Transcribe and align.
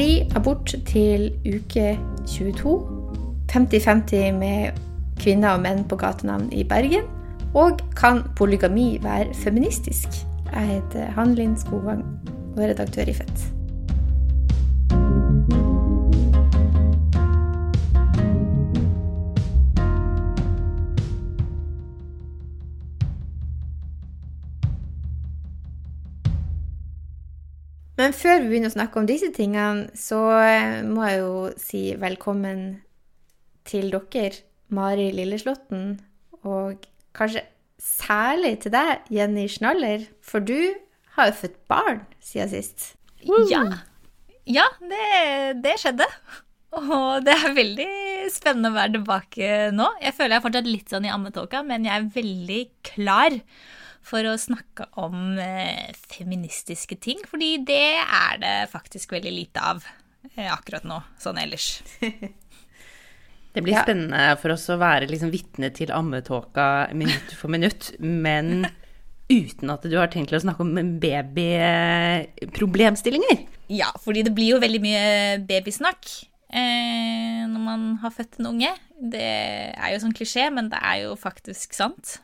Fri 0.00 0.22
abort 0.32 0.70
til 0.88 1.26
uke 1.44 1.98
22. 2.24 2.70
50-50 3.52 4.30
med 4.32 4.78
kvinner 5.20 5.58
og 5.58 5.60
menn 5.60 5.82
på 5.84 5.98
gatenavn 6.00 6.46
i 6.56 6.64
Bergen. 6.64 7.04
Og 7.52 7.84
kan 8.00 8.22
polygami 8.32 8.96
være 9.04 9.34
feministisk? 9.34 10.22
Jeg 10.54 10.66
heter 10.72 11.12
Hanlin 11.18 11.52
Skogvang 11.52 12.00
og 12.56 12.62
er 12.62 12.72
redaktør 12.72 13.12
i 13.12 13.20
Fett. 13.20 13.59
Men 28.10 28.16
før 28.18 28.40
vi 28.42 28.48
begynner 28.50 28.72
å 28.72 28.74
snakke 28.74 28.98
om 28.98 29.04
disse 29.06 29.28
tingene, 29.30 29.84
så 29.94 30.16
eh, 30.42 30.80
må 30.82 31.04
jeg 31.06 31.18
jo 31.20 31.34
si 31.62 31.82
velkommen 31.94 32.64
til 33.70 33.92
dere, 33.92 34.40
Mari 34.74 35.12
Lilleslåtten, 35.14 35.92
og 36.42 36.88
kanskje 37.14 37.44
særlig 37.78 38.56
til 38.64 38.74
deg, 38.74 39.06
Jenny 39.14 39.46
Schnaller, 39.46 40.08
for 40.26 40.42
du 40.42 40.58
har 41.14 41.30
jo 41.30 41.38
født 41.44 41.56
barn 41.70 42.02
siden 42.18 42.50
sist. 42.50 42.88
Ja, 43.46 43.62
ja 44.42 44.66
det, 44.82 45.06
det 45.62 45.78
skjedde. 45.78 46.10
Og 46.82 47.22
det 47.22 47.36
er 47.36 47.58
veldig 47.62 47.90
spennende 48.34 48.74
å 48.74 48.80
være 48.80 48.96
tilbake 48.98 49.68
nå. 49.70 49.86
Jeg 50.02 50.18
føler 50.18 50.34
jeg 50.34 50.42
er 50.42 50.48
fortsatt 50.48 50.72
litt 50.74 50.90
sånn 50.90 51.06
i 51.06 51.14
ammetåka, 51.14 51.62
men 51.62 51.86
jeg 51.86 51.94
er 51.94 52.10
veldig 52.18 52.64
klar 52.90 53.38
for 54.10 54.26
å 54.26 54.34
snakke 54.40 54.88
om 55.00 55.38
eh, 55.38 55.90
feministiske 56.10 56.96
ting, 57.02 57.18
fordi 57.30 57.58
det 57.66 57.96
er 58.02 58.38
det 58.42 58.70
faktisk 58.72 59.12
veldig 59.14 59.32
lite 59.32 59.60
av 59.72 59.84
eh, 60.34 60.50
akkurat 60.50 60.84
nå, 60.88 61.02
sånn 61.20 61.38
ellers. 61.42 61.82
Det 63.50 63.64
blir 63.66 63.74
ja. 63.74 63.80
spennende 63.82 64.36
for 64.38 64.54
oss 64.54 64.70
å 64.70 64.78
være 64.78 65.10
liksom 65.10 65.32
vitne 65.32 65.72
til 65.74 65.90
ammetåka 65.90 66.94
minutt 66.94 67.32
for 67.34 67.50
minutt, 67.50 67.98
men 67.98 68.62
uten 69.26 69.70
at 69.74 69.82
du 69.86 69.96
har 69.98 70.06
tenkt 70.12 70.28
til 70.30 70.38
å 70.38 70.42
snakke 70.44 70.62
om 70.62 70.70
babyproblemstillinger. 71.02 73.38
Ja, 73.74 73.90
fordi 74.02 74.22
det 74.26 74.34
blir 74.36 74.48
jo 74.54 74.60
veldig 74.62 74.80
mye 74.82 75.38
babysnakk 75.50 76.02
eh, 76.54 77.42
når 77.50 77.60
man 77.66 77.80
har 78.04 78.12
født 78.14 78.34
en 78.38 78.50
unge. 78.52 78.72
Det 79.00 79.30
er 79.74 79.88
jo 79.94 80.02
sånn 80.04 80.14
klisjé, 80.14 80.44
men 80.54 80.70
det 80.70 80.78
er 80.78 80.96
jo 81.08 81.12
faktisk 81.18 81.74
sant. 81.74 82.20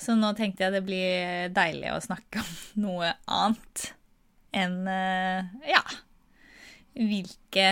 Så 0.00 0.16
nå 0.16 0.32
tenkte 0.38 0.66
jeg 0.66 0.76
det 0.78 0.84
blir 0.86 1.48
deilig 1.54 1.92
å 1.94 2.02
snakke 2.02 2.42
om 2.42 2.52
noe 2.86 3.12
annet 3.26 3.88
enn 4.56 4.86
eh, 4.88 5.48
ja 5.68 5.82
hvilke 6.98 7.66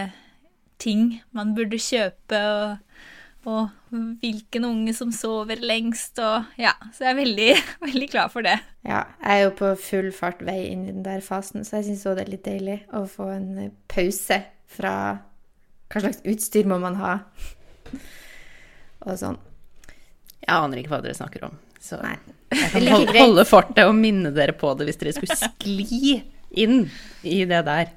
ting 0.79 1.17
man 1.35 1.55
burde 1.57 1.79
kjøpe, 1.81 2.39
og, 2.39 3.47
og 3.49 3.97
hvilken 4.23 4.67
unge 4.69 4.95
som 4.97 5.13
sover 5.15 5.61
lengst, 5.65 6.21
og 6.23 6.61
ja. 6.61 6.75
Så 6.95 7.07
jeg 7.07 7.15
er 7.15 7.21
veldig, 7.21 7.49
veldig 7.89 8.11
glad 8.13 8.35
for 8.35 8.47
det. 8.47 8.57
Ja, 8.87 9.05
jeg 9.23 9.41
er 9.41 9.47
jo 9.47 9.55
på 9.59 9.73
full 9.89 10.13
fart 10.15 10.45
vei 10.47 10.61
inn 10.71 10.87
i 10.87 10.93
den 10.93 11.07
der 11.07 11.25
fasen, 11.25 11.67
så 11.67 11.81
jeg 11.81 11.91
syns 11.91 12.07
òg 12.07 12.21
det 12.21 12.27
er 12.27 12.35
litt 12.37 12.47
deilig 12.47 12.79
å 12.95 13.07
få 13.11 13.31
en 13.35 13.51
pause 13.91 14.43
fra 14.77 14.95
hva 15.93 16.03
slags 16.03 16.25
utstyr 16.27 16.67
må 16.67 16.81
man 16.83 16.99
ha, 16.99 17.19
og 19.07 19.15
sånn. 19.21 19.39
Jeg 20.43 20.55
aner 20.55 20.79
ikke 20.79 20.93
hva 20.93 21.03
dere 21.03 21.17
snakker 21.17 21.47
om. 21.49 21.55
Så 21.87 22.01
Nei. 22.03 22.17
jeg 22.51 22.71
kan 22.73 22.89
holde, 22.91 23.13
holde 23.15 23.45
fortet 23.47 23.85
og 23.87 23.95
minne 23.95 24.33
dere 24.35 24.55
på 24.59 24.73
det 24.75 24.89
hvis 24.89 24.99
dere 24.99 25.15
skulle 25.15 25.39
skli 25.39 26.17
inn 26.59 26.87
i 27.23 27.45
det 27.47 27.63
der. 27.69 27.93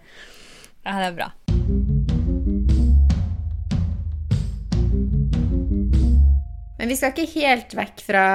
Ja, 0.86 1.00
det 1.00 1.08
er 1.08 1.18
bra. 1.18 1.30
Men 6.80 6.92
vi 6.92 6.96
skal 6.96 7.12
ikke 7.12 7.42
helt 7.42 7.76
vekk 7.76 8.06
fra 8.06 8.26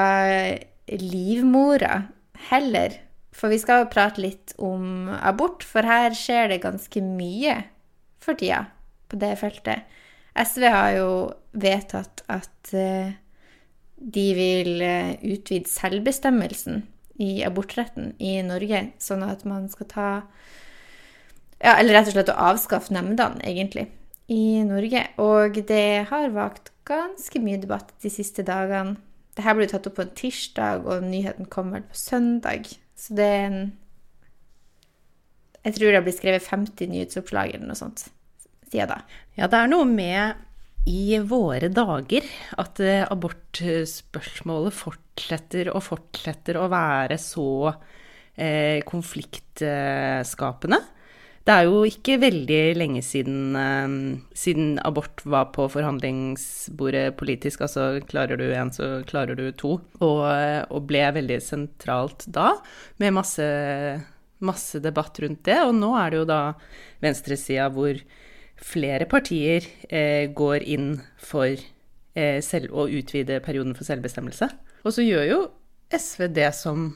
livmora 0.91 2.03
heller. 2.51 2.99
For 3.35 3.51
vi 3.51 3.59
skal 3.59 3.89
prate 3.91 4.23
litt 4.23 4.55
om 4.63 5.09
abort, 5.17 5.65
for 5.67 5.87
her 5.87 6.15
skjer 6.15 6.53
det 6.53 6.63
ganske 6.63 7.03
mye 7.03 7.57
for 8.23 8.39
tida 8.39 8.67
på 9.11 9.19
det 9.23 9.33
feltet. 9.41 9.87
SV 10.35 10.67
har 10.71 10.93
jo 10.99 11.11
vedtatt 11.63 12.23
at 12.31 12.75
uh, 12.75 13.11
de 14.05 14.25
vil 14.37 14.83
eh, 14.85 15.15
utvide 15.25 15.71
selvbestemmelsen 15.71 16.83
i 17.23 17.45
abortretten 17.47 18.13
i 18.23 18.37
Norge, 18.45 18.89
sånn 19.03 19.25
at 19.27 19.45
man 19.49 19.69
skal 19.73 19.89
ta 19.91 20.09
ja, 21.65 21.79
Eller 21.79 21.95
rett 21.97 22.11
og 22.11 22.17
slett 22.17 22.33
å 22.33 22.41
avskaffe 22.51 22.93
nemndene, 22.93 23.41
egentlig, 23.47 23.87
i 24.29 24.61
Norge. 24.67 25.07
Og 25.23 25.57
det 25.71 26.11
har 26.11 26.35
vakt 26.35 26.73
ganske 26.85 27.41
mye 27.41 27.61
debatt 27.63 27.95
de 28.03 28.11
siste 28.13 28.45
dagene. 28.45 28.99
Dette 29.35 29.55
ble 29.57 29.69
tatt 29.71 29.87
opp 29.89 29.97
på 29.97 30.05
en 30.05 30.13
tirsdag, 30.19 30.85
og 30.85 31.07
nyheten 31.07 31.49
kom 31.49 31.73
vel 31.73 31.87
på 31.89 31.97
søndag. 31.97 32.69
Så 32.99 33.17
det 33.17 33.31
er 33.31 33.47
en 33.47 33.65
Jeg 35.65 35.79
tror 35.79 35.89
det 35.89 35.97
har 35.97 36.05
blitt 36.05 36.19
skrevet 36.19 36.45
50 36.45 36.91
nyhetsoppslag 36.93 37.55
eller 37.55 37.71
noe 37.71 37.79
sånt 37.79 38.05
siden 38.75 38.91
da. 38.91 38.99
Ja, 39.39 39.49
det 39.49 39.61
er 39.61 39.71
noe 39.71 39.87
med 39.89 40.43
i 40.85 41.19
våre 41.25 41.71
dager 41.73 42.27
at 42.61 42.81
eh, 42.85 43.05
abortspørsmålet 43.09 44.75
fortsetter 44.77 45.71
og 45.73 45.83
fortsetter 45.87 46.59
å 46.61 46.69
være 46.73 47.17
så 47.21 47.73
eh, 48.37 48.83
konfliktskapende. 48.85 50.81
Det 51.45 51.53
er 51.53 51.67
jo 51.69 51.83
ikke 51.85 52.19
veldig 52.23 52.61
lenge 52.77 53.03
siden, 53.05 53.57
eh, 53.57 53.95
siden, 54.37 54.75
abort 54.85 55.25
var 55.25 55.51
på 55.57 55.69
forhandlingsbordet 55.73 57.17
politisk. 57.21 57.65
Altså 57.65 58.01
klarer 58.09 58.41
du 58.41 58.45
én, 58.51 58.73
så 58.73 59.01
klarer 59.09 59.41
du 59.41 59.49
to. 59.57 59.79
Og, 60.01 60.21
og, 60.69 60.81
ble 60.89 61.07
veldig 61.17 61.41
sentralt 61.45 62.29
da, 62.29 62.51
med 63.01 63.17
masse, 63.17 63.49
masse 64.45 64.85
debatt 64.85 65.21
rundt 65.25 65.45
det. 65.49 65.63
Og 65.65 65.73
nå 65.81 65.95
er 66.01 66.13
det 66.13 66.23
jo 66.23 66.29
da 66.29 66.43
venstresida 67.05 67.71
hvor 67.73 67.97
flere 68.61 69.07
partier 69.11 69.67
eh, 69.89 70.31
går 70.33 70.65
inn 70.67 70.99
for 71.19 71.53
eh, 71.53 72.41
selv, 72.45 72.73
å 72.73 72.89
utvide 72.89 73.43
perioden 73.45 73.75
for 73.77 73.87
selvbestemmelse. 73.87 74.51
Og 74.85 74.95
så 74.97 75.05
gjør 75.05 75.25
jo 75.29 75.41
SV 75.95 76.29
det 76.35 76.51
som, 76.57 76.91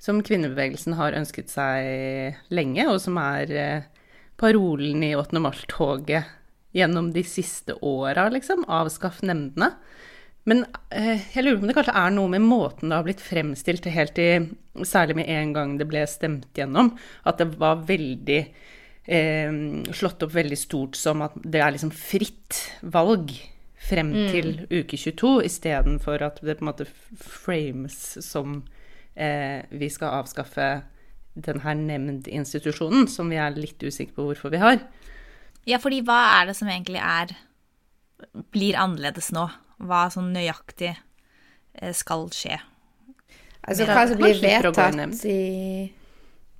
som 0.00 0.20
kvinnebevegelsen 0.24 0.96
har 0.98 1.16
ønsket 1.18 1.52
seg 1.52 2.52
lenge, 2.54 2.86
og 2.90 3.00
som 3.02 3.18
er 3.22 3.54
eh, 3.54 3.88
parolen 4.40 5.04
i 5.04 5.14
8. 5.18 5.42
mars-toget 5.42 6.36
gjennom 6.76 7.10
de 7.12 7.24
siste 7.26 7.74
åra, 7.82 8.28
liksom. 8.32 8.64
Avskaff 8.70 9.20
nemndene. 9.26 9.72
Men 10.48 10.64
eh, 10.88 11.20
jeg 11.34 11.44
lurer 11.44 11.58
på 11.58 11.66
om 11.66 11.70
det 11.70 11.76
kanskje 11.76 12.00
er 12.00 12.12
noe 12.14 12.32
med 12.32 12.44
måten 12.46 12.90
det 12.90 12.96
har 12.96 13.06
blitt 13.06 13.22
fremstilt 13.22 13.86
helt 13.92 14.18
i 14.22 14.32
Særlig 14.86 15.16
med 15.18 15.28
en 15.28 15.50
gang 15.52 15.72
det 15.76 15.84
ble 15.90 16.04
stemt 16.08 16.56
gjennom, 16.56 16.92
at 17.26 17.40
det 17.40 17.48
var 17.60 17.82
veldig 17.88 18.38
eh, 19.04 19.52
slått 19.96 20.26
opp 20.26 20.34
veldig 20.34 20.58
stort 20.58 20.98
som 20.98 21.24
at 21.26 21.36
det 21.44 21.62
er 21.62 21.74
liksom 21.76 21.92
fritt 21.94 22.60
valg 22.82 23.32
frem 23.80 24.12
mm. 24.12 24.28
til 24.30 24.50
uke 24.68 24.98
22, 24.98 25.34
istedenfor 25.48 26.22
at 26.24 26.40
det 26.44 26.58
på 26.58 26.64
en 26.64 26.70
måte 26.70 26.86
frames 27.16 27.98
som 28.24 28.60
eh, 29.14 29.62
vi 29.70 29.88
skal 29.92 30.20
avskaffe 30.20 30.70
den 31.34 31.62
her 31.64 31.76
nemndinstitusjonen, 31.78 33.06
som 33.08 33.30
vi 33.30 33.38
er 33.40 33.54
litt 33.56 33.80
usikre 33.82 34.18
på 34.18 34.26
hvorfor 34.28 34.52
vi 34.52 34.60
har. 34.60 34.82
Ja, 35.68 35.78
fordi 35.80 36.02
hva 36.04 36.18
er 36.40 36.50
det 36.50 36.56
som 36.58 36.68
egentlig 36.68 37.00
er 37.00 37.32
blir 38.52 38.76
annerledes 38.76 39.30
nå? 39.32 39.46
Hva 39.80 40.08
sånn 40.12 40.32
nøyaktig 40.34 40.92
eh, 40.92 41.94
skal 41.96 42.28
skje? 42.34 42.58
Altså 43.60 43.86
hva 43.88 44.04
som 44.08 44.20
blir 44.20 44.40
vedtatt 44.40 45.24
i 45.28 45.40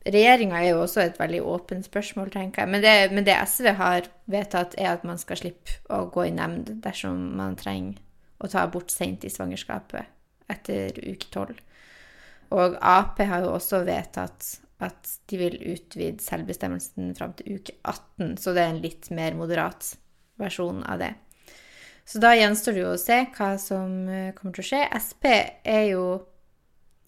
Regjeringa 0.01 0.63
er 0.63 0.71
jo 0.71 0.85
også 0.85 1.03
et 1.03 1.19
veldig 1.21 1.43
åpent 1.45 1.85
spørsmål, 1.85 2.31
tenker 2.33 2.63
jeg. 2.63 2.73
Men 2.73 2.85
det, 2.85 2.95
men 3.13 3.27
det, 3.27 3.37
SV 3.37 3.75
har 3.77 4.09
vedtatt, 4.33 4.77
er 4.81 4.95
at 4.95 5.05
man 5.05 5.21
skal 5.21 5.37
slippe 5.37 5.77
å 5.93 6.07
gå 6.13 6.25
i 6.31 6.33
nemnd 6.37 6.73
dersom 6.85 7.19
man 7.37 7.59
trenger 7.61 8.01
å 8.41 8.49
ta 8.49 8.65
abort 8.65 8.93
seint 8.93 9.27
i 9.29 9.33
svangerskapet, 9.33 10.09
etter 10.49 10.97
uke 11.05 11.29
tolv. 11.35 11.61
Og 12.57 12.79
Ap 12.81 13.21
har 13.21 13.45
jo 13.45 13.53
også 13.55 13.85
vedtatt 13.87 14.55
at 14.81 15.11
de 15.29 15.39
vil 15.39 15.59
utvide 15.75 16.25
selvbestemmelsen 16.25 17.13
fram 17.19 17.35
til 17.37 17.61
uke 17.61 17.77
18, 17.85 18.39
så 18.41 18.55
det 18.57 18.65
er 18.65 18.73
en 18.73 18.83
litt 18.83 19.11
mer 19.13 19.37
moderat 19.37 19.93
versjon 20.41 20.81
av 20.89 21.03
det. 21.05 21.13
Så 22.09 22.19
da 22.23 22.33
gjenstår 22.35 22.75
det 22.75 22.83
jo 22.83 22.95
å 22.95 22.99
se 22.99 23.21
hva 23.37 23.53
som 23.61 23.93
eh, 24.09 24.33
kommer 24.35 24.57
til 24.57 24.65
å 24.65 24.71
skje. 24.71 24.81
Sp 24.99 25.27
er 25.29 25.85
jo 25.93 26.05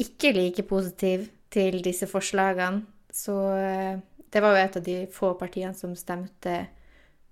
ikke 0.03 0.35
like 0.37 0.63
positiv 0.69 1.25
til 1.53 1.81
disse 1.85 2.09
forslagene. 2.11 2.87
Så 3.13 3.37
eh, 3.57 3.99
det 4.33 4.41
var 4.41 4.55
jo 4.55 4.63
et 4.63 4.79
av 4.81 4.87
de 4.87 4.99
få 5.13 5.35
partiene 5.41 5.77
som 5.77 5.93
stemte 5.99 6.63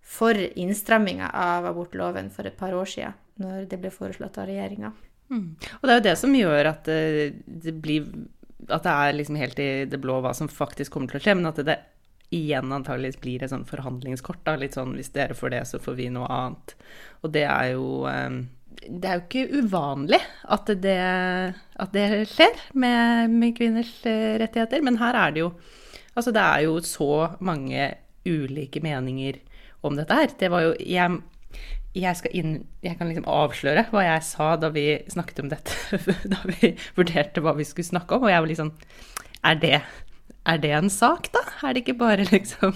for 0.05 0.37
innstramminga 0.37 1.31
av 1.37 1.69
abortloven 1.71 2.31
for 2.35 2.49
et 2.49 2.59
par 2.59 2.75
år 2.77 2.89
siden, 2.89 3.17
når 3.41 3.69
det 3.71 3.79
ble 3.81 3.93
foreslått 3.95 4.41
av 4.41 4.49
regjeringa. 4.51 4.93
Mm. 5.31 5.47
Og 5.79 5.87
det 5.87 5.93
er 5.93 6.01
jo 6.01 6.09
det 6.09 6.19
som 6.19 6.35
gjør 6.35 6.73
at 6.73 6.89
det, 6.89 7.33
det 7.47 7.77
blir 7.79 8.09
At 8.67 8.83
det 8.83 8.93
er 8.93 9.15
liksom 9.15 9.37
helt 9.39 9.61
i 9.63 9.85
det 9.89 10.01
blå 10.03 10.19
hva 10.21 10.33
som 10.37 10.51
faktisk 10.51 10.93
kommer 10.93 11.09
til 11.09 11.21
å 11.21 11.23
skje, 11.25 11.35
men 11.39 11.49
at 11.49 11.61
det 11.65 11.79
igjen 12.31 12.73
antageligvis 12.73 13.19
blir 13.23 13.43
et 13.43 13.51
sånn 13.51 13.65
forhandlingskort. 13.67 14.43
Da. 14.47 14.55
Litt 14.61 14.77
sånn 14.77 14.93
hvis 14.99 15.11
dere 15.15 15.35
får 15.35 15.55
det, 15.55 15.63
så 15.67 15.81
får 15.83 15.97
vi 15.99 16.11
noe 16.13 16.29
annet. 16.31 16.75
Og 17.25 17.33
det 17.35 17.47
er 17.49 17.73
jo 17.73 18.05
um, 18.07 18.43
det 18.89 19.09
er 19.09 19.19
jo 19.19 19.25
ikke 19.27 19.61
uvanlig 19.61 20.21
at 20.49 20.71
det, 20.83 21.01
at 21.85 21.93
det 21.95 22.07
skjer 22.31 22.63
med, 22.73 23.33
med, 23.33 23.53
kvinners 23.59 23.93
eh, 24.09 24.39
rettigheter, 24.41 24.83
men 24.87 24.99
her 25.03 25.19
er 25.19 25.37
det 25.37 25.47
jo 25.47 25.53
Altså, 26.11 26.33
det 26.35 26.43
er 26.43 26.65
jo 26.67 26.73
så 26.83 27.37
mange 27.39 27.85
ulike 28.27 28.81
meninger 28.83 29.37
om 29.87 29.95
dette 29.97 30.17
her. 30.19 30.33
Det 30.41 30.49
var 30.51 30.65
jo 30.65 30.73
Jeg, 30.83 31.21
jeg 31.95 32.33
inn 32.35 32.57
Jeg 32.83 32.99
kan 32.99 33.09
liksom 33.09 33.29
avsløre 33.31 33.87
hva 33.93 34.03
jeg 34.05 34.27
sa 34.27 34.49
da 34.61 34.73
vi 34.75 34.85
snakket 35.13 35.45
om 35.45 35.53
dette, 35.53 36.01
da 36.35 36.41
vi 36.51 36.75
vurderte 36.99 37.45
hva 37.45 37.55
vi 37.57 37.69
skulle 37.69 37.93
snakke 37.93 38.19
om, 38.19 38.27
og 38.27 38.35
jeg 38.35 38.43
var 38.43 38.51
liksom 38.51 38.73
Er 39.47 39.61
det, 39.63 39.81
er 40.51 40.59
det 40.59 40.75
en 40.77 40.91
sak, 40.91 41.31
da? 41.33 41.45
Er 41.63 41.77
det 41.77 41.85
ikke 41.85 42.01
bare 42.03 42.27
liksom 42.27 42.75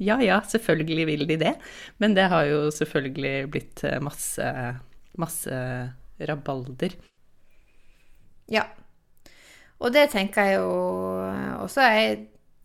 Ja 0.00 0.20
ja, 0.22 0.38
selvfølgelig 0.46 1.08
vil 1.10 1.26
de 1.28 1.40
det. 1.42 1.56
Men 1.98 2.14
det 2.16 2.30
har 2.32 2.46
jo 2.48 2.70
selvfølgelig 2.72 3.50
blitt 3.50 3.82
eh, 3.84 3.98
masse 4.00 4.46
masse 5.18 5.54
rabalder. 6.20 6.94
Ja. 8.50 8.66
Og 9.80 9.94
det 9.94 10.10
tenker 10.12 10.44
jeg 10.44 10.58
jo 10.60 10.72
også 11.62 11.86
Jeg 11.86 12.18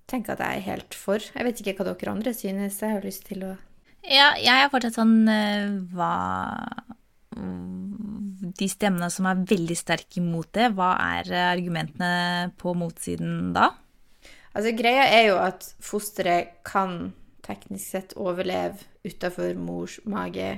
tenker 0.09 0.35
at 0.35 0.43
jeg 0.43 0.57
er 0.57 0.67
helt 0.73 0.97
for. 0.97 1.21
Jeg 1.21 1.47
vet 1.47 1.61
ikke 1.61 1.77
hva 1.79 1.93
dere 1.93 2.11
andre 2.11 2.33
synes. 2.35 2.81
Jeg 2.81 2.97
har 2.97 3.05
lyst 3.05 3.25
til 3.29 3.45
å 3.47 3.53
Ja, 4.05 4.33
jeg 4.37 4.53
er 4.53 4.69
fortsatt 4.73 4.99
sånn 4.99 5.29
eh, 5.31 5.77
Hva 5.95 6.11
De 8.59 8.67
stemmene 8.69 9.09
som 9.13 9.29
er 9.29 9.45
veldig 9.47 9.77
sterke 9.77 10.21
imot 10.21 10.51
det, 10.55 10.69
hva 10.75 10.93
er 11.17 11.31
argumentene 11.49 12.53
på 12.59 12.75
motsiden 12.77 13.51
da? 13.55 13.71
Altså, 14.55 14.71
greia 14.71 15.03
er 15.11 15.25
jo 15.27 15.39
at 15.43 15.65
fosteret 15.83 16.61
kan 16.63 17.11
teknisk 17.43 17.91
sett 17.91 18.15
overleve 18.15 18.87
utafor 19.05 19.51
mors 19.59 19.97
mage 20.07 20.53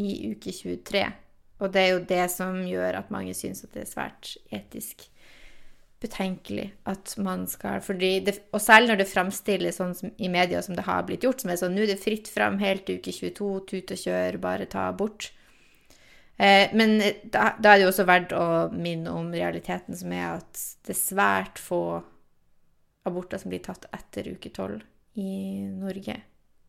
i 0.00 0.32
uke 0.32 0.52
23. 0.52 1.04
Og 1.62 1.72
det 1.72 1.82
er 1.82 1.90
jo 1.92 2.06
det 2.08 2.24
som 2.32 2.62
gjør 2.66 3.00
at 3.00 3.12
mange 3.14 3.34
syns 3.36 3.64
at 3.64 3.74
det 3.76 3.84
er 3.84 3.90
svært 3.90 4.32
etisk 4.54 5.06
betenkelig 6.04 6.66
at 6.90 7.14
man 7.22 7.46
skal 7.48 7.80
det, 7.96 8.40
Og 8.52 8.60
særlig 8.60 8.90
når 8.90 8.98
det 9.00 9.08
framstilles 9.08 9.78
sånn 9.80 9.94
som, 9.96 10.10
i 10.18 10.28
media 10.28 10.60
som 10.62 10.76
det 10.76 10.84
har 10.84 11.06
blitt 11.06 11.24
gjort, 11.24 11.40
som 11.40 11.52
er 11.52 11.60
sånn 11.60 11.72
nå 11.76 11.86
er 11.86 11.94
det 11.94 12.02
fritt 12.02 12.28
fram 12.28 12.58
helt 12.60 12.84
til 12.86 13.00
uke 13.00 13.14
22, 13.14 13.48
tut 13.70 13.94
og 13.94 14.02
kjør, 14.02 14.38
bare 14.42 14.68
ta 14.68 14.88
abort. 14.90 15.30
Eh, 16.36 16.74
men 16.76 16.98
da, 17.22 17.54
da, 17.56 17.72
er 17.72 17.78
det 17.78 17.86
jo 17.86 17.92
også 17.92 18.08
verdt 18.10 18.34
å 18.36 18.46
minne 18.74 19.14
om 19.14 19.30
realiteten, 19.32 19.96
som 19.96 20.12
er 20.12 20.34
at 20.34 20.66
det 20.84 20.92
er 20.92 21.00
svært 21.00 21.62
få 21.62 22.02
aborter 23.08 23.40
som 23.40 23.52
blir 23.52 23.64
tatt 23.64 23.86
etter 23.94 24.32
uke 24.34 24.50
12 24.50 24.80
i 25.20 25.32
Norge 25.70 26.18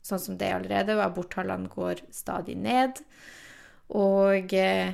sånn 0.05 0.21
som 0.21 0.37
det 0.37 0.49
er 0.49 0.59
allerede, 0.59 0.95
og 0.97 1.05
aborttallene 1.07 1.71
går 1.71 2.05
stadig 2.13 2.55
ned. 2.61 3.01
Og 3.95 4.53
eh, 4.53 4.93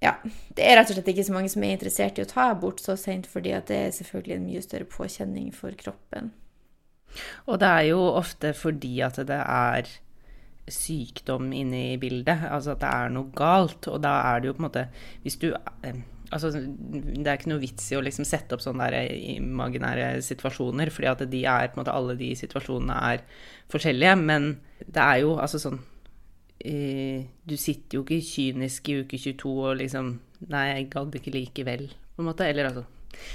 ja, 0.00 0.14
det 0.56 0.64
er 0.64 0.78
rett 0.78 0.92
og 0.92 0.96
slett 0.96 1.10
ikke 1.12 1.26
så 1.28 1.34
mange 1.34 1.50
som 1.52 1.64
er 1.66 1.74
interessert 1.76 2.18
i 2.18 2.24
å 2.24 2.28
ta 2.30 2.50
abort 2.54 2.80
så 2.82 2.96
sent, 2.98 3.28
fordi 3.30 3.52
at 3.56 3.68
det 3.68 3.80
er 3.86 3.96
selvfølgelig 3.96 4.36
en 4.36 4.46
mye 4.46 4.62
større 4.64 4.88
påkjenning 4.88 5.50
for 5.56 5.76
kroppen. 5.80 6.30
Og 7.50 7.58
det 7.60 7.68
er 7.68 7.88
jo 7.90 7.98
ofte 8.14 8.54
fordi 8.56 8.94
at 9.04 9.18
det 9.28 9.40
er 9.42 9.90
sykdom 10.70 11.50
inne 11.56 11.82
i 11.94 11.98
bildet, 12.00 12.46
altså 12.46 12.76
at 12.76 12.82
det 12.84 12.90
er 12.94 13.12
noe 13.12 13.34
galt. 13.36 13.90
Og 13.90 14.00
da 14.04 14.14
er 14.30 14.40
det 14.40 14.50
jo 14.50 14.56
på 14.56 14.62
en 14.62 14.68
måte 14.68 14.86
Hvis 15.24 15.36
du 15.42 15.50
eh, 15.50 16.00
Altså, 16.30 16.52
det 16.54 17.26
er 17.26 17.38
ikke 17.38 17.50
noe 17.50 17.62
vits 17.62 17.88
i 17.90 17.96
å 17.98 18.02
liksom 18.06 18.26
sette 18.28 18.54
opp 18.54 18.62
sånne 18.62 18.86
imaginære 19.34 20.20
situasjoner, 20.22 20.92
fordi 20.94 21.08
at 21.10 21.24
de 21.32 21.40
er, 21.50 21.72
måte, 21.74 21.94
alle 21.94 22.14
de 22.18 22.30
situasjonene 22.38 22.98
er 23.10 23.24
forskjellige. 23.72 24.14
Men 24.20 24.52
det 24.86 25.02
er 25.02 25.24
jo 25.24 25.34
altså 25.42 25.58
sånn 25.62 25.80
eh, 26.62 27.26
Du 27.42 27.56
sitter 27.58 27.98
jo 27.98 28.04
ikke 28.06 28.22
kynisk 28.22 28.92
i 28.92 29.00
uke 29.02 29.18
22 29.18 29.56
og 29.58 29.80
liksom 29.82 30.16
Nei, 30.48 30.70
jeg 30.70 30.86
gadd 30.94 31.18
ikke 31.18 31.34
likevel, 31.34 31.90
på 32.16 32.22
en 32.22 32.30
måte. 32.30 32.46
Eller 32.48 32.70
altså 32.70 32.86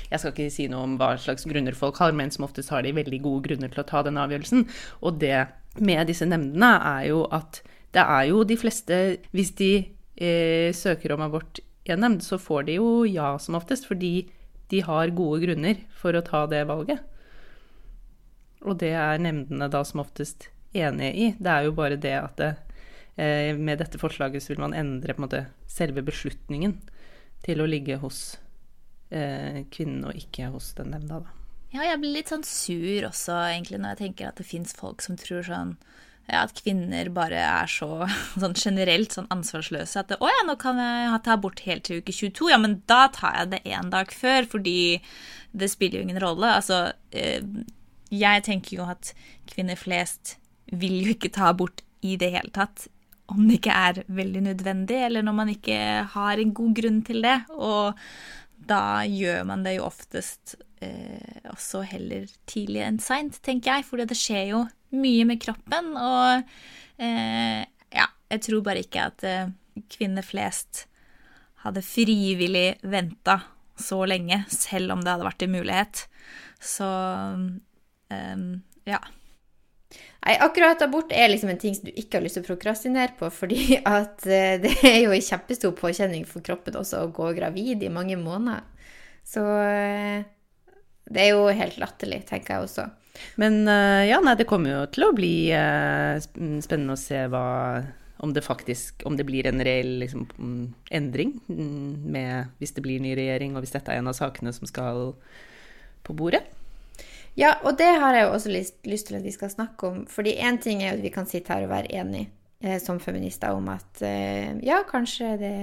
jeg 0.09 0.21
skal 0.21 0.31
ikke 0.31 0.53
si 0.53 0.65
noe 0.71 0.85
om 0.87 0.95
hva 0.99 1.11
slags 1.21 1.45
grunner 1.49 1.75
folk 1.77 1.99
har, 2.01 2.15
men 2.15 2.31
som 2.33 2.47
oftest 2.47 2.71
har 2.73 2.85
de 2.85 2.95
veldig 2.95 3.19
gode 3.21 3.49
grunner 3.49 3.71
til 3.71 3.83
å 3.83 3.87
ta 3.89 4.01
den 4.05 4.19
avgjørelsen. 4.21 4.65
Og 5.05 5.19
det 5.21 5.35
med 5.83 6.07
disse 6.09 6.27
nemndene 6.27 6.71
er 6.79 7.09
jo 7.11 7.25
at 7.35 7.61
det 7.95 8.03
er 8.03 8.25
jo 8.27 8.41
de 8.43 8.57
fleste 8.59 8.95
Hvis 9.31 9.53
de 9.59 9.71
eh, 10.19 10.71
søker 10.75 11.13
om 11.15 11.23
abort 11.23 11.61
i 11.85 11.93
en 11.93 12.01
nemnd, 12.01 12.23
så 12.25 12.39
får 12.41 12.67
de 12.67 12.79
jo 12.79 12.89
ja 13.05 13.35
som 13.41 13.57
oftest, 13.59 13.85
fordi 13.85 14.27
de 14.73 14.81
har 14.81 15.13
gode 15.13 15.43
grunner 15.45 15.83
for 15.93 16.17
å 16.17 16.23
ta 16.25 16.45
det 16.49 16.63
valget. 16.69 17.03
Og 18.65 18.79
det 18.81 18.95
er 18.97 19.21
nemndene 19.21 19.69
da 19.69 19.83
som 19.85 20.01
oftest 20.01 20.49
enige 20.73 21.13
i. 21.13 21.27
Det 21.37 21.51
er 21.51 21.67
jo 21.67 21.75
bare 21.77 21.99
det 22.01 22.15
at 22.17 22.41
det, 22.41 22.51
eh, 23.21 23.53
med 23.53 23.79
dette 23.79 24.01
forslaget 24.01 24.43
så 24.43 24.53
vil 24.53 24.63
man 24.65 24.73
endre 24.73 25.13
på 25.13 25.21
en 25.21 25.27
måte 25.27 25.45
selve 25.69 26.01
beslutningen 26.05 26.79
til 27.45 27.61
å 27.61 27.69
ligge 27.69 27.99
hos 28.01 28.39
eh, 29.11 29.61
kvinnen 29.69 30.07
og 30.09 30.17
ikke 30.17 30.49
hos 30.55 30.73
den 30.79 30.95
nemnda, 30.95 31.21
da. 31.21 31.41
Ja, 31.75 31.83
jeg 31.91 31.99
blir 32.01 32.15
litt 32.15 32.31
sånn 32.31 32.45
sur 32.47 33.09
også, 33.09 33.35
egentlig, 33.51 33.81
når 33.83 33.95
jeg 33.95 34.01
tenker 34.01 34.29
at 34.29 34.39
det 34.39 34.47
fins 34.47 34.73
folk 34.77 35.03
som 35.03 35.17
tror 35.19 35.43
sånn 35.43 35.75
ja, 36.25 36.41
at 36.41 36.55
kvinner 36.57 37.09
bare 37.13 37.37
er 37.37 37.69
så 37.69 38.07
sånn 38.41 38.57
generelt 38.57 39.15
sånn 39.15 39.29
ansvarsløse 39.33 40.01
at 40.01 40.15
'Å 40.17 40.31
ja, 40.31 40.41
nå 40.47 40.57
kan 40.61 40.81
jeg 40.81 41.21
ta 41.25 41.35
abort 41.37 41.61
helt 41.67 41.85
til 41.87 42.01
uke 42.01 42.15
22.' 42.15 42.51
Ja, 42.53 42.59
men 42.61 42.81
da 42.89 43.07
tar 43.13 43.37
jeg 43.39 43.53
det 43.53 43.63
én 43.77 43.91
dag 43.93 44.11
før, 44.11 44.49
fordi 44.55 45.01
det 45.55 45.71
spiller 45.71 45.99
jo 45.99 46.07
ingen 46.07 46.21
rolle. 46.23 46.55
Altså, 46.59 46.93
eh, 47.11 47.41
jeg 48.11 48.43
tenker 48.43 48.77
jo 48.77 48.89
at 48.89 49.13
kvinner 49.49 49.77
flest 49.79 50.37
vil 50.71 51.03
jo 51.05 51.13
ikke 51.13 51.33
ta 51.33 51.51
abort 51.53 51.83
i 52.01 52.17
det 52.17 52.31
hele 52.33 52.51
tatt 52.53 52.87
om 53.31 53.47
det 53.47 53.57
ikke 53.59 53.73
er 53.73 54.03
veldig 54.13 54.41
nødvendig, 54.51 54.97
eller 55.07 55.25
når 55.25 55.33
man 55.33 55.49
ikke 55.49 55.77
har 56.13 56.37
en 56.37 56.53
god 56.53 56.75
grunn 56.77 56.99
til 57.05 57.23
det. 57.25 57.39
Og 57.57 57.97
da 58.69 59.05
gjør 59.09 59.45
man 59.49 59.65
det 59.65 59.77
jo 59.77 59.87
oftest 59.87 60.55
eh, 60.83 61.51
også 61.51 61.83
heller 61.87 62.25
tidlig 62.49 62.83
enn 62.85 62.99
seint, 63.03 63.39
tenker 63.45 63.77
jeg, 63.77 63.87
fordi 63.87 64.07
det 64.09 64.19
skjer 64.19 64.49
jo 64.53 64.63
mye 64.95 65.27
med 65.29 65.41
kroppen. 65.43 65.93
Og 65.99 66.43
eh, 67.03 67.61
ja, 67.95 68.09
jeg 68.31 68.45
tror 68.47 68.65
bare 68.65 68.83
ikke 68.85 69.07
at 69.11 69.25
eh, 69.27 69.53
kvinner 69.91 70.25
flest 70.25 70.85
hadde 71.65 71.83
frivillig 71.85 72.75
venta 72.85 73.39
så 73.75 74.05
lenge, 74.07 74.43
selv 74.51 74.93
om 74.95 75.03
det 75.03 75.11
hadde 75.11 75.27
vært 75.27 75.45
en 75.45 75.55
mulighet. 75.55 76.05
Så 76.63 76.87
um, 76.87 78.45
ja. 78.87 79.01
Nei, 80.25 80.35
akkurat 80.41 80.81
abort 80.81 81.11
er 81.13 81.29
liksom 81.29 81.51
en 81.51 81.59
ting 81.61 81.75
som 81.77 81.89
du 81.89 81.91
ikke 81.93 82.17
har 82.17 82.25
lyst 82.25 82.39
til 82.39 82.45
å 82.45 82.47
prokrastinere 82.47 83.17
på, 83.19 83.29
fordi 83.33 83.79
at 83.97 84.25
eh, 84.25 84.55
det 84.63 84.77
er 84.85 85.01
jo 85.03 85.13
en 85.15 85.27
kjempestor 85.27 85.75
påkjenning 85.77 86.25
for 86.29 86.45
kroppen 86.45 86.77
også 86.79 87.03
å 87.03 87.11
gå 87.13 87.33
gravid 87.37 87.83
i 87.85 87.91
mange 87.93 88.17
måneder. 88.21 88.63
Så 89.25 89.43
eh, 89.65 90.25
det 91.05 91.25
er 91.25 91.33
jo 91.35 91.49
helt 91.53 91.77
latterlig, 91.81 92.23
tenker 92.29 92.55
jeg 92.55 92.67
også. 92.69 92.87
Men 93.39 93.61
eh, 93.71 94.07
ja, 94.09 94.19
nei, 94.23 94.35
det 94.39 94.47
kommer 94.49 94.73
jo 94.73 94.81
til 94.91 95.07
å 95.07 95.13
bli 95.15 95.35
eh, 95.55 96.17
spennende 96.19 96.97
å 96.97 96.99
se 96.99 97.25
hva 97.31 97.45
om 98.23 98.31
det 98.33 98.45
faktisk 98.45 99.03
om 99.05 99.17
det 99.19 99.25
blir 99.27 99.47
en 99.47 99.61
reell 99.63 99.97
liksom, 99.99 100.27
endring 100.89 101.35
mm, 101.47 102.11
med, 102.11 102.53
hvis 102.59 102.71
det 102.75 102.83
blir 102.85 103.01
ny 103.03 103.11
regjering, 103.17 103.55
og 103.55 103.65
hvis 103.65 103.75
dette 103.75 103.91
er 103.91 103.99
en 103.99 104.11
av 104.11 104.15
sakene 104.17 104.53
som 104.55 104.69
skal 104.69 105.11
på 106.05 106.15
bordet. 106.15 106.45
Ja, 107.35 107.57
og 107.67 107.75
det 107.79 107.89
har 107.99 108.15
jeg 108.15 108.23
jo 108.23 108.33
også 108.37 108.53
lyst, 108.53 108.77
lyst 108.87 109.09
til 109.09 109.17
at 109.19 109.25
vi 109.25 109.33
skal 109.35 109.51
snakke 109.51 109.87
om. 109.89 110.05
fordi 110.07 110.37
én 110.39 110.61
ting 110.61 110.81
er 110.81 110.93
jo 110.93 110.97
at 110.99 111.03
vi 111.03 111.11
kan 111.11 111.27
sitte 111.27 111.51
her 111.51 111.65
og 111.67 111.73
være 111.73 111.91
enige 111.91 112.29
eh, 112.63 112.79
som 112.79 112.99
feminister 113.03 113.51
om 113.51 113.67
at 113.69 114.01
eh, 114.01 114.55
ja, 114.63 114.83
kanskje 114.87 115.35
det, 115.41 115.55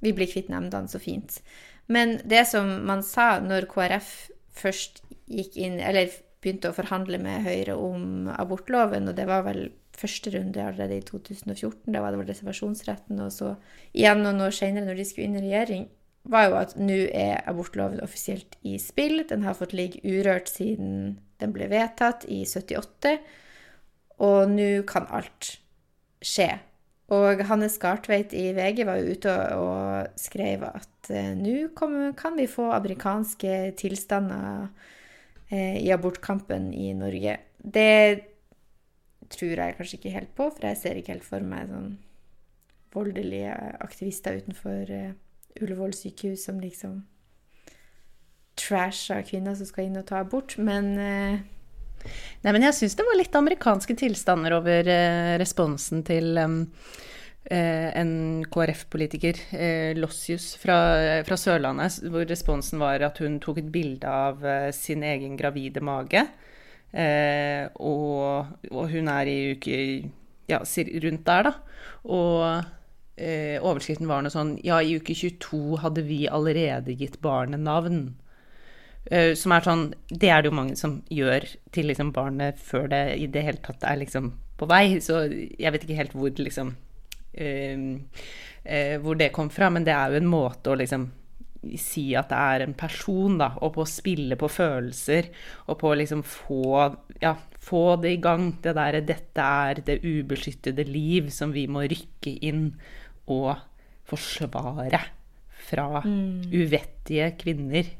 vi 0.00 0.14
blir 0.16 0.30
kvitt 0.30 0.48
nemndene 0.48 0.88
så 0.88 0.98
fint. 0.98 1.42
Men 1.86 2.18
det 2.24 2.46
som 2.48 2.86
man 2.88 3.02
sa 3.04 3.38
når 3.44 3.68
KrF 3.68 4.30
først 4.58 5.02
gikk 5.28 5.58
inn, 5.60 5.78
eller 5.80 6.10
begynte 6.42 6.70
å 6.70 6.76
forhandle 6.76 7.18
med 7.22 7.44
Høyre 7.46 7.74
om 7.80 8.28
abortloven, 8.30 9.10
og 9.10 9.16
det 9.18 9.26
var 9.28 9.44
vel 9.46 9.68
første 9.98 10.30
runde 10.34 10.62
allerede 10.62 10.98
i 11.00 11.04
2014. 11.06 11.92
Da 11.92 12.02
var 12.02 12.14
det 12.14 12.20
vel 12.20 12.30
reservasjonsretten. 12.30 13.18
Og 13.24 13.32
så 13.34 13.54
igjen 13.92 14.22
noen 14.22 14.44
år 14.46 14.54
senere, 14.54 14.86
når 14.86 15.00
de 15.00 15.06
skulle 15.08 15.28
inn 15.28 15.38
i 15.40 15.46
regjering, 15.48 15.88
var 16.28 16.48
jo 16.48 16.58
at 16.60 16.74
nå 16.78 16.98
er 17.16 17.42
abortloven 17.48 18.02
offisielt 18.04 18.58
i 18.66 18.76
spill. 18.82 19.22
Den 19.28 19.46
har 19.46 19.56
fått 19.58 19.74
ligge 19.76 20.02
urørt 20.04 20.50
siden 20.52 21.18
den 21.42 21.54
ble 21.54 21.70
vedtatt 21.72 22.26
i 22.30 22.44
78. 22.46 23.16
Og 24.24 24.50
nå 24.52 24.70
kan 24.88 25.08
alt 25.14 25.56
skje. 26.24 26.50
Og 27.16 27.40
Hanne 27.48 27.70
Skartveit 27.72 28.34
i 28.36 28.50
VG 28.52 28.84
var 28.84 29.00
jo 29.00 29.16
ute 29.16 29.34
og 29.56 30.20
skrev 30.20 30.66
at 30.68 31.10
uh, 31.10 31.32
nå 31.38 31.70
kan 31.78 32.36
vi 32.36 32.48
få 32.50 32.68
amerikanske 32.76 33.72
tilstander 33.80 34.68
Eh, 35.48 35.76
i 35.80 35.92
abortkampen 35.92 36.74
i 36.74 36.92
Norge. 36.92 37.38
Det 37.56 38.20
tror 39.32 39.60
jeg 39.60 39.76
kanskje 39.76 39.96
ikke 39.96 40.12
helt 40.12 40.34
på, 40.36 40.50
for 40.50 40.66
jeg 40.66 40.76
ser 40.76 40.98
ikke 41.00 41.14
helt 41.14 41.24
for 41.24 41.44
meg 41.44 41.70
sånn 41.70 41.94
voldelige 42.92 43.52
aktivister 43.84 44.38
utenfor 44.40 44.92
uh, 44.92 45.16
Ullevål 45.60 45.92
sykehus 45.96 46.46
som 46.48 46.60
liksom 46.60 47.02
trasher 48.56 49.24
kvinner 49.28 49.56
som 49.56 49.68
skal 49.68 49.88
inn 49.88 50.00
og 50.00 50.06
ta 50.08 50.22
abort. 50.22 50.56
Men 50.60 50.92
Nei, 52.44 52.54
men 52.54 52.64
jeg 52.68 52.76
syns 52.76 52.96
det 52.98 53.06
var 53.08 53.18
litt 53.18 53.34
amerikanske 53.38 53.96
tilstander 53.98 54.56
over 54.60 54.88
eh, 54.92 55.34
responsen 55.40 56.04
til 56.06 56.38
um, 56.38 56.60
eh, 57.50 57.88
en 57.98 58.12
KrF-politiker, 58.48 59.40
eh, 59.58 59.92
Lossius 59.98 60.52
fra, 60.60 60.78
fra, 61.26 61.38
Sørlandet, 61.40 61.98
hvor 62.08 62.28
responsen 62.28 62.82
var 62.82 63.02
at 63.06 63.18
hun 63.24 63.40
tok 63.42 63.62
et 63.62 63.72
bilde 63.74 64.08
av 64.08 64.44
eh, 64.46 64.70
sin 64.76 65.02
egen 65.06 65.36
gravide 65.40 65.82
mage. 65.84 66.24
Eh, 66.92 67.66
og, 67.84 68.54
og, 68.70 68.84
hun 68.88 69.10
er 69.12 69.28
i 69.28 69.38
uke 69.52 69.78
ja, 70.48 70.62
rundt 71.04 71.26
der, 71.26 71.50
da. 71.50 71.52
Og 72.08 72.38
eh, 73.20 73.58
overskriften 73.60 74.08
var 74.08 74.22
noe 74.24 74.32
sånn 74.32 74.54
Ja, 74.64 74.78
i 74.80 74.96
uke 74.96 75.12
22 75.16 75.82
hadde 75.82 76.06
vi 76.06 76.22
allerede 76.30 76.96
gitt 76.96 77.20
barnet 77.24 77.60
navn. 77.60 78.14
Uh, 79.08 79.32
som 79.38 79.54
er 79.54 79.64
sånn 79.64 79.84
Det 80.10 80.28
er 80.28 80.42
det 80.42 80.50
jo 80.50 80.56
mange 80.58 80.74
som 80.76 80.98
gjør 81.08 81.46
til 81.72 81.86
liksom 81.88 82.10
barnet 82.12 82.58
før 82.60 82.90
det 82.92 83.02
i 83.16 83.28
det 83.32 83.44
hele 83.46 83.62
tatt 83.64 83.86
er 83.88 84.02
liksom 84.02 84.32
på 84.58 84.68
vei. 84.68 84.98
Så 85.04 85.22
jeg 85.30 85.72
vet 85.72 85.86
ikke 85.86 86.00
helt 86.00 86.16
hvor 86.18 86.42
liksom 86.42 86.74
uh, 86.74 87.86
uh, 88.66 88.96
Hvor 89.04 89.20
det 89.20 89.32
kom 89.36 89.48
fra, 89.54 89.70
men 89.72 89.86
det 89.86 89.94
er 89.96 90.12
jo 90.12 90.20
en 90.22 90.30
måte 90.30 90.74
å 90.74 90.78
liksom 90.78 91.08
si 91.78 92.12
at 92.14 92.30
det 92.30 92.38
er 92.38 92.62
en 92.62 92.74
person, 92.78 93.38
da, 93.40 93.48
og 93.66 93.72
på 93.74 93.82
å 93.82 93.90
spille 93.90 94.36
på 94.38 94.46
følelser, 94.52 95.26
og 95.66 95.80
på 95.80 95.90
å 95.90 95.96
liksom 95.98 96.22
få 96.26 96.88
Ja, 97.18 97.34
få 97.58 97.96
det 97.98 98.12
i 98.14 98.20
gang. 98.22 98.52
Det 98.62 98.76
derre 98.76 99.00
'dette 99.02 99.42
er 99.42 99.80
det 99.82 100.02
ubeskyttede 100.04 100.84
liv' 100.86 101.30
som 101.34 101.52
vi 101.52 101.66
må 101.66 101.82
rykke 101.82 102.38
inn 102.46 102.76
og 103.26 103.56
forsvare 104.08 105.00
fra 105.68 106.02
mm. 106.04 106.52
uvettige 106.52 107.32
kvinner. 107.40 107.90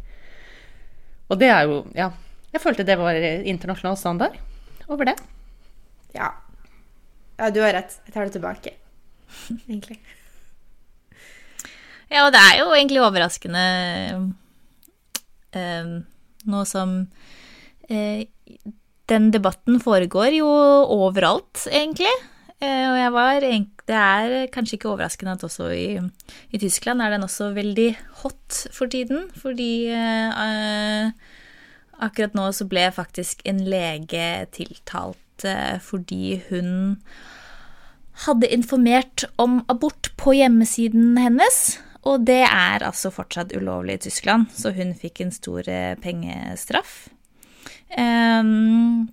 Og 1.28 1.38
det 1.40 1.50
er 1.52 1.62
jo 1.68 1.85
Ja. 1.97 2.11
Jeg 2.49 2.62
følte 2.62 2.85
det 2.87 2.97
var 2.97 3.12
internasjonal 3.14 3.97
standard 4.00 4.37
over 4.88 5.04
det. 5.04 5.16
Ja. 6.14 6.30
Ja, 7.38 7.50
du 7.52 7.61
har 7.61 7.75
rett. 7.76 7.99
Jeg 8.06 8.14
tar 8.14 8.25
det 8.25 8.32
tilbake, 8.38 8.73
egentlig. 9.68 9.99
Ja, 12.08 12.25
og 12.25 12.32
det 12.32 12.40
er 12.40 12.54
jo 12.62 12.70
egentlig 12.73 13.02
overraskende 13.04 13.64
eh, 15.52 15.90
Nå 16.49 16.62
som 16.64 16.94
eh, 17.90 18.25
Den 19.12 19.28
debatten 19.35 19.76
foregår 19.85 20.38
jo 20.38 20.49
overalt, 20.49 21.66
egentlig. 21.68 22.11
Eh, 22.59 22.87
og 22.91 22.97
jeg 22.99 23.11
var 23.15 23.45
Det 23.88 23.95
er 23.95 24.47
kanskje 24.50 24.79
ikke 24.79 24.91
overraskende 24.91 25.37
at 25.37 25.45
også 25.47 25.71
i, 25.71 25.99
i 26.50 26.59
Tyskland 26.59 27.00
er 27.00 27.11
den 27.11 27.23
også 27.23 27.53
veldig 27.55 27.97
hot 28.23 28.67
for 28.75 28.87
tiden, 28.87 29.31
fordi 29.37 29.88
eh, 29.95 31.12
Akkurat 31.99 32.35
nå 32.35 32.50
så 32.55 32.67
ble 32.67 32.91
faktisk 32.95 33.43
en 33.45 33.65
lege 33.67 34.47
tiltalt 34.55 35.45
eh, 35.45 35.79
fordi 35.83 36.43
hun 36.50 37.03
hadde 38.27 38.50
informert 38.55 39.25
om 39.38 39.65
abort 39.69 40.11
på 40.19 40.35
hjemmesiden 40.35 41.19
hennes. 41.19 41.79
Og 42.07 42.27
det 42.27 42.45
er 42.47 42.83
altså 42.87 43.11
fortsatt 43.11 43.55
ulovlig 43.55 43.99
i 43.99 44.03
Tyskland, 44.07 44.47
så 44.55 44.71
hun 44.75 44.95
fikk 44.95 45.21
en 45.23 45.35
stor 45.35 45.67
pengestraff. 46.03 47.09
Um, 47.99 49.11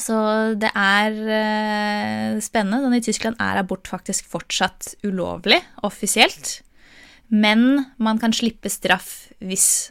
så 0.00 0.18
det 0.60 0.70
er 0.76 1.16
uh, 1.16 2.38
spennende. 2.44 2.82
Sånn 2.84 2.98
I 2.98 3.02
Tyskland 3.04 3.42
er 3.42 3.60
abort 3.60 3.88
faktisk 3.90 4.28
fortsatt 4.30 4.94
ulovlig, 5.06 5.60
offisielt. 5.86 6.60
Men 7.32 7.86
man 7.98 8.20
kan 8.22 8.34
slippe 8.36 8.70
straff 8.70 9.26
hvis 9.42 9.90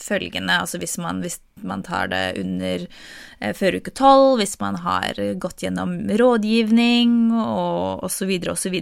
følgende 0.00 0.56
Altså 0.62 0.80
hvis 0.80 0.96
man, 1.00 1.20
hvis 1.24 1.38
man 1.60 1.82
tar 1.84 2.08
det 2.10 2.38
under 2.40 2.86
eh, 2.86 3.52
før 3.56 3.78
uke 3.80 3.92
tolv, 3.94 4.40
hvis 4.40 4.56
man 4.60 4.78
har 4.82 5.18
gått 5.40 5.64
gjennom 5.64 5.92
rådgivning 6.20 7.30
og 7.36 8.04
osv. 8.08 8.32
osv. 8.52 8.78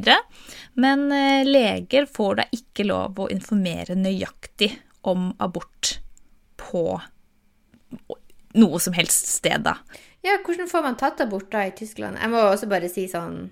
Men 0.79 1.07
eh, 1.13 1.43
leger 1.49 2.09
får 2.11 2.39
da 2.41 2.49
ikke 2.55 2.87
lov 2.89 3.19
å 3.19 3.31
informere 3.35 3.99
nøyaktig 3.99 4.73
om 5.09 5.33
abort 5.43 5.99
på 6.59 6.85
noe 8.59 8.81
som 8.83 8.95
helst 8.97 9.29
sted, 9.39 9.67
da. 9.67 9.79
Ja, 10.27 10.39
hvordan 10.45 10.69
får 10.71 10.83
man 10.85 10.99
tatt 10.99 11.21
abort 11.23 11.51
da 11.53 11.67
i 11.69 11.75
Tyskland? 11.77 12.19
Jeg 12.19 12.33
må 12.33 12.41
også 12.43 12.69
bare 12.71 12.91
si 12.91 13.07
sånn 13.11 13.49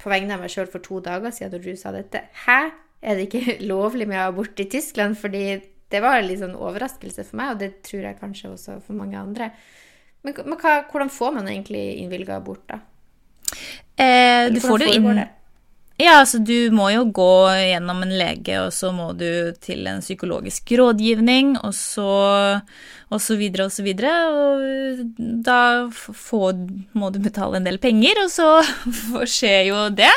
på 0.00 0.10
vegne 0.12 0.36
av 0.36 0.42
meg 0.42 0.52
sjøl 0.52 0.66
for 0.68 0.84
to 0.84 0.98
dager 1.04 1.32
siden 1.32 1.54
da 1.54 1.60
du 1.62 1.76
sa 1.78 1.92
dette. 1.94 2.26
Hæ? 2.44 2.58
Er 3.04 3.18
det 3.18 3.28
ikke 3.28 3.58
lovlig 3.72 4.08
med 4.10 4.20
abort 4.20 4.60
i 4.60 4.68
Tyskland? 4.70 5.16
Fordi 5.20 5.44
det 5.92 6.02
var 6.02 6.18
en 6.18 6.28
litt 6.28 6.42
sånn 6.42 6.56
overraskelse 6.58 7.26
for 7.28 7.38
meg, 7.38 7.54
og 7.54 7.62
det 7.62 7.70
tror 7.86 8.08
jeg 8.08 8.20
kanskje 8.20 8.50
også 8.50 8.80
for 8.82 8.98
mange 8.98 9.20
andre. 9.20 9.52
Men, 10.24 10.36
men 10.48 10.58
hva, 10.58 10.80
hvordan 10.90 11.12
får 11.12 11.34
man 11.36 11.48
egentlig 11.52 11.84
innvilga 12.02 12.40
abort, 12.40 12.64
da? 12.70 12.80
Eh, 14.00 14.50
du 14.50 14.58
får 14.64 14.82
det 14.82 14.90
jo 14.90 14.98
inn 14.98 15.22
Ja, 15.94 16.16
altså 16.24 16.40
du 16.42 16.72
må 16.74 16.88
jo 16.90 17.04
gå 17.14 17.32
gjennom 17.54 18.00
en 18.02 18.16
lege, 18.18 18.56
og 18.64 18.72
så 18.74 18.90
må 18.90 19.12
du 19.14 19.54
til 19.62 19.86
en 19.86 20.02
psykologisk 20.02 20.72
rådgivning, 20.80 21.54
og 21.62 21.70
så 21.78 22.10
og 23.14 23.22
så 23.22 23.36
videre 23.38 23.68
og 23.68 23.74
så 23.74 23.84
videre. 23.86 24.12
Og 24.34 25.04
da 25.46 25.58
får, 25.94 26.56
må 26.98 27.10
du 27.14 27.20
betale 27.22 27.60
en 27.60 27.68
del 27.68 27.78
penger, 27.82 28.24
og 28.24 28.32
så 28.32 28.48
skjer 29.36 29.68
jo 29.70 29.84
det. 29.94 30.12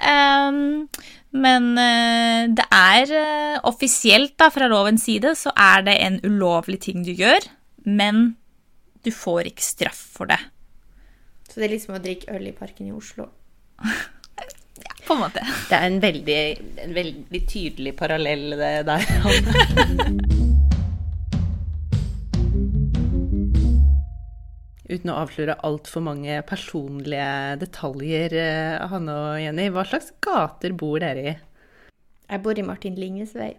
Um, 0.00 0.88
men 1.32 1.68
uh, 1.76 2.48
det 2.52 2.66
er 2.72 3.12
uh, 3.12 3.58
offisielt, 3.68 4.34
da, 4.40 4.48
fra 4.52 4.68
lovens 4.72 5.04
side, 5.08 5.34
så 5.38 5.52
er 5.52 5.84
det 5.88 5.98
en 6.00 6.18
ulovlig 6.24 6.80
ting 6.88 7.04
du 7.04 7.12
gjør, 7.12 7.46
men 7.84 8.32
du 9.04 9.12
får 9.12 9.52
ikke 9.52 9.64
straff 9.66 10.02
for 10.16 10.32
det. 10.32 10.40
Så 11.50 11.60
det 11.60 11.68
er 11.68 11.74
liksom 11.76 11.98
å 11.98 12.02
drikke 12.02 12.32
øl 12.32 12.48
i 12.48 12.56
parken 12.56 12.88
i 12.88 12.96
Oslo? 12.96 13.28
på 15.06 15.16
en 15.16 15.24
måte. 15.24 15.42
Det 15.68 15.78
er 15.78 15.88
en 15.88 16.00
veldig, 16.02 16.40
en 16.86 16.94
veldig 16.96 17.42
tydelig 17.50 17.96
parallell 17.98 18.54
det 18.58 18.74
der. 18.88 20.42
uten 24.92 25.12
å 25.12 25.20
avsløre 25.22 25.58
altfor 25.66 26.04
mange 26.04 26.38
personlige 26.46 27.56
detaljer, 27.62 28.34
eh, 28.36 28.86
Hanne 28.92 29.16
og 29.16 29.40
Jenny, 29.40 29.68
hva 29.72 29.84
slags 29.88 30.12
gater 30.20 30.74
bor 30.76 31.00
dere 31.02 31.24
i? 31.32 31.34
Jeg 32.28 32.42
bor 32.44 32.58
i 32.58 32.64
Martin 32.66 32.96
Linges 32.96 33.34
vei. 33.36 33.54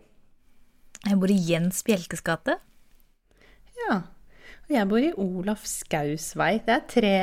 Jeg 1.03 1.19
bor 1.19 1.31
i 1.31 1.37
Jens 1.49 1.83
Bjelkes 1.83 2.23
gate. 2.23 2.57
Ja. 3.83 4.01
Og 4.63 4.71
jeg 4.71 4.87
bor 4.87 5.03
i 5.03 5.11
Olaf 5.19 5.65
Skaus 5.67 6.31
vei. 6.39 6.55
Det 6.63 6.73
er 6.77 6.85
tre, 6.89 7.15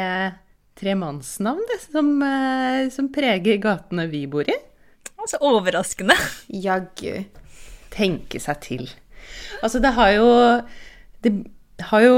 tre 0.81 0.95
mannsnavn 0.97 1.61
det, 1.69 1.79
som, 1.93 2.23
eh, 2.23 2.89
som 2.91 3.13
preger 3.13 3.61
gatene 3.61 4.07
vi 4.09 4.25
bor 4.27 4.49
i. 4.49 4.57
Altså 5.21 5.41
overraskende. 5.45 6.17
Jaggu. 6.49 7.25
Tenke 7.93 8.41
seg 8.41 8.61
til. 8.65 8.87
Altså, 9.61 9.81
det 9.83 9.93
har 9.99 10.15
jo 10.17 10.29
det, 11.21 11.35
har 11.91 12.05
jo 12.05 12.17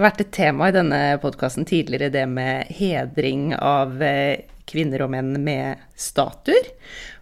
vært 0.00 0.24
et 0.24 0.32
tema 0.32 0.70
i 0.70 0.76
denne 0.76 1.00
podkasten 1.20 1.68
tidligere, 1.68 2.12
det 2.12 2.26
med 2.28 2.72
hedring 2.72 3.50
av 3.56 4.00
eh, 4.02 4.46
kvinner 4.70 5.04
og 5.04 5.12
menn 5.12 5.34
med 5.44 5.82
statuer. 5.98 6.72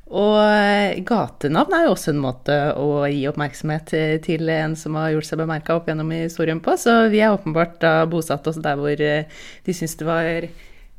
Og 0.09 0.39
eh, 0.41 1.03
gatenavn 1.05 1.75
er 1.75 1.85
jo 1.89 1.97
også 1.97 2.15
en 2.15 2.23
måte 2.23 2.55
å 2.79 3.03
gi 3.11 3.27
oppmerksomhet 3.29 3.93
til 4.25 4.49
en 4.55 4.79
som 4.79 4.97
har 5.01 5.11
gjort 5.17 5.29
seg 5.29 5.43
bemerka 5.43 5.75
opp 5.77 5.91
gjennom 5.91 6.15
historien 6.15 6.63
på. 6.63 6.79
Så 6.79 6.95
vi 7.13 7.21
er 7.25 7.35
åpenbart 7.35 7.81
da 7.83 7.93
bosatt 8.09 8.47
oss 8.49 8.63
der 8.63 8.79
hvor 8.79 8.95
de 8.95 9.77
syns 9.77 9.99
det 9.99 10.07
var 10.09 10.31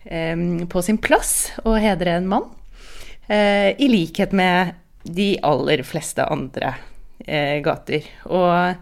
på 0.04 0.82
sin 0.86 0.98
plass 0.98 1.52
å 1.68 1.74
hedre 1.80 2.16
en 2.18 2.30
mann. 2.30 2.48
Eh, 3.30 3.76
I 3.78 3.90
likhet 3.92 4.34
med 4.34 4.74
de 5.06 5.36
aller 5.46 5.84
fleste 5.86 6.26
andre 6.26 6.74
eh, 7.26 7.60
gater. 7.62 8.08
Og 8.26 8.74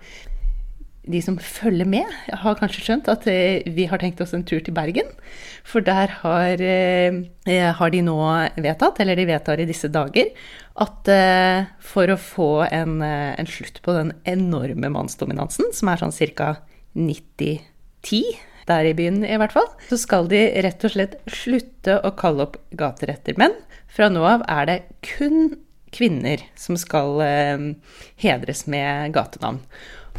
de 1.07 1.21
som 1.24 1.36
følger 1.39 1.88
med, 1.88 2.07
har 2.31 2.55
kanskje 2.59 2.83
skjønt 2.86 3.12
at 3.12 3.27
eh, 3.31 3.67
vi 3.75 3.89
har 3.91 4.00
tenkt 4.00 4.24
oss 4.24 4.31
en 4.36 4.45
tur 4.47 4.63
til 4.63 4.75
Bergen. 4.75 5.12
For 5.67 5.83
der 5.83 6.13
har, 6.21 6.62
har 7.75 7.91
de 7.91 8.01
nå 8.07 8.17
vedtatt, 8.55 9.01
eller 9.03 9.19
de 9.19 9.25
vedtar 9.27 9.59
i 9.59 9.67
disse 9.67 9.89
dager, 9.91 10.31
at 10.79 11.09
for 11.83 12.13
å 12.13 12.15
få 12.15 12.51
en, 12.71 13.01
en 13.03 13.50
slutt 13.51 13.81
på 13.83 13.97
den 13.97 14.13
enorme 14.24 14.88
mannsdominansen, 14.95 15.74
som 15.75 15.91
er 15.91 16.00
sånn 16.00 16.15
ca. 16.39 16.53
90-10 16.95 18.39
der 18.67 18.89
i 18.89 18.95
byen 18.97 19.21
i 19.25 19.38
hvert 19.39 19.55
fall, 19.55 19.69
så 19.89 20.00
skal 20.00 20.27
de 20.31 20.41
rett 20.65 20.83
og 20.83 20.93
slett 20.93 21.15
slutte 21.31 22.00
å 22.03 22.12
kalle 22.19 22.47
opp 22.50 22.59
gater 22.77 23.13
etter 23.13 23.38
menn. 23.39 23.55
Fra 23.91 24.09
nå 24.12 24.25
av 24.27 24.43
er 24.51 24.67
det 24.69 24.77
kun 25.05 25.55
kvinner 25.95 26.43
som 26.59 26.75
skal 26.79 27.21
hedres 28.19 28.65
med 28.67 29.15
gatenavn. 29.15 29.62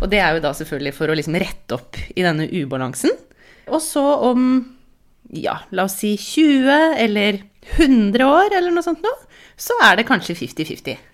Og 0.00 0.08
det 0.10 0.20
er 0.22 0.36
jo 0.36 0.42
da 0.42 0.54
selvfølgelig 0.56 0.94
for 0.96 1.10
å 1.10 1.16
liksom 1.18 1.36
rette 1.42 1.76
opp 1.76 1.98
i 2.14 2.24
denne 2.24 2.46
ubalansen. 2.48 3.12
Og 3.68 3.82
så 3.84 4.02
om, 4.30 4.42
ja, 5.34 5.58
la 5.74 5.84
oss 5.88 5.98
si 6.00 6.14
20 6.16 7.02
eller 7.04 7.42
100 7.76 8.24
år 8.24 8.54
eller 8.54 8.72
noe 8.72 8.86
sånt 8.86 9.04
noe, 9.04 9.26
så 9.58 9.76
er 9.84 9.98
det 9.98 10.08
kanskje 10.08 10.38
50-50. 10.38 11.04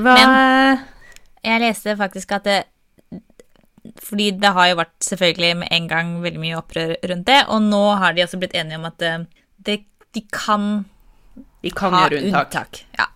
Hva 0.00 0.14
Men 0.16 0.82
jeg 1.44 1.60
leste 1.62 1.94
faktisk 1.98 2.32
at 2.34 2.48
det, 2.48 2.60
fordi 4.02 4.30
det 4.42 4.52
har 4.56 4.70
jo 4.70 4.78
vært 4.80 4.94
selvfølgelig 5.06 5.50
med 5.62 5.74
en 5.74 5.88
gang 5.90 6.14
veldig 6.24 6.40
mye 6.42 6.58
opprør 6.58 6.94
rundt 7.10 7.28
det, 7.28 7.40
og 7.52 7.62
nå 7.66 7.82
har 8.00 8.16
de 8.16 8.24
også 8.24 8.40
blitt 8.42 8.56
enige 8.58 8.80
om 8.80 8.88
at 8.88 9.04
eh, 9.06 9.26
det, 9.66 9.76
de 10.16 10.24
kan, 10.34 10.84
de 11.62 11.74
kan 11.74 11.94
ha 11.94 12.06
gjøre 12.06 12.24
unntak. 12.24 12.48
unntak. 12.48 12.82
Ja. 12.98 13.06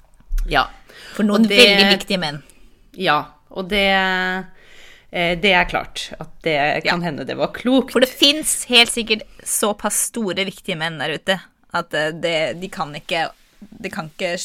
ja. 0.49 0.64
For 1.16 1.26
noen 1.26 1.49
det, 1.49 1.58
veldig 1.58 1.90
viktige 1.97 2.23
menn. 2.23 2.40
Ja, 2.99 3.18
og 3.50 3.70
det 3.73 3.88
eh, 3.90 5.35
det 5.40 5.54
er 5.56 5.64
klart 5.64 6.11
at 6.20 6.32
det 6.44 6.58
kan 6.85 7.00
ja. 7.00 7.06
hende 7.08 7.25
det 7.25 7.38
var 7.38 7.54
klokt. 7.56 7.94
For 7.94 8.04
det 8.04 8.11
fins 8.12 8.61
helt 8.68 8.92
sikkert 8.92 9.25
såpass 9.40 10.04
store, 10.11 10.44
viktige 10.44 10.76
menn 10.76 11.00
der 11.00 11.16
ute 11.16 11.38
at 11.76 11.92
det, 11.92 12.37
de 12.61 12.68
kan 12.73 12.92
ikke 12.97 13.28
det 13.60 13.90
kan 13.90 14.06
ikke 14.10 14.36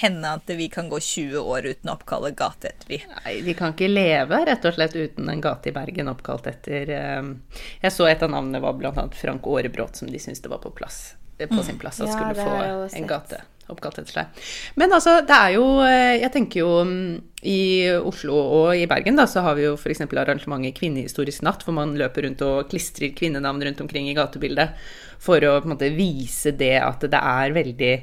hende 0.00 0.32
at 0.38 0.50
vi 0.56 0.68
kan 0.72 0.88
gå 0.88 1.00
20 1.00 1.38
år 1.40 1.66
uten 1.68 1.90
å 1.90 1.96
oppkalle 1.98 2.32
gate 2.36 2.72
etter 2.72 2.88
de. 2.94 2.98
Nei, 3.12 3.34
vi 3.44 3.54
kan 3.56 3.74
ikke 3.74 3.90
leve 3.90 4.40
rett 4.48 4.64
og 4.64 4.76
slett 4.76 4.96
uten 4.96 5.28
en 5.28 5.44
gate 5.44 5.68
i 5.68 5.76
Bergen 5.76 6.08
oppkalt 6.12 6.48
etter 6.48 6.92
um, 7.20 7.34
Jeg 7.82 7.92
så 7.92 8.08
et 8.08 8.24
av 8.24 8.32
navnene 8.32 8.62
var 8.64 8.78
bl.a. 8.80 9.06
Frank 9.16 9.48
Aarebrot, 9.48 10.00
som 10.00 10.10
de 10.10 10.20
syntes 10.22 10.40
det 10.44 10.52
var 10.52 10.62
på, 10.64 10.72
plass, 10.72 11.14
på 11.40 11.52
mm. 11.52 11.64
sin 11.68 11.80
plass 11.80 12.00
at 12.00 12.12
skulle 12.14 12.36
få 12.36 12.88
en 12.88 13.10
gate 13.10 13.42
oppkalt 13.70 14.00
etter 14.00 14.16
seg. 14.16 14.46
Men 14.80 14.94
altså, 14.96 15.20
det 15.26 15.36
er 15.36 15.52
jo 15.54 15.66
eh, 15.84 16.16
Jeg 16.18 16.32
tenker 16.34 16.64
jo 16.64 16.70
mm, 16.86 17.12
i 17.46 17.60
Oslo 17.96 18.40
og 18.40 18.72
i 18.76 18.88
Bergen, 18.90 19.20
da, 19.20 19.28
så 19.30 19.44
har 19.44 19.54
vi 19.58 19.68
jo 19.68 19.76
f.eks. 19.78 20.02
arrangementet 20.08 20.76
Kvinnehistorisk 20.80 21.44
natt, 21.46 21.62
hvor 21.64 21.76
man 21.76 21.94
løper 22.00 22.26
rundt 22.26 22.42
og 22.46 22.66
klistrer 22.72 23.14
kvinnenavn 23.16 23.62
rundt 23.68 23.84
omkring 23.84 24.10
i 24.10 24.16
gatebildet 24.16 24.74
for 25.20 25.44
å 25.44 25.58
på 25.60 25.68
en 25.68 25.74
måte 25.74 25.92
vise 25.92 26.54
det 26.56 26.78
at 26.80 27.04
det 27.12 27.20
er 27.20 27.56
veldig 27.56 27.94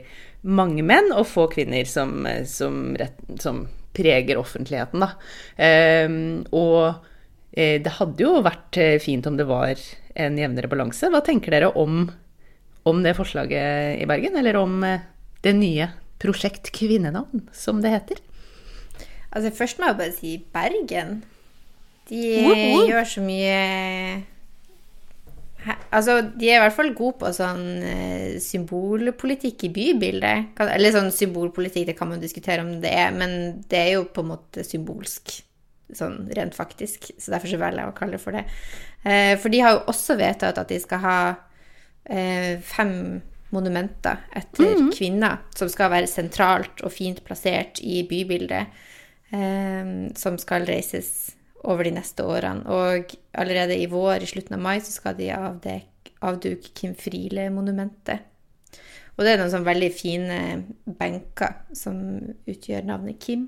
mange 0.42 0.84
menn 0.86 1.12
og 1.16 1.28
få 1.28 1.48
kvinner 1.52 1.88
som, 1.90 2.28
som, 2.46 2.96
rett, 3.00 3.18
som 3.42 3.66
preger 3.98 4.38
offentligheten, 4.38 5.04
da. 5.04 5.14
Um, 6.06 6.46
og 6.56 7.02
eh, 7.52 7.78
det 7.82 7.96
hadde 7.98 8.24
jo 8.24 8.38
vært 8.46 8.78
eh, 8.82 8.98
fint 9.02 9.26
om 9.30 9.40
det 9.40 9.48
var 9.50 9.82
en 10.18 10.38
jevnere 10.38 10.70
balanse. 10.72 11.10
Hva 11.14 11.24
tenker 11.26 11.56
dere 11.56 11.72
om, 11.80 12.06
om 12.88 13.02
det 13.06 13.16
forslaget 13.18 14.04
i 14.04 14.08
Bergen, 14.10 14.38
eller 14.40 14.60
om 14.62 14.84
eh, 14.86 15.08
det 15.46 15.56
nye 15.58 15.92
Prosjekt 16.18 16.72
kvinnenavn, 16.74 17.44
som 17.54 17.78
det 17.84 17.92
heter? 17.94 18.22
Altså, 19.30 19.52
først 19.54 19.78
må 19.78 19.92
jeg 19.92 19.98
bare 20.00 20.16
si 20.16 20.32
Bergen. 20.54 21.20
De 22.10 22.22
uh, 22.42 22.48
-huh. 22.48 22.88
gjør 22.90 23.04
så 23.04 23.22
mye 23.22 24.24
Altså, 25.96 26.20
de 26.36 26.50
er 26.50 26.60
i 26.60 26.62
hvert 26.64 26.76
fall 26.76 26.94
gode 26.96 27.18
på 27.22 27.32
sånn 27.36 27.66
eh, 27.86 28.38
symbolpolitikk 28.44 29.68
i 29.68 29.72
bybildet. 29.74 30.60
Eller 30.64 30.94
sånn 30.96 31.12
symbolpolitikk, 31.16 31.90
det 31.90 31.98
kan 31.98 32.12
man 32.12 32.24
diskutere 32.24 32.64
om 32.66 32.78
det 32.84 32.92
er, 32.94 33.14
men 33.16 33.62
det 33.72 33.80
er 33.82 33.92
jo 33.98 34.08
på 34.12 34.24
en 34.24 34.34
måte 34.34 34.66
symbolsk. 34.68 35.38
Sånn 35.96 36.26
rent 36.36 36.56
faktisk. 36.56 37.10
Så 37.16 37.32
derfor 37.32 37.52
så 37.52 37.60
velger 37.62 37.86
jeg 37.86 37.94
å 37.94 37.98
kalle 37.98 38.18
det 38.18 38.24
for 38.24 38.36
det. 38.36 38.44
Eh, 39.08 39.34
for 39.40 39.54
de 39.54 39.64
har 39.64 39.78
jo 39.78 39.86
også 39.94 40.18
vedtatt 40.20 40.60
at 40.60 40.74
de 40.74 40.80
skal 40.84 41.04
ha 41.06 41.18
eh, 42.04 42.60
fem 42.64 42.94
monumenter 43.56 44.26
etter 44.36 44.76
mm 44.76 44.92
kvinner, 44.98 45.40
som 45.56 45.70
skal 45.72 45.92
være 45.94 46.10
sentralt 46.10 46.82
og 46.84 46.92
fint 46.92 47.20
plassert 47.24 47.80
i 47.86 48.02
bybildet, 48.08 48.74
som 50.18 50.38
skal 50.40 50.66
reises 50.68 51.37
over 51.64 51.88
de 51.88 51.94
neste 51.98 52.26
årene. 52.26 52.66
Og 52.70 53.14
allerede 53.38 53.78
i 53.78 53.88
vår, 53.90 54.24
i 54.24 54.30
slutten 54.30 54.58
av 54.58 54.64
mai, 54.64 54.78
så 54.84 54.94
skal 54.94 55.18
de 55.18 55.32
avduke 55.34 56.74
Kim 56.78 56.96
Friele-monumentet. 56.98 58.34
Og 59.18 59.26
det 59.26 59.34
er 59.34 59.40
noen 59.42 59.50
sånne 59.50 59.66
veldig 59.66 59.90
fine 59.98 60.40
benker 61.00 61.56
som 61.76 61.98
utgjør 62.46 62.86
navnet 62.86 63.18
Kim. 63.24 63.48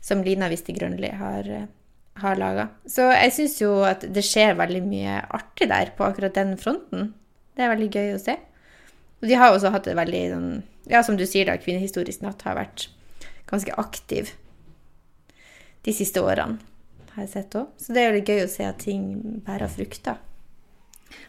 Som 0.00 0.22
Lina 0.24 0.48
Viste 0.48 0.72
Grønli 0.72 1.10
har, 1.10 1.48
har 2.22 2.38
laga. 2.38 2.68
Så 2.86 3.08
jeg 3.10 3.34
syns 3.34 3.58
jo 3.60 3.72
at 3.84 4.06
det 4.06 4.22
skjer 4.24 4.54
veldig 4.60 4.84
mye 4.86 5.18
artig 5.34 5.68
der 5.72 5.90
på 5.96 6.06
akkurat 6.06 6.38
den 6.38 6.54
fronten. 6.60 7.10
Det 7.58 7.66
er 7.66 7.74
veldig 7.74 7.90
gøy 7.90 8.14
å 8.14 8.22
se. 8.22 8.38
Og 9.20 9.28
de 9.28 9.36
har 9.36 9.52
også 9.52 9.74
hatt 9.74 9.90
det 9.90 9.98
veldig 9.98 10.22
sånn 10.32 10.50
Ja, 10.88 11.02
som 11.04 11.18
du 11.18 11.26
sier, 11.28 11.44
da, 11.46 11.58
Kvinnehistorisk 11.60 12.22
natt 12.24 12.40
har 12.46 12.56
vært 12.56 12.86
ganske 13.50 13.74
aktiv 13.78 14.30
de 15.86 15.94
siste 15.96 16.22
årene, 16.22 16.58
har 17.14 17.24
jeg 17.24 17.32
sett 17.34 17.56
også. 17.56 17.84
Så 17.84 17.94
det 17.94 18.02
er 18.02 18.10
jo 18.10 18.18
litt 18.18 18.32
gøy 18.32 18.44
å 18.44 18.52
se 18.52 18.66
at 18.68 18.82
ting 18.84 19.06
bærer 19.46 19.70
frukter. 19.72 20.20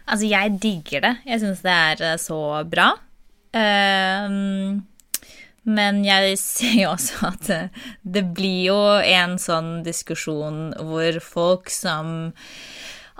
Altså, 0.05 0.27
jeg 0.27 0.57
digger 0.61 1.05
det. 1.05 1.15
Jeg 1.25 1.41
syns 1.43 1.65
det 1.65 1.73
er 1.73 2.05
eh, 2.11 2.21
så 2.21 2.39
bra. 2.69 2.91
Uh, 3.51 4.79
men 5.67 6.01
jeg 6.05 6.37
ser 6.41 6.77
jo 6.83 6.93
også 6.93 7.31
at 7.31 7.51
det 8.01 8.25
blir 8.35 8.71
jo 8.71 8.79
en 9.01 9.37
sånn 9.41 9.81
diskusjon 9.87 10.71
hvor 10.79 11.21
folk 11.25 11.71
som 11.73 12.31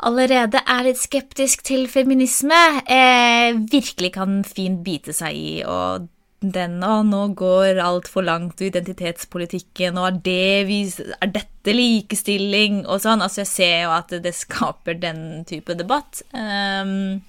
allerede 0.02 0.62
er 0.66 0.88
litt 0.88 0.98
skeptisk 0.98 1.62
til 1.68 1.86
feminisme, 1.92 2.58
eh, 2.90 3.54
virkelig 3.54 4.16
kan 4.16 4.40
fint 4.48 4.82
bite 4.86 5.14
seg 5.14 5.38
i 5.38 5.52
og 5.68 6.08
den 6.42 6.80
Å, 6.82 7.02
nå 7.06 7.22
går 7.38 7.78
altfor 7.82 8.26
langt 8.26 8.62
i 8.62 8.72
identitetspolitikken, 8.72 10.00
og 10.02 10.08
er, 10.08 10.16
det, 10.26 11.12
er 11.22 11.34
dette 11.36 11.76
likestilling, 11.76 12.82
og 12.88 13.04
sånn. 13.04 13.22
Altså, 13.22 13.44
jeg 13.44 13.52
ser 13.52 13.76
jo 13.86 13.94
at 13.94 14.16
det 14.24 14.34
skaper 14.34 14.98
den 15.02 15.44
type 15.50 15.76
debatt. 15.78 16.24
Um, 16.34 17.22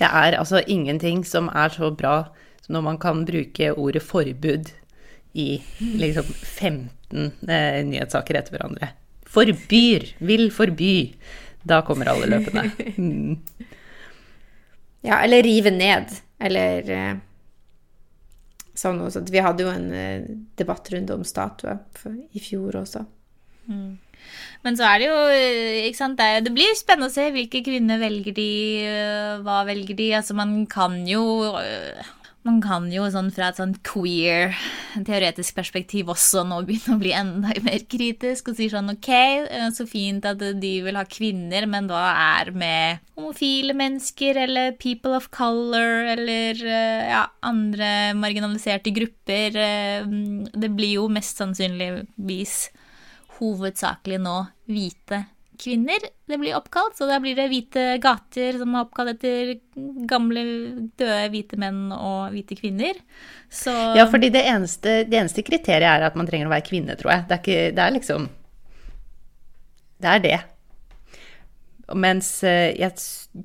det 0.00 0.08
er 0.08 0.38
altså 0.38 0.64
ingenting 0.66 1.22
som 1.28 1.50
er 1.54 1.70
så 1.74 1.92
bra 1.94 2.24
som 2.64 2.74
når 2.74 2.86
man 2.88 3.00
kan 3.02 3.22
bruke 3.28 3.72
ordet 3.74 4.02
forbud 4.02 4.72
i 5.38 5.48
liksom 5.78 6.26
15 6.26 7.30
eh, 7.46 7.80
nyhetssaker 7.86 8.40
etter 8.40 8.56
hverandre. 8.56 8.90
Forbyr, 9.30 10.08
vil 10.26 10.48
forby. 10.50 10.94
Da 11.62 11.84
kommer 11.86 12.10
alle 12.10 12.30
løpende. 12.34 12.70
Mm. 13.00 13.38
Ja, 15.00 15.22
eller 15.24 15.40
rive 15.46 15.70
ned. 15.72 16.10
Eller 16.36 16.90
sånn 18.76 19.00
også. 19.04 19.24
Vi 19.30 19.42
hadde 19.42 19.66
jo 19.66 19.72
en 19.72 19.88
eh, 19.96 20.28
debattrunde 20.58 21.16
om 21.16 21.26
statuer 21.26 21.80
i 22.32 22.42
fjor 22.42 22.80
også. 22.82 23.04
Mm. 23.70 23.98
Men 24.64 24.76
så 24.76 24.86
er 24.90 25.00
det 25.00 25.08
jo 25.08 25.18
eh, 25.32 26.16
det, 26.18 26.30
det, 26.46 26.52
blir 26.54 26.76
spennende 26.78 27.08
å 27.08 27.14
se 27.14 27.30
hvilke 27.34 27.62
kvinner 27.66 28.00
velger 28.02 28.36
de, 28.36 28.50
eh, 28.86 29.36
hva 29.44 29.62
velger 29.68 29.98
de. 29.98 30.10
Altså, 30.20 30.36
man 30.38 30.64
kan 30.70 31.00
jo 31.08 31.24
man 32.46 32.60
kan 32.64 32.86
jo 32.92 33.04
sånn 33.12 33.28
fra 33.34 33.50
et 33.50 33.58
sånn 33.60 33.74
queer 33.84 34.54
teoretisk 35.06 35.58
perspektiv 35.58 36.08
også 36.12 36.42
nå 36.48 36.62
begynne 36.64 36.96
å 36.96 37.00
bli 37.00 37.12
enda 37.16 37.52
mer 37.66 37.84
kritisk 37.90 38.50
og 38.50 38.58
si 38.58 38.70
sånn 38.72 38.94
ok, 38.94 39.10
så 39.76 39.86
fint 39.88 40.24
at 40.28 40.40
de 40.40 40.72
vil 40.86 40.98
ha 40.98 41.04
kvinner, 41.08 41.66
men 41.70 41.90
da 41.90 42.00
er 42.10 42.52
med 42.56 43.02
homofile 43.18 43.76
mennesker 43.76 44.40
eller 44.46 44.76
people 44.80 45.12
of 45.18 45.28
color 45.34 46.08
eller 46.14 46.62
ja, 46.64 47.26
andre 47.44 48.14
marginaliserte 48.16 48.94
grupper. 48.96 49.58
Det 50.56 50.70
blir 50.72 50.96
jo 50.96 51.10
mest 51.12 51.42
sannsynligvis 51.42 52.56
hovedsakelig 53.40 54.20
nå 54.24 54.38
hvite 54.70 55.24
kvinner 55.60 56.02
det 56.30 56.38
blir 56.40 56.56
oppkalt. 56.56 56.96
Så 56.98 57.06
da 57.08 57.18
blir 57.22 57.36
det 57.38 57.48
hvite 57.52 57.84
gater 58.02 58.58
som 58.60 58.74
er 58.74 58.84
oppkalt 58.86 59.14
etter 59.14 59.54
gamle, 60.10 60.44
døde 61.00 61.30
hvite 61.32 61.58
menn 61.60 61.88
og 61.94 62.34
hvite 62.34 62.58
kvinner. 62.58 63.00
Så 63.52 63.74
Ja, 63.98 64.06
fordi 64.10 64.32
det 64.34 64.44
eneste, 64.48 65.02
det 65.08 65.20
eneste, 65.20 65.44
kriteriet 65.46 65.88
er 65.90 66.06
at 66.08 66.18
man 66.18 66.28
trenger 66.28 66.50
å 66.50 66.54
være 66.54 66.68
kvinne, 66.68 66.96
tror 67.00 67.14
jeg. 67.16 67.26
Det 67.28 67.36
er, 67.36 67.44
ikke, 67.44 67.74
det 67.76 67.84
er 67.84 67.98
liksom 67.98 68.30
Det 70.00 70.14
er 70.14 70.24
det. 70.24 70.40
Mens 71.90 72.28
eh, 72.46 72.70
jeg 72.78 72.94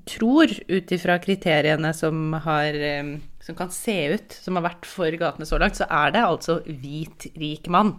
tror, 0.06 0.52
ut 0.70 0.92
ifra 0.94 1.18
kriteriene 1.22 1.90
som, 1.98 2.36
har, 2.46 2.78
eh, 2.78 3.16
som 3.42 3.58
kan 3.58 3.72
se 3.74 3.96
ut, 4.14 4.36
som 4.38 4.60
har 4.60 4.68
vært 4.68 4.86
for 4.90 5.18
gatene 5.20 5.48
så 5.50 5.60
langt, 5.62 5.80
så 5.80 5.88
er 5.90 6.14
det 6.14 6.22
altså 6.26 6.60
hvit, 6.66 7.32
rik 7.42 7.70
mann. 7.74 7.96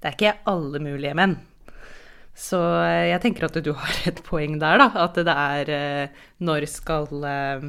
Det 0.00 0.10
er 0.10 0.16
ikke 0.16 0.38
alle 0.50 0.80
mulige 0.84 1.16
menn. 1.16 1.36
Så 2.34 2.58
eh, 2.82 3.12
jeg 3.12 3.20
tenker 3.22 3.44
at 3.46 3.54
du 3.62 3.72
har 3.78 3.94
et 4.10 4.18
poeng 4.28 4.58
der, 4.62 4.78
da. 4.82 4.88
At 5.06 5.14
det 5.18 5.34
er 5.34 5.64
eh, 5.70 6.08
Når 6.44 6.60
skal 6.70 7.06
eh, 7.30 7.60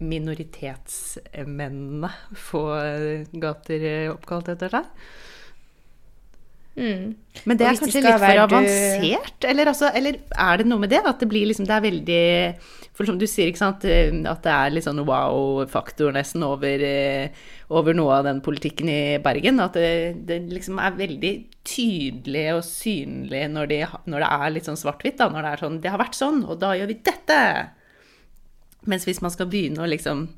minoritetsmennene 0.00 2.10
få 2.48 2.62
gater 3.42 3.80
oppkalt 4.14 4.48
etter 4.54 4.70
seg? 4.72 4.84
Mm. 6.78 7.14
Men 7.50 7.58
det 7.58 7.66
er 7.66 7.78
kanskje 7.78 8.00
litt 8.04 8.22
for 8.22 8.40
avansert? 8.44 9.46
Eller, 9.50 9.70
altså, 9.72 9.88
eller, 9.96 10.20
er 10.30 10.60
det 10.60 10.66
noe 10.70 10.80
med 10.80 10.92
det? 10.92 11.00
At 11.04 11.18
det 11.20 11.28
blir 11.28 11.48
liksom 11.50 11.66
Det 11.66 11.74
er 11.74 11.82
veldig 11.82 12.20
For 12.94 13.08
som 13.08 13.18
du 13.18 13.26
sier, 13.28 13.50
ikke 13.50 13.60
sant, 13.60 13.84
at 13.84 14.44
det 14.46 14.52
er 14.54 14.72
litt 14.72 14.86
sånn 14.86 15.02
wow-faktor 15.08 16.14
nesten 16.14 16.44
over, 16.46 16.84
over, 17.72 17.96
noe 17.96 18.20
av 18.20 18.28
den 18.28 18.42
politikken 18.44 18.90
i 18.92 19.00
Bergen. 19.24 19.60
At 19.64 19.76
det, 19.78 20.22
det 20.28 20.42
liksom 20.52 20.80
er 20.82 20.98
veldig 20.98 21.34
tydelig 21.66 22.46
og 22.54 22.62
synlig 22.66 23.44
når, 23.52 23.72
de, 23.72 23.80
når 24.10 24.24
det 24.24 24.30
er 24.38 24.54
litt 24.54 24.70
sånn 24.70 24.80
svart-hvitt. 24.80 25.20
Når 25.20 25.40
det 25.42 25.52
er 25.52 25.64
sånn 25.64 25.80
Det 25.82 25.92
har 25.92 26.02
vært 26.02 26.18
sånn, 26.18 26.44
og 26.46 26.60
da 26.62 26.74
gjør 26.78 26.92
vi 26.92 27.00
dette. 27.10 27.40
Mens 28.88 29.08
hvis 29.08 29.20
man 29.24 29.32
skal 29.32 29.50
begynne 29.50 29.82
å 29.84 29.90
liksom 29.90 30.28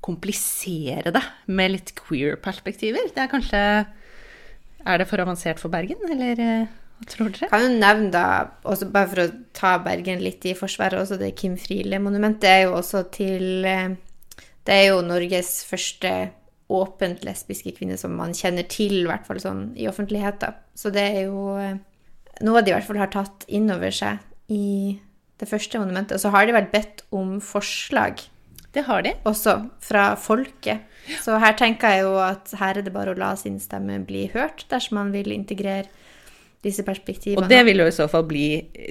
komplisere 0.00 1.12
det 1.12 1.22
med 1.52 1.74
litt 1.74 1.94
queer-perspektiver, 1.98 3.10
det 3.14 3.24
er 3.24 3.32
kanskje 3.32 3.64
Er 4.86 5.00
det 5.00 5.08
for 5.10 5.22
avansert 5.22 5.60
for 5.60 5.72
Bergen, 5.72 6.00
eller 6.08 6.40
eh, 6.40 6.70
Hva 7.00 7.08
tror 7.10 7.32
dere? 7.34 7.50
Kan 7.52 7.64
jo 7.66 7.72
nevne 7.80 8.10
da, 8.14 8.24
også 8.64 8.88
bare 8.92 9.10
for 9.12 9.24
å 9.24 9.30
ta 9.56 9.74
Bergen 9.84 10.22
litt 10.24 10.44
i 10.48 10.56
forsvaret, 10.56 11.00
også 11.00 11.20
det 11.20 11.34
Kim 11.38 11.56
Friele-monumentet 11.60 12.48
er 12.48 12.62
jo 12.66 12.76
også 12.78 13.04
til 13.14 13.66
eh, 13.68 13.96
Det 14.66 14.76
er 14.76 14.90
jo 14.90 15.04
Norges 15.04 15.60
første 15.68 16.14
åpent 16.70 17.24
lesbiske 17.26 17.72
kvinne 17.76 17.96
som 17.98 18.14
man 18.14 18.34
kjenner 18.36 18.66
til, 18.70 19.00
i 19.02 19.08
hvert 19.08 19.26
fall 19.26 19.40
sånn 19.42 19.62
i 19.74 19.88
offentligheten. 19.90 20.58
Så 20.78 20.92
det 20.94 21.06
er 21.16 21.24
jo 21.26 21.56
eh, 21.58 21.78
noe 22.46 22.62
de 22.62 22.72
i 22.72 22.76
hvert 22.76 22.86
fall 22.86 23.00
har 23.00 23.10
tatt 23.12 23.46
inn 23.50 23.68
over 23.74 23.92
seg 23.94 24.20
i 24.50 24.98
det 25.40 25.48
første 25.48 25.80
monumentet. 25.80 26.16
Og 26.16 26.22
så 26.22 26.32
har 26.34 26.46
de 26.46 26.54
vel 26.56 26.68
bedt 26.72 27.02
om 27.16 27.38
forslag. 27.42 28.22
Det 28.74 28.84
har 28.86 29.02
de. 29.02 29.16
Også 29.26 29.56
fra 29.82 30.12
folket. 30.20 30.86
Så 31.20 31.38
her 31.42 31.56
tenker 31.58 31.94
jeg 31.94 32.04
jo 32.04 32.16
at 32.22 32.52
her 32.60 32.78
er 32.78 32.86
det 32.86 32.94
bare 32.94 33.14
å 33.14 33.18
la 33.18 33.32
sin 33.38 33.58
stemme 33.62 33.98
bli 34.06 34.28
hørt 34.34 34.66
dersom 34.70 35.00
man 35.00 35.14
vil 35.14 35.32
integrere 35.34 35.88
disse 36.64 36.84
perspektivene. 36.84 37.40
Og 37.40 37.48
det 37.48 37.62
vil 37.68 37.80
jo 37.80 37.86
i 37.88 37.94
så 37.94 38.06
fall 38.10 38.26
bli, 38.28 38.44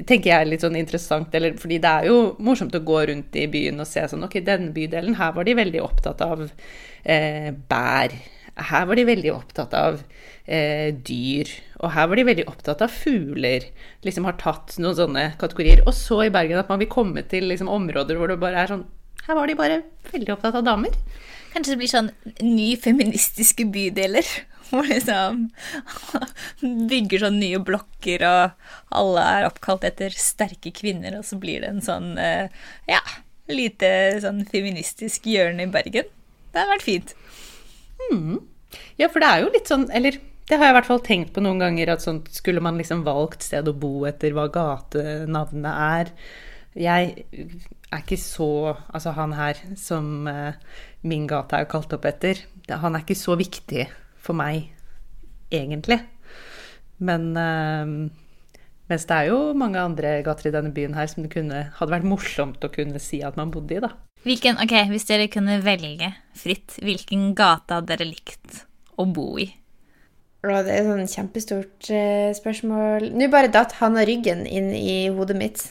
tenker 0.10 0.32
jeg, 0.32 0.50
litt 0.50 0.66
sånn 0.66 0.78
interessant, 0.80 1.34
eller, 1.38 1.54
fordi 1.62 1.78
det 1.84 1.92
er 1.92 2.10
jo 2.10 2.18
morsomt 2.42 2.76
å 2.76 2.82
gå 2.86 3.04
rundt 3.12 3.38
i 3.38 3.46
byen 3.52 3.82
og 3.84 3.90
se 3.90 4.08
sånn 4.10 4.26
Ok, 4.26 4.40
denne 4.46 4.74
bydelen, 4.74 5.20
her 5.20 5.36
var 5.36 5.46
de 5.46 5.56
veldig 5.60 5.84
opptatt 5.86 6.24
av 6.26 6.44
eh, 6.50 7.52
bær. 7.70 8.16
Her 8.60 8.90
var 8.90 9.00
de 9.00 9.06
veldig 9.08 9.32
opptatt 9.32 9.76
av 9.78 10.02
eh, 10.50 10.90
dyr. 11.06 11.52
Og 11.80 11.94
her 11.94 12.10
var 12.10 12.20
de 12.20 12.26
veldig 12.32 12.48
opptatt 12.50 12.82
av 12.84 12.92
fugler. 12.92 13.70
Liksom 14.04 14.26
har 14.28 14.40
tatt 14.42 14.76
noen 14.82 14.98
sånne 14.98 15.26
kategorier. 15.40 15.86
Og 15.86 15.94
så 15.96 16.24
i 16.26 16.34
Bergen 16.34 16.60
at 16.60 16.72
man 16.72 16.82
vil 16.82 16.92
komme 16.92 17.24
til 17.30 17.48
liksom, 17.52 17.70
områder 17.72 18.20
hvor 18.20 18.34
det 18.34 18.42
bare 18.42 18.66
er 18.66 18.74
sånn 18.74 18.88
Her 19.28 19.38
var 19.38 19.48
de 19.48 19.60
bare 19.60 19.82
veldig 20.10 20.34
opptatt 20.36 20.58
av 20.58 20.66
damer. 20.66 20.98
Kanskje 21.54 21.74
det 21.74 21.80
blir 21.82 21.92
sånn 21.92 22.12
ny 22.46 22.70
feministiske 22.80 23.66
bydeler. 23.74 24.28
Hvor 24.70 24.86
liksom 24.86 25.48
bygger 26.92 27.24
sånn 27.26 27.40
nye 27.42 27.58
blokker, 27.66 28.22
og 28.28 28.94
alle 28.94 29.24
er 29.40 29.48
oppkalt 29.48 29.88
etter 29.88 30.14
sterke 30.14 30.70
kvinner, 30.76 31.18
og 31.18 31.26
så 31.26 31.40
blir 31.42 31.64
det 31.64 31.72
en 31.74 31.82
sånn 31.82 32.12
eh, 32.22 32.54
ja, 32.86 33.02
lite 33.50 33.90
sånn 34.22 34.44
feministisk 34.52 35.26
hjørne 35.26 35.66
i 35.66 35.72
Bergen. 35.74 36.12
Det 36.54 36.62
hadde 36.62 36.76
vært 36.76 36.86
fint. 36.86 37.16
Mm. 38.12 38.38
Ja, 39.02 39.10
for 39.10 39.24
det 39.24 39.30
er 39.30 39.42
jo 39.42 39.50
litt 39.54 39.70
sånn 39.70 39.88
Eller 39.96 40.20
det 40.50 40.58
har 40.58 40.70
jeg 40.70 40.74
i 40.74 40.76
hvert 40.78 40.88
fall 40.88 41.02
tenkt 41.06 41.34
på 41.36 41.42
noen 41.46 41.62
ganger, 41.62 41.92
at 41.94 42.02
sånn 42.02 42.24
skulle 42.34 42.62
man 42.64 42.78
liksom 42.80 43.04
valgt 43.06 43.46
sted 43.46 43.68
å 43.70 43.76
bo 43.78 44.06
etter 44.10 44.34
hva 44.34 44.48
gatenavnet 44.54 45.82
er. 45.86 46.10
Jeg 46.74 47.50
er 47.90 48.04
ikke 48.04 48.20
så 48.22 48.76
Altså 48.94 49.14
han 49.18 49.34
her 49.38 49.60
som 49.80 50.28
uh, 50.30 50.54
min 51.02 51.28
gate 51.30 51.58
er 51.58 51.70
kalt 51.70 51.94
opp 51.96 52.06
etter, 52.10 52.42
han 52.70 52.96
er 52.96 53.04
ikke 53.06 53.18
så 53.18 53.36
viktig 53.40 53.88
for 54.20 54.38
meg, 54.38 54.68
egentlig. 55.52 56.02
Men 57.00 57.32
uh, 57.34 58.12
mens 58.90 59.06
det 59.06 59.16
er 59.16 59.30
jo 59.30 59.54
mange 59.58 59.82
andre 59.82 60.20
gater 60.26 60.50
i 60.50 60.54
denne 60.54 60.74
byen 60.74 60.96
her 60.98 61.08
som 61.10 61.24
det 61.24 61.32
kunne, 61.34 61.68
hadde 61.78 61.94
vært 61.94 62.08
morsomt 62.10 62.64
å 62.66 62.72
kunne 62.74 63.02
si 63.02 63.22
at 63.26 63.38
man 63.40 63.54
bodde 63.54 63.78
i, 63.78 63.82
da. 63.84 63.94
Hvilken, 64.26 64.60
ok, 64.60 64.76
Hvis 64.92 65.08
dere 65.08 65.30
kunne 65.32 65.62
velge 65.64 66.12
fritt, 66.36 66.76
hvilken 66.84 67.32
gate 67.38 67.78
hadde 67.78 67.94
dere 67.94 68.10
likt 68.10 68.66
å 69.00 69.06
bo 69.08 69.38
i? 69.40 69.48
Det 70.44 70.56
er 70.56 70.70
et 70.72 70.88
sånn 70.88 71.12
kjempestort 71.12 71.90
uh, 71.92 72.30
spørsmål. 72.36 73.10
Nå 73.16 73.28
bare 73.32 73.52
datt 73.52 73.78
han 73.80 73.98
og 74.00 74.08
ryggen 74.08 74.46
inn 74.48 74.72
i 74.76 75.08
hodet 75.14 75.38
mitt. 75.40 75.66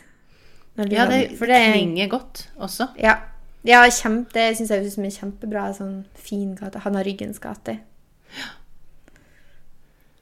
Ja, 0.78 1.08
det, 1.10 1.34
for 1.38 1.50
det 1.50 1.58
klinger 1.72 2.10
godt 2.12 2.44
også. 2.54 2.92
Ja, 3.02 3.16
ja 3.66 3.82
kjempe, 3.90 4.30
det 4.36 4.52
syns 4.58 4.70
jeg 4.70 4.86
ut 4.86 4.94
som 4.94 5.06
en 5.08 5.14
kjempebra, 5.14 5.64
sånn 5.74 5.96
fin 6.14 6.52
gate. 6.58 6.84
Han 6.84 6.98
har 6.98 7.06
ryggens 7.08 7.40
gate. 7.42 7.80
Ja. 8.38 8.52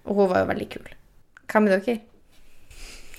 Og 0.06 0.22
hun 0.22 0.30
var 0.30 0.44
jo 0.44 0.50
veldig 0.52 0.68
kul. 0.72 0.92
Hva 1.50 1.64
med 1.64 1.76
dere? 1.76 1.98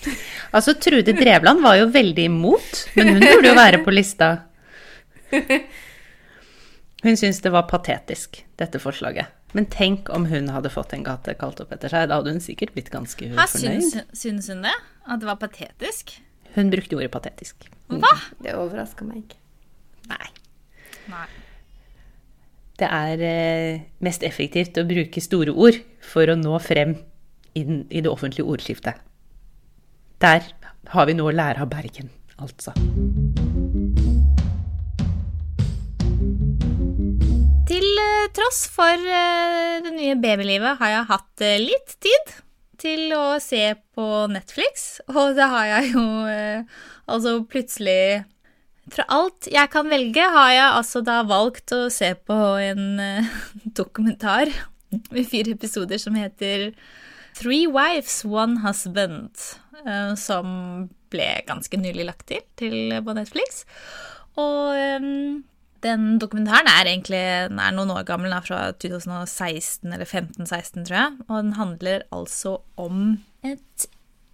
Altså, 0.55 0.77
Trude 0.79 1.11
Drevland 1.11 1.59
var 1.59 1.75
jo 1.75 1.89
veldig 1.91 2.23
imot, 2.29 2.77
men 2.95 3.09
hun 3.11 3.23
burde 3.25 3.49
jo 3.49 3.55
være 3.57 3.81
på 3.83 3.91
lista. 3.91 4.29
Hun 7.03 7.17
syntes 7.19 7.41
det 7.43 7.51
var 7.53 7.67
patetisk, 7.69 8.39
dette 8.57 8.79
forslaget. 8.81 9.29
Men 9.55 9.67
tenk 9.71 10.09
om 10.11 10.25
hun 10.27 10.49
hadde 10.51 10.71
fått 10.73 10.95
en 10.95 11.05
gate 11.05 11.35
kalt 11.39 11.59
opp 11.63 11.71
etter 11.75 11.91
seg. 11.93 12.07
Da 12.09 12.17
hadde 12.19 12.33
hun 12.33 12.41
sikkert 12.43 12.73
blitt 12.75 12.89
ganske 12.91 13.29
fornøyd. 13.35 13.83
Syns, 13.85 13.99
syns 14.17 14.49
hun 14.51 14.65
det? 14.65 14.73
At 15.05 15.21
det 15.21 15.29
var 15.29 15.37
patetisk? 15.39 16.17
Hun 16.57 16.71
brukte 16.73 16.97
ordet 16.97 17.11
patetisk. 17.13 17.67
Hva? 17.93 18.09
Det 18.41 18.55
overraska 18.57 19.05
meg 19.05 19.27
ikke. 19.27 19.37
Nei. 20.09 20.29
Nei. 21.11 21.27
Det 22.77 22.87
er 22.89 23.21
eh, 23.25 23.83
mest 24.05 24.25
effektivt 24.25 24.77
å 24.81 24.85
bruke 24.89 25.21
store 25.21 25.53
ord 25.53 25.77
for 26.01 26.29
å 26.29 26.37
nå 26.37 26.57
frem 26.61 26.95
i 27.57 28.01
det 28.01 28.09
offentlige 28.09 28.45
ordskiftet. 28.45 28.97
Der 30.21 30.49
har 30.93 31.07
vi 31.09 31.15
noe 31.17 31.29
å 31.29 31.37
lære 31.37 31.61
av 31.61 31.69
Bergen, 31.69 32.09
altså. 32.41 32.73
Til 37.69 37.87
eh, 38.01 38.27
tross 38.33 38.65
for 38.73 39.09
eh, 39.21 39.77
det 39.85 39.93
nye 39.93 40.17
babylivet 40.21 40.81
har 40.81 40.93
jeg 40.95 41.09
hatt 41.13 41.47
litt 41.69 41.97
tid 42.01 42.37
til 42.81 43.13
å 43.17 43.37
se 43.43 43.61
på 43.97 44.07
Netflix, 44.31 44.99
og 45.11 45.37
det 45.37 45.47
har 45.51 45.69
jeg 45.71 45.93
jo 45.95 46.05
eh, 46.31 46.79
altså 47.09 47.39
plutselig 47.49 48.25
Fra 48.87 49.03
alt 49.11 49.49
jeg 49.51 49.67
kan 49.73 49.89
velge, 49.91 50.23
har 50.23 50.51
jeg 50.53 50.67
altså 50.67 51.01
da 51.03 51.19
valgt 51.27 51.73
å 51.75 51.89
se 51.91 52.13
på 52.15 52.37
en 52.63 53.01
eh, 53.03 53.33
dokumentar 53.79 54.51
med 55.11 55.27
fire 55.27 55.57
episoder 55.57 55.99
som 55.99 56.15
heter 56.15 56.71
Three 57.37 57.67
Wives, 57.67 58.23
One 58.25 58.61
Husband, 58.63 59.35
eh, 59.83 60.13
som 60.15 60.87
ble 61.11 61.27
ganske 61.47 61.77
nylig 61.79 62.07
lagt 62.07 62.29
til, 62.31 62.41
til 62.59 62.95
på 63.03 63.13
Netflix. 63.15 63.65
Og 64.39 64.73
den 65.87 66.17
dokumentaren 66.21 66.67
er 66.69 66.89
egentlig 66.91 67.19
er 67.19 67.75
noen 67.75 67.93
år 67.95 68.05
gammel, 68.07 68.33
den 68.33 68.45
fra 68.45 68.71
2016 68.75 69.87
eller 69.87 70.07
15-16, 70.07 70.83
tror 70.87 70.97
jeg. 70.99 71.13
Og 71.27 71.37
den 71.39 71.53
handler 71.57 72.03
altså 72.15 72.57
om 72.79 73.15
et 73.47 73.87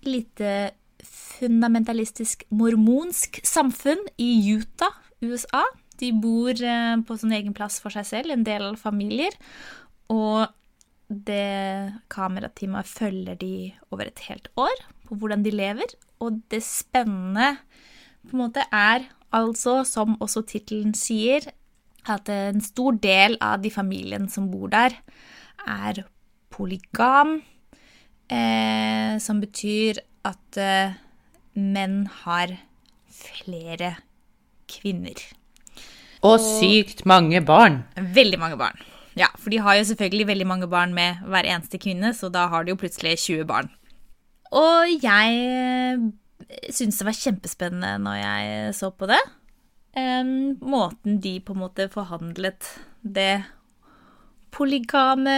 lite 0.03 0.73
fundamentalistisk 1.03 2.45
mormonsk 2.53 3.39
samfunn 3.47 4.01
i 4.21 4.31
Utah, 4.53 4.97
USA. 5.23 5.63
De 6.01 6.11
bor 6.15 6.51
eh, 6.57 6.97
på 7.05 7.17
sin 7.19 7.33
egen 7.35 7.55
plass 7.55 7.79
for 7.83 7.93
seg 7.93 8.07
selv, 8.09 8.33
en 8.33 8.45
del 8.47 8.73
familier. 8.79 9.35
Og 10.13 10.47
det 11.07 11.93
kamerateamet 12.13 12.89
følger 12.89 13.37
de 13.39 13.55
over 13.91 14.07
et 14.07 14.23
helt 14.29 14.49
år 14.57 14.85
på 15.07 15.17
hvordan 15.19 15.43
de 15.45 15.53
lever. 15.53 15.95
Og 16.23 16.41
det 16.51 16.63
spennende 16.65 17.57
på 18.23 18.35
en 18.35 18.43
måte 18.45 18.63
er 18.71 19.09
altså, 19.33 19.81
som 19.87 20.17
også 20.23 20.45
tittelen 20.49 20.93
sier, 20.97 21.49
at 22.09 22.29
en 22.31 22.61
stor 22.63 22.97
del 23.03 23.37
av 23.41 23.61
de 23.63 23.71
familiene 23.71 24.29
som 24.31 24.49
bor 24.51 24.71
der, 24.71 24.95
er 25.63 26.03
polygam, 26.53 27.37
eh, 28.29 29.15
som 29.23 29.39
betyr 29.41 30.01
at 30.27 30.59
eh, 30.59 30.95
menn 31.55 32.03
har 32.23 32.57
flere 33.13 33.95
kvinner. 34.69 35.21
Og 36.23 36.39
sykt 36.39 37.05
mange 37.09 37.41
barn. 37.43 37.81
Veldig 37.95 38.39
mange 38.39 38.59
barn. 38.59 38.79
Ja, 39.19 39.27
for 39.37 39.53
de 39.53 39.59
har 39.61 39.77
jo 39.77 39.85
selvfølgelig 39.91 40.27
veldig 40.27 40.47
mange 40.49 40.67
barn 40.71 40.93
med 40.95 41.21
hver 41.29 41.45
eneste 41.45 41.77
kvinne, 41.77 42.13
så 42.17 42.31
da 42.33 42.47
har 42.49 42.63
de 42.63 42.73
jo 42.73 42.79
plutselig 42.79 43.17
20 43.27 43.45
barn. 43.49 43.69
Og 44.53 45.03
jeg 45.03 45.99
syntes 46.69 46.99
det 46.99 47.07
var 47.07 47.17
kjempespennende 47.17 47.95
når 48.03 48.19
jeg 48.19 48.75
så 48.77 48.91
på 48.95 49.09
det. 49.11 49.21
Um, 49.93 50.55
måten 50.65 51.19
de 51.21 51.37
på 51.45 51.53
en 51.53 51.61
måte 51.61 51.85
forhandlet 51.93 52.65
det 53.01 53.43
polygame 54.53 55.33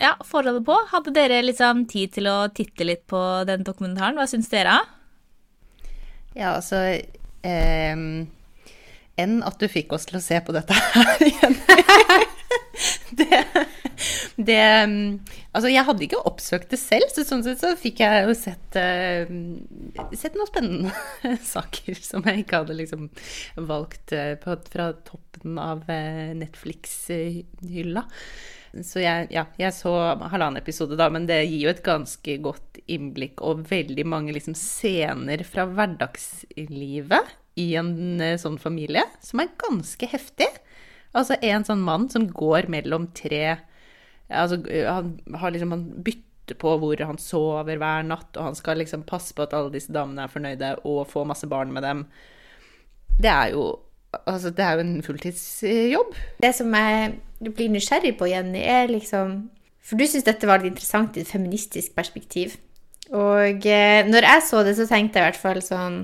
ja, 0.00 0.14
forholdet 0.24 0.64
på. 0.66 0.76
Hadde 0.92 1.14
dere 1.16 1.42
liksom 1.44 1.84
tid 1.90 2.14
til 2.16 2.28
å 2.30 2.36
titte 2.54 2.86
litt 2.86 3.04
på 3.10 3.20
den 3.48 3.64
dokumentaren? 3.66 4.16
Hva 4.18 4.28
syns 4.30 4.50
dere? 4.52 4.78
Ja, 6.34 6.56
altså 6.56 6.80
um, 7.44 8.24
Enn 9.14 9.36
at 9.46 9.60
du 9.60 9.68
fikk 9.70 9.92
oss 9.94 10.08
til 10.08 10.18
å 10.18 10.24
se 10.24 10.40
på 10.42 10.54
dette 10.56 10.74
her 10.74 11.22
igjen. 11.28 11.60
det, 13.18 13.42
det 14.36 14.62
Altså, 15.54 15.68
jeg 15.70 15.86
hadde 15.86 16.02
ikke 16.02 16.22
oppsøkt 16.26 16.72
det 16.72 16.80
selv, 16.82 17.06
så 17.14 17.22
sånn 17.26 17.44
sett 17.46 17.60
så 17.62 17.68
fikk 17.78 18.00
jeg 18.02 18.24
jo 18.26 18.34
sett, 18.34 18.74
uh, 18.74 20.08
sett 20.18 20.34
noen 20.34 20.50
spennende 20.50 21.34
saker 21.54 22.00
som 22.02 22.26
jeg 22.26 22.42
ikke 22.42 22.64
hadde 22.64 22.78
liksom 22.80 23.06
valgt 23.68 24.16
uh, 24.16 24.34
på, 24.42 24.56
fra 24.72 24.88
toppen 25.06 25.60
av 25.62 25.86
uh, 25.86 26.34
Netflix-hylla. 26.40 28.02
Så 28.82 29.04
jeg, 29.04 29.28
ja, 29.30 29.46
jeg 29.60 29.70
så 29.76 29.92
halvannen 30.18 30.58
episode 30.58 30.98
da, 30.98 31.06
men 31.14 31.28
det 31.30 31.44
gir 31.44 31.68
jo 31.68 31.70
et 31.70 31.84
ganske 31.86 32.36
godt 32.42 32.82
innblikk 32.90 33.38
og 33.46 33.62
veldig 33.70 34.08
mange 34.10 34.34
liksom 34.34 34.58
scener 34.58 35.46
fra 35.46 35.68
hverdagslivet 35.70 37.30
i 37.62 37.68
en 37.78 38.18
sånn 38.42 38.58
familie 38.58 39.06
som 39.22 39.44
er 39.44 39.54
ganske 39.62 40.10
heftig. 40.10 40.50
Altså 41.14 41.38
en 41.40 41.64
sånn 41.66 41.82
mann 41.84 42.08
som 42.10 42.26
går 42.26 42.68
mellom 42.72 43.08
tre 43.14 43.60
Altså 44.32 44.56
han 44.66 45.12
liksom 45.54 45.74
Han 45.74 45.84
bytter 46.06 46.56
på 46.60 46.74
hvor 46.80 47.00
han 47.06 47.18
sover 47.20 47.78
hver 47.80 48.04
natt, 48.04 48.36
og 48.36 48.50
han 48.50 48.56
skal 48.58 48.80
liksom 48.80 49.04
passe 49.08 49.32
på 49.36 49.44
at 49.46 49.54
alle 49.56 49.72
disse 49.72 49.92
damene 49.94 50.26
er 50.26 50.32
fornøyde 50.32 50.70
og 50.84 51.06
få 51.08 51.22
masse 51.24 51.48
barn 51.48 51.72
med 51.72 51.86
dem. 51.86 52.04
Det 53.16 53.30
er 53.30 53.54
jo 53.54 53.64
Altså, 54.30 54.50
det 54.54 54.62
er 54.62 54.76
jo 54.76 54.82
en 54.84 55.02
fulltidsjobb. 55.02 56.12
Det 56.42 56.52
som 56.54 56.74
jeg 56.76 57.14
blir 57.56 57.72
nysgjerrig 57.72 58.12
på, 58.18 58.28
Jenny, 58.30 58.60
er 58.62 58.86
liksom 58.86 59.48
For 59.82 59.98
du 59.98 60.06
syns 60.06 60.24
dette 60.24 60.46
var 60.46 60.62
litt 60.62 60.70
interessant 60.72 61.16
i 61.18 61.24
et 61.24 61.28
feministisk 61.28 61.96
perspektiv. 61.96 62.54
Og 63.12 63.66
eh, 63.66 64.06
når 64.06 64.24
jeg 64.24 64.44
så 64.46 64.62
det, 64.64 64.76
så 64.78 64.86
tenkte 64.88 65.18
jeg 65.18 65.26
i 65.26 65.30
hvert 65.32 65.40
fall 65.42 65.60
sånn 65.64 65.98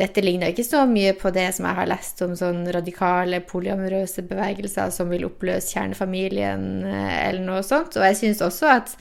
dette 0.00 0.22
ligner 0.24 0.52
ikke 0.52 0.64
så 0.64 0.86
mye 0.88 1.12
på 1.18 1.30
det 1.34 1.50
som 1.56 1.66
jeg 1.68 1.76
har 1.76 1.90
lest 1.90 2.22
om 2.24 2.32
sånn 2.38 2.64
radikale, 2.72 3.42
polyamorøse 3.44 4.24
bevegelser 4.28 4.92
som 4.94 5.12
vil 5.12 5.26
oppløse 5.28 5.74
kjernefamilien 5.74 6.64
eh, 6.88 7.18
eller 7.28 7.44
noe 7.44 7.60
sånt. 7.66 7.98
Og 7.98 8.06
jeg 8.08 8.18
syns 8.22 8.40
også 8.44 8.70
at 8.72 8.94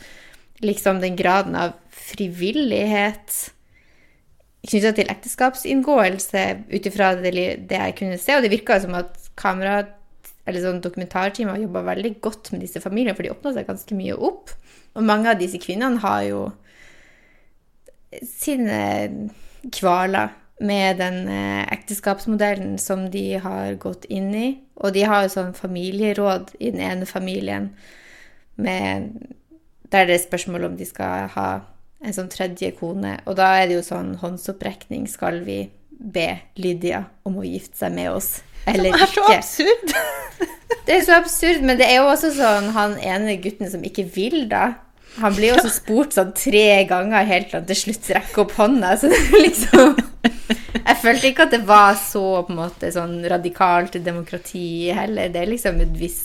liksom 0.62 1.00
den 1.02 1.16
graden 1.18 1.56
av 1.58 1.78
frivillighet 1.96 3.40
knytta 4.68 4.92
til 4.98 5.10
ekteskapsinngåelse 5.10 6.44
ut 6.70 6.86
ifra 6.92 7.16
det, 7.18 7.32
det, 7.34 7.80
jeg 7.80 7.96
kunne 7.98 8.20
se, 8.22 8.36
og 8.36 8.44
det 8.46 8.52
virka 8.54 8.78
som 8.84 8.94
at 9.00 9.16
kamera 9.40 9.80
eller 10.46 10.62
sånn 10.62 10.82
dokumentarteamet 10.84 11.64
jobba 11.64 11.86
veldig 11.88 12.12
godt 12.22 12.52
med 12.52 12.64
disse 12.66 12.82
familiene, 12.84 13.16
for 13.16 13.26
de 13.26 13.32
åpna 13.34 13.54
seg 13.56 13.68
ganske 13.70 13.96
mye 13.98 14.18
opp. 14.18 14.52
Og 14.98 15.06
mange 15.06 15.32
av 15.32 15.40
disse 15.40 15.62
kvinnene 15.62 16.02
har 16.04 16.26
jo 16.28 16.44
sine 18.28 18.82
kvaler 19.72 20.34
med 20.62 21.00
den 21.02 21.26
eh, 21.32 21.64
ekteskapsmodellen 21.74 22.78
som 22.80 23.08
de 23.12 23.26
har 23.42 23.76
gått 23.82 24.06
inn 24.06 24.30
i. 24.36 24.48
Og 24.82 24.94
de 24.96 25.06
har 25.10 25.26
jo 25.26 25.34
sånn 25.34 25.54
familieråd 25.58 26.56
i 26.60 26.72
den 26.74 26.84
ene 26.86 27.10
familien 27.10 27.72
med, 28.62 29.10
der 29.92 30.08
det 30.10 30.18
er 30.18 30.24
spørsmål 30.26 30.70
om 30.70 30.78
de 30.80 30.88
skal 30.88 31.30
ha 31.36 31.50
en 32.02 32.16
sånn 32.16 32.32
tredje 32.34 32.72
kone. 32.78 33.18
Og 33.30 33.38
da 33.40 33.52
er 33.60 33.70
det 33.70 33.80
jo 33.80 33.86
sånn 33.86 34.16
håndsopprekning. 34.22 35.08
Skal 35.10 35.42
vi 35.46 35.64
be 35.90 36.30
Lydia 36.58 37.04
om 37.28 37.42
å 37.42 37.46
gifte 37.46 37.84
seg 37.84 37.98
med 37.98 38.14
oss 38.14 38.40
eller 38.70 38.94
ikke? 38.94 39.10
Som 39.14 39.28
er 39.34 39.42
så 39.42 39.68
absurd! 39.68 39.96
det 40.88 40.96
er 40.96 41.04
så 41.06 41.18
absurd, 41.18 41.66
men 41.66 41.82
det 41.82 41.90
er 41.90 42.02
jo 42.02 42.10
også 42.10 42.34
sånn 42.38 42.72
han 42.78 42.98
ene 43.02 43.38
gutten 43.42 43.70
som 43.72 43.84
ikke 43.86 44.08
vil, 44.16 44.46
da. 44.52 44.72
Han 45.20 45.36
blir 45.36 45.52
jo 45.52 45.58
også 45.60 45.74
spurt 45.74 46.16
sånn 46.16 46.32
tre 46.38 46.84
ganger 46.90 47.28
helt 47.28 47.50
til 47.52 47.60
han 47.60 47.68
til 47.68 47.80
slutt 47.82 48.10
rekker 48.16 48.44
opp 48.46 48.56
hånda. 48.60 48.94
Så 49.00 49.12
det 49.12 49.22
liksom 49.36 49.96
Jeg 50.72 50.98
følte 51.02 51.30
ikke 51.30 51.48
at 51.48 51.56
det 51.56 51.64
var 51.68 51.96
så 52.00 52.24
på 52.48 52.54
en 52.54 52.62
måte 52.62 52.92
sånn 52.94 53.18
radikalt 53.30 53.98
demokrati 54.06 54.92
heller. 54.96 55.32
Det 55.34 55.42
er 55.42 55.52
liksom 55.52 55.82
en 55.84 55.96
viss 55.98 56.22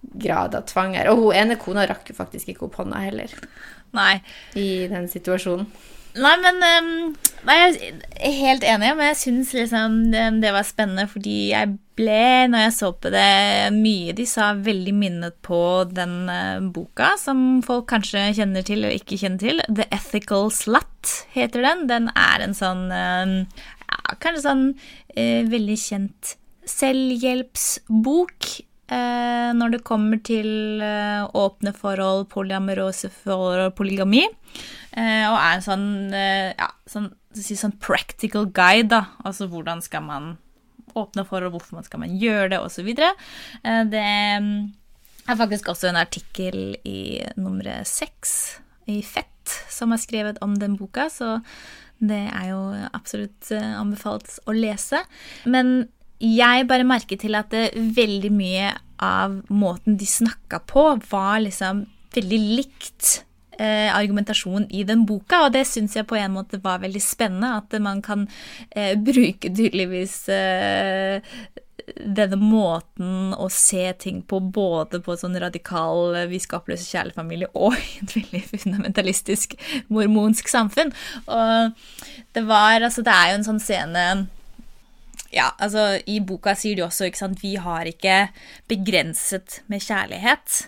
grad 0.00 0.54
av 0.56 0.66
tvang 0.70 0.94
her. 0.96 1.10
Og 1.12 1.24
hun 1.24 1.38
ene 1.42 1.58
kona 1.60 1.86
rakk 1.90 2.12
jo 2.12 2.16
faktisk 2.16 2.52
ikke 2.52 2.68
opp 2.68 2.78
hånda 2.80 3.02
heller. 3.04 3.34
Nei. 3.96 4.20
I 4.58 4.86
den 4.90 5.08
situasjonen. 5.10 5.66
Nei, 6.18 6.32
men 6.42 6.56
um, 6.58 6.88
nei, 7.46 7.56
Jeg 7.70 7.92
er 8.18 8.34
helt 8.40 8.64
enig, 8.66 8.88
men 8.98 9.10
jeg 9.12 9.18
syns 9.20 9.52
liksom 9.54 10.00
det 10.42 10.50
var 10.54 10.66
spennende 10.66 11.06
fordi 11.10 11.52
jeg 11.52 11.76
ble, 12.00 12.48
når 12.50 12.64
jeg 12.64 12.74
så 12.78 12.90
på 12.96 13.12
det, 13.12 13.26
mye 13.76 14.14
de 14.16 14.26
sa 14.28 14.50
veldig 14.56 14.94
minnet 14.96 15.36
på 15.46 15.60
den 15.90 16.14
uh, 16.32 16.58
boka 16.74 17.12
som 17.20 17.60
folk 17.66 17.86
kanskje 17.92 18.30
kjenner 18.40 18.66
til 18.66 18.80
eller 18.80 18.96
ikke 18.98 19.20
kjenner 19.20 19.42
til. 19.44 19.62
The 19.68 19.86
Ethical 19.94 20.50
Slut 20.54 21.14
heter 21.36 21.62
den. 21.66 21.86
Den 21.90 22.10
er 22.16 22.46
en 22.46 22.56
sånn 22.58 22.88
uh, 22.90 23.36
ja, 23.86 24.18
kanskje 24.18 24.46
sånn 24.48 24.66
uh, 24.74 25.40
veldig 25.52 25.78
kjent 25.78 26.34
selvhjelpsbok 26.70 28.50
når 28.90 29.76
det 29.76 29.84
kommer 29.86 30.18
til 30.26 30.82
eh, 30.82 31.22
åpne 31.38 31.72
forhold, 31.76 32.26
polyamorose 32.32 33.10
forhold, 33.12 33.68
og 33.68 33.74
polygami. 33.78 34.24
Eh, 34.90 35.26
og 35.28 35.36
er 35.38 35.56
en 35.56 35.64
sånn, 35.64 35.88
eh, 36.16 36.50
ja, 36.58 36.70
sånn, 36.90 37.10
si, 37.36 37.54
sånn 37.58 37.76
practical 37.82 38.48
guide, 38.50 38.90
da. 38.90 39.04
Altså 39.22 39.46
hvordan 39.50 39.82
skal 39.84 40.02
man 40.06 40.30
åpne 40.98 41.24
forhold, 41.28 41.54
hvorfor 41.54 41.78
man 41.78 41.86
skal 41.86 42.02
man 42.02 42.16
gjøre 42.18 42.50
det, 42.54 42.62
osv. 42.64 42.88
Eh, 42.90 43.82
det 43.92 44.06
mm, 44.42 44.56
er 45.26 45.38
faktisk 45.38 45.70
også 45.70 45.90
en 45.90 46.00
artikkel 46.00 46.74
i 46.82 47.20
nummer 47.38 47.70
seks 47.86 48.58
i 48.90 49.00
Fett 49.06 49.28
som 49.70 49.94
er 49.94 50.02
skrevet 50.02 50.40
om 50.44 50.56
den 50.58 50.76
boka, 50.78 51.08
så 51.10 51.38
det 52.00 52.22
er 52.32 52.50
jo 52.50 52.60
absolutt 52.96 53.50
eh, 53.54 53.72
anbefalt 53.76 54.38
å 54.48 54.54
lese. 54.56 55.02
Men 55.44 55.90
jeg 56.20 56.68
bare 56.68 56.84
merket 56.84 57.24
til 57.24 57.36
at 57.38 57.50
det, 57.52 57.70
veldig 57.96 58.30
mye 58.34 58.74
av 59.00 59.40
måten 59.48 59.96
de 59.96 60.06
snakka 60.08 60.60
på, 60.68 60.84
var 61.10 61.40
liksom 61.40 61.86
veldig 62.14 62.40
likt 62.58 63.22
eh, 63.60 63.88
argumentasjon 63.94 64.66
i 64.74 64.84
den 64.84 65.06
boka, 65.08 65.46
og 65.46 65.54
det 65.54 65.64
syns 65.68 65.96
jeg 65.96 66.08
på 66.10 66.18
en 66.20 66.34
måte 66.36 66.60
var 66.62 66.82
veldig 66.84 67.02
spennende. 67.02 67.54
At 67.62 67.80
man 67.82 68.02
kan 68.04 68.28
eh, 68.70 68.96
bruke 69.08 69.48
tydeligvis 69.48 70.22
eh, 70.34 71.24
denne 71.90 72.36
måten 72.38 73.32
å 73.34 73.48
se 73.50 73.88
ting 73.98 74.20
på 74.28 74.38
både 74.54 75.00
på 75.02 75.16
sånn 75.18 75.38
radikal 75.42 76.14
vi 76.30 76.38
skal 76.42 76.60
oppløse 76.60 76.86
kjærlighetsfamilie 76.86 77.48
og 77.64 77.78
i 77.78 78.02
et 78.04 78.16
veldig 78.18 78.42
fundamentalistisk 78.52 79.56
mormonsk 79.88 80.52
samfunn. 80.52 80.92
Og 81.26 81.80
det 82.36 82.44
var 82.46 82.84
Altså, 82.84 83.02
det 83.06 83.12
er 83.12 83.32
jo 83.32 83.40
en 83.40 83.48
sånn 83.48 83.62
scene 83.62 84.04
ja, 85.30 85.52
altså 85.62 86.00
I 86.10 86.18
boka 86.26 86.56
sier 86.58 86.78
de 86.78 86.84
også 86.86 87.08
ikke 87.08 87.22
sant, 87.22 87.42
vi 87.42 87.54
har 87.60 87.86
ikke 87.86 88.28
begrenset 88.70 89.60
med 89.70 89.82
kjærlighet. 89.84 90.66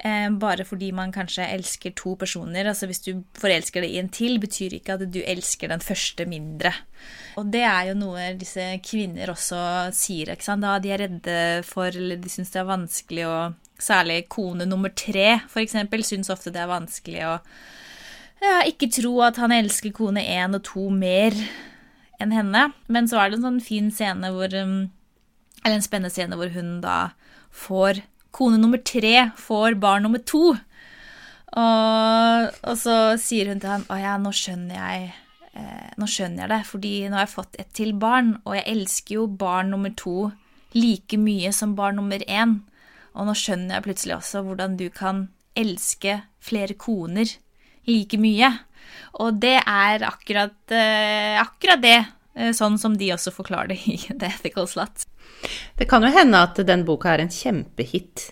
Eh, 0.00 0.30
bare 0.40 0.64
fordi 0.64 0.88
man 0.96 1.12
kanskje 1.12 1.44
elsker 1.54 1.92
to 1.96 2.14
personer. 2.16 2.66
altså 2.66 2.86
Hvis 2.86 3.02
du 3.04 3.22
forelsker 3.36 3.84
deg 3.84 3.90
i 3.94 4.00
en 4.00 4.08
til, 4.08 4.38
betyr 4.40 4.78
ikke 4.78 4.96
at 4.96 5.04
du 5.12 5.20
elsker 5.20 5.68
den 5.68 5.80
første 5.84 6.24
mindre. 6.26 6.72
Og 7.36 7.52
det 7.52 7.62
er 7.68 7.90
jo 7.90 7.98
noe 8.00 8.30
disse 8.40 8.64
kvinner 8.82 9.30
også 9.30 9.92
sier. 9.92 10.32
ikke 10.32 10.44
sant, 10.44 10.64
da 10.64 10.78
De 10.78 10.90
er 10.90 11.04
redde 11.04 11.62
for, 11.68 11.92
eller 11.92 12.16
de 12.16 12.32
syns 12.32 12.50
det 12.50 12.62
er 12.62 12.72
vanskelig 12.76 13.26
å 13.26 13.40
Særlig 13.80 14.26
kone 14.28 14.66
nummer 14.68 14.90
tre, 14.92 15.38
eksempel, 15.56 16.02
syns 16.04 16.28
ofte 16.28 16.50
det 16.52 16.60
er 16.60 16.68
vanskelig 16.68 17.22
å 17.24 17.38
ja, 18.44 18.58
ikke 18.68 18.90
tro 18.92 19.14
at 19.24 19.38
han 19.40 19.54
elsker 19.56 19.94
kone 19.96 20.20
én 20.20 20.52
og 20.52 20.60
to 20.68 20.90
mer 20.92 21.32
enn 22.20 22.34
henne. 22.34 22.70
Men 22.88 23.08
så 23.10 23.20
er 23.20 23.30
det 23.30 23.40
en 23.40 23.48
sånn 23.48 23.62
fin 23.64 23.90
scene 23.94 24.32
hvor 24.34 24.52
um, 24.54 24.90
Eller 25.64 25.76
en 25.76 25.84
spennende 25.84 26.12
scene 26.14 26.38
hvor 26.40 26.52
hun 26.54 26.78
da 26.84 27.12
får 27.50 28.04
Kone 28.30 28.60
nummer 28.60 28.78
tre 28.78 29.32
får 29.36 29.74
barn 29.82 30.04
nummer 30.06 30.22
to. 30.22 30.54
Og, 31.50 32.60
og 32.62 32.76
så 32.78 32.96
sier 33.18 33.50
hun 33.50 33.58
til 33.58 33.72
ham 33.72 33.86
å 33.90 33.96
ja, 33.98 34.12
nå 34.22 34.30
skjønner 34.30 34.76
jeg 34.76 35.08
eh, 35.58 35.88
nå 35.98 36.06
skjønner 36.06 36.44
jeg 36.44 36.52
det, 36.52 36.60
fordi 36.68 36.92
nå 37.08 37.18
har 37.18 37.26
jeg 37.26 37.32
fått 37.34 37.58
et 37.58 37.72
til 37.74 37.90
barn, 37.98 38.36
og 38.44 38.54
jeg 38.54 38.68
elsker 38.70 39.16
jo 39.16 39.26
barn 39.40 39.72
nummer 39.74 39.90
to 39.98 40.30
like 40.76 41.18
mye 41.18 41.50
som 41.54 41.74
barn 41.78 41.98
nummer 41.98 42.22
én. 42.22 42.60
Og 43.18 43.26
nå 43.26 43.34
skjønner 43.34 43.76
jeg 43.76 43.86
plutselig 43.88 44.16
også 44.20 44.44
hvordan 44.46 44.78
du 44.78 44.86
kan 44.94 45.26
elske 45.58 46.20
flere 46.38 46.76
koner 46.78 47.34
like 47.88 48.18
mye. 48.20 48.52
Og 49.20 49.40
det 49.42 49.56
er 49.58 50.06
akkurat, 50.06 50.56
uh, 50.72 51.36
akkurat 51.42 51.82
det, 51.82 51.98
uh, 52.38 52.50
sånn 52.56 52.78
som 52.80 52.96
de 52.98 53.12
også 53.14 53.32
forklarer 53.34 53.74
det 53.74 53.80
i 53.90 53.98
The 54.10 54.30
Ethical 54.30 54.68
Slut. 54.70 55.06
Det 55.78 55.88
kan 55.90 56.04
jo 56.04 56.12
hende 56.14 56.42
at 56.46 56.60
den 56.68 56.84
boka 56.88 57.14
er 57.14 57.24
en 57.24 57.32
kjempehit 57.32 58.30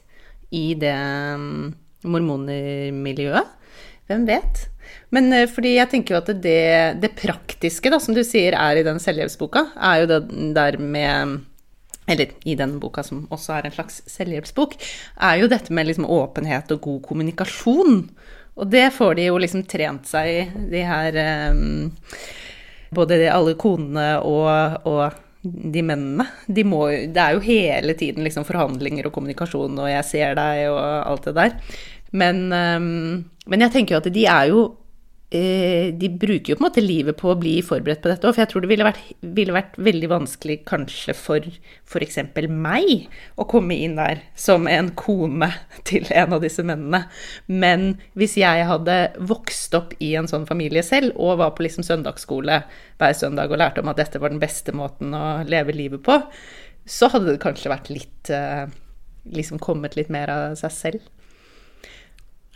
i 0.55 0.73
det 0.79 0.95
um, 1.35 1.71
mormonermiljøet. 2.09 3.55
Hvem 4.09 4.25
vet? 4.29 4.65
Men 5.15 5.33
uh, 5.35 5.45
fordi 5.51 5.77
jeg 5.77 5.93
tenker 5.93 6.17
jo 6.17 6.23
at 6.23 6.33
det, 6.45 6.63
det 7.03 7.15
praktiske, 7.19 7.93
da, 7.93 8.01
som 8.03 8.17
du 8.17 8.23
sier 8.27 8.57
er 8.57 8.81
i 8.81 8.87
den 8.87 9.03
selvhjelpsboka, 9.03 9.71
er 9.77 10.03
jo 10.05 10.11
det 10.15 10.23
der 10.57 10.81
med 10.81 11.39
eller 12.09 12.31
i 12.49 12.55
den 12.57 12.79
boka 12.81 13.03
som 13.05 13.27
også 13.35 13.59
er 13.59 13.69
en 13.69 13.75
slags 13.75 14.01
selvhjelpsbok, 14.09 14.79
er 15.29 15.43
jo 15.43 15.51
dette 15.53 15.75
med 15.77 15.91
liksom 15.91 16.09
åpenhet 16.09 16.73
og 16.73 16.81
god 16.87 17.03
kommunikasjon. 17.11 17.99
Og 18.59 18.67
det 18.67 18.89
får 18.95 19.15
de 19.19 19.29
jo 19.29 19.39
liksom 19.39 19.63
trent 19.71 20.09
seg 20.11 20.29
i, 20.29 20.43
de 20.73 20.83
her 20.87 21.19
um, 21.53 21.89
Både 22.95 23.21
alle 23.29 23.53
konene 23.61 24.15
og, 24.25 24.87
og, 24.89 25.19
de 25.45 25.83
mennene. 25.85 26.25
De 26.49 26.65
må, 26.65 26.87
det 26.89 27.21
er 27.21 27.37
jo 27.37 27.43
hele 27.45 27.93
tiden 28.01 28.25
liksom 28.25 28.47
forhandlinger 28.49 29.07
og 29.07 29.13
kommunikasjon 29.15 29.77
og 29.77 29.91
'jeg 29.91 30.07
ser 30.09 30.35
deg' 30.39 30.71
og 30.73 30.81
alt 30.81 31.29
det 31.29 31.35
der. 31.37 31.53
Men, 32.11 32.41
um, 32.53 33.25
men 33.47 33.61
jeg 33.61 33.73
tenker 33.75 33.95
jo 33.95 34.01
at 34.01 34.13
de 34.13 34.25
er 34.25 34.49
jo 34.49 34.63
de 35.31 36.09
bruker 36.09 36.55
jo 36.55 36.57
på 36.57 36.63
en 36.63 36.67
måte 36.71 36.81
livet 36.81 37.17
på 37.21 37.29
å 37.29 37.37
bli 37.37 37.59
forberedt 37.65 38.01
på 38.01 38.09
dette 38.09 38.25
òg. 38.25 38.33
For 38.33 38.41
jeg 38.41 38.51
tror 38.53 38.65
det 38.65 38.71
ville 38.71 38.87
vært, 38.87 39.01
ville 39.37 39.53
vært 39.53 39.75
veldig 39.77 40.09
vanskelig 40.09 40.57
kanskje 40.69 41.13
for 41.19 41.45
f.eks. 41.85 42.17
meg 42.49 43.09
å 43.37 43.45
komme 43.51 43.77
inn 43.77 43.99
der 43.99 44.23
som 44.39 44.65
en 44.71 44.89
kone 44.97 45.51
til 45.89 46.09
en 46.17 46.33
av 46.33 46.45
disse 46.45 46.65
mennene. 46.65 47.03
Men 47.47 47.99
hvis 48.17 48.39
jeg 48.41 48.65
hadde 48.71 48.97
vokst 49.21 49.77
opp 49.77 49.93
i 50.01 50.15
en 50.17 50.31
sånn 50.31 50.49
familie 50.49 50.85
selv 50.87 51.19
og 51.21 51.43
var 51.43 51.53
på 51.57 51.67
liksom 51.67 51.85
søndagsskole 51.85 52.63
hver 52.99 53.19
søndag 53.19 53.53
og 53.53 53.61
lærte 53.61 53.85
om 53.85 53.93
at 53.93 54.01
dette 54.01 54.23
var 54.23 54.33
den 54.33 54.43
beste 54.43 54.73
måten 54.73 55.13
å 55.13 55.43
leve 55.45 55.77
livet 55.77 56.01
på, 56.09 56.23
så 56.89 57.13
hadde 57.13 57.35
det 57.35 57.43
kanskje 57.45 57.73
vært 57.73 57.93
litt 57.93 58.33
eh, 58.33 58.69
Liksom 59.29 59.59
kommet 59.61 59.93
litt 59.93 60.09
mer 60.09 60.31
av 60.33 60.55
seg 60.57 60.73
selv. 60.73 61.03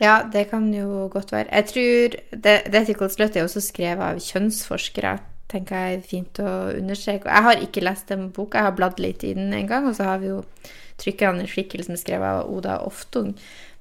Ja, 0.00 0.22
det 0.32 0.48
kan 0.50 0.70
jo 0.74 1.08
godt 1.12 1.32
være. 1.32 1.50
Jeg 1.52 1.66
tror 1.68 2.16
det, 2.44 2.54
Ethical 2.74 3.10
Slut 3.10 3.36
er 3.36 3.44
også 3.44 3.60
skrevet 3.60 4.02
av 4.06 4.22
kjønnsforskere, 4.22 5.18
tenker 5.52 5.76
jeg 5.76 5.98
er 5.98 6.06
fint 6.06 6.40
å 6.40 6.52
understreke. 6.78 7.28
Jeg 7.28 7.46
har 7.46 7.60
ikke 7.60 7.84
lest 7.84 8.08
den 8.08 8.30
boka, 8.32 8.58
jeg 8.58 8.70
har 8.70 8.78
bladd 8.78 9.02
litt 9.02 9.24
i 9.26 9.34
den 9.36 9.52
en 9.52 9.68
gang, 9.68 9.86
og 9.88 9.98
så 9.98 10.08
har 10.08 10.22
vi 10.22 10.32
jo 10.32 10.40
trykkende 11.02 11.46
skikkel 11.50 11.84
som 11.84 11.96
er 11.96 12.02
skrevet 12.02 12.40
av 12.40 12.50
Oda 12.50 12.80
Oftung. 12.86 13.34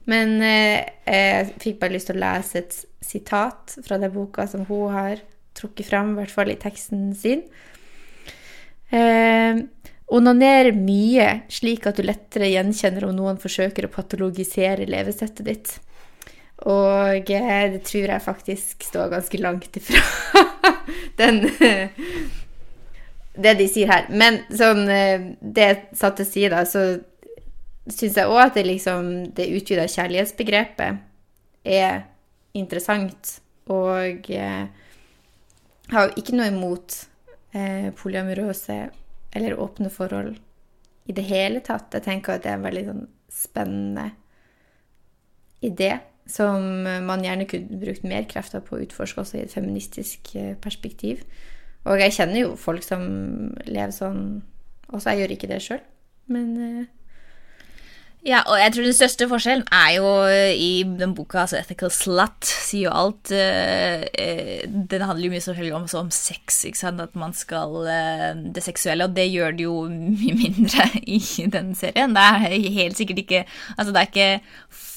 Men 0.10 0.39
eh, 0.43 0.82
jeg 1.06 1.52
fikk 1.62 1.82
bare 1.82 1.95
lyst 1.95 2.10
til 2.10 2.17
å 2.19 2.24
lese 2.24 2.63
et 2.63 2.80
sitat 3.06 3.78
fra 3.86 4.00
den 4.02 4.13
boka 4.13 4.47
som 4.50 4.65
hun 4.67 4.93
har 4.93 5.21
trukket 5.58 5.89
fram, 5.89 6.13
i 6.13 6.21
hvert 6.21 6.34
fall 6.34 6.52
i 6.52 6.60
teksten 6.60 7.12
sin. 7.17 7.45
Eh, 8.91 9.62
Onaner 10.12 10.74
mye, 10.76 11.28
slik 11.47 11.86
at 11.88 11.95
du 11.95 12.04
lettere 12.04 12.50
gjenkjenner 12.52 13.06
om 13.08 13.15
noen 13.15 13.39
forsøker 13.39 13.88
å 13.88 13.93
patologisere 13.93 14.89
levesettet 14.89 15.47
ditt. 15.47 15.78
Og 16.69 17.32
eh, 17.32 17.71
det 17.74 17.84
tror 17.88 18.12
jeg 18.13 18.21
faktisk 18.21 18.84
står 18.86 19.10
ganske 19.10 19.38
langt 19.41 19.78
ifra 19.80 20.02
den 21.21 21.47
Det 23.32 23.54
de 23.58 23.67
sier 23.71 23.89
her. 23.89 24.10
Men 24.10 24.41
sånn 24.54 24.84
eh, 24.91 25.32
Det 25.41 25.69
satt 25.97 26.19
til 26.19 26.28
side, 26.28 26.65
så 26.69 26.84
syns 27.89 28.19
jeg 28.19 28.30
òg 28.30 28.43
at 28.43 28.60
det 28.60 28.67
liksom 28.67 29.10
Det 29.34 29.50
utvida 29.56 29.88
kjærlighetsbegrepet 29.89 31.02
er 31.65 32.04
interessant. 32.58 33.39
Og 33.71 34.30
jeg 34.30 34.69
har 35.91 36.08
jo 36.08 36.13
ikke 36.19 36.36
noe 36.36 36.52
imot 36.52 36.97
eh, 37.56 37.89
polyamorøse 37.95 38.80
eller 39.32 39.60
åpne 39.60 39.89
forhold 39.93 40.36
i 41.10 41.15
det 41.15 41.26
hele 41.26 41.62
tatt. 41.65 41.93
Jeg 41.95 42.06
tenker 42.06 42.36
at 42.36 42.45
det 42.45 42.52
er 42.52 42.60
en 42.60 42.65
veldig 42.67 42.86
sånn 42.89 43.06
spennende 43.32 44.10
idé 45.63 45.93
som 46.32 46.86
man 47.08 47.26
gjerne 47.26 47.48
kunne 47.50 47.82
brukt 47.82 48.08
mer 48.08 48.28
krefter 48.30 48.63
på 48.63 48.78
å 48.78 48.86
utforske 48.86 49.24
også 49.24 49.39
i 49.39 49.44
et 49.46 49.54
feministisk 49.54 50.34
eh, 50.39 50.56
perspektiv. 50.62 51.26
Og 51.89 52.00
jeg 52.00 52.15
kjenner 52.20 52.44
jo 52.44 52.56
folk 52.60 52.86
som 52.86 53.04
lever 53.65 53.94
sånn 53.96 54.24
også. 54.91 55.12
Jeg 55.12 55.24
gjør 55.24 55.38
ikke 55.38 55.52
det 55.52 55.62
sjøl, 55.65 55.86
men 56.32 56.50
eh, 56.62 56.89
ja, 58.22 58.44
og 58.46 58.60
jeg 58.60 58.76
tror 58.76 58.86
den 58.86 58.94
største 58.94 59.26
forskjellen 59.32 59.63
er 59.74 59.96
jo 59.96 60.10
eh, 60.30 60.52
i 60.54 60.84
den 60.86 61.15
boka, 61.17 61.39
altså 61.41 61.58
'Ethical 61.58 61.89
Slut', 61.89 62.46
sier 62.46 62.86
jo 62.86 62.94
alt. 62.94 63.32
Den 63.34 65.08
handler 65.08 65.26
jo 65.26 65.32
mye 65.34 65.41
selvfølgelig 65.41 65.74
om, 65.80 65.88
om 66.04 66.12
sex, 66.13 66.62
ikke 66.70 66.84
sant, 66.84 67.02
at 67.02 67.17
man 67.17 67.34
skal 67.34 67.82
Det 68.54 68.62
seksuelle, 68.63 69.10
og 69.10 69.17
det 69.17 69.26
gjør 69.32 69.58
det 69.58 69.65
jo 69.65 69.76
mye 69.89 70.38
mindre 70.38 70.86
i 71.17 71.20
den 71.50 71.74
serien. 71.76 72.13
Det 72.13 72.28
er 72.30 72.72
helt 72.78 73.02
sikkert 73.02 73.26
ikke 73.26 73.44
Altså, 73.78 73.89
det 73.89 73.98
er 73.98 74.12
ikke 74.12 74.88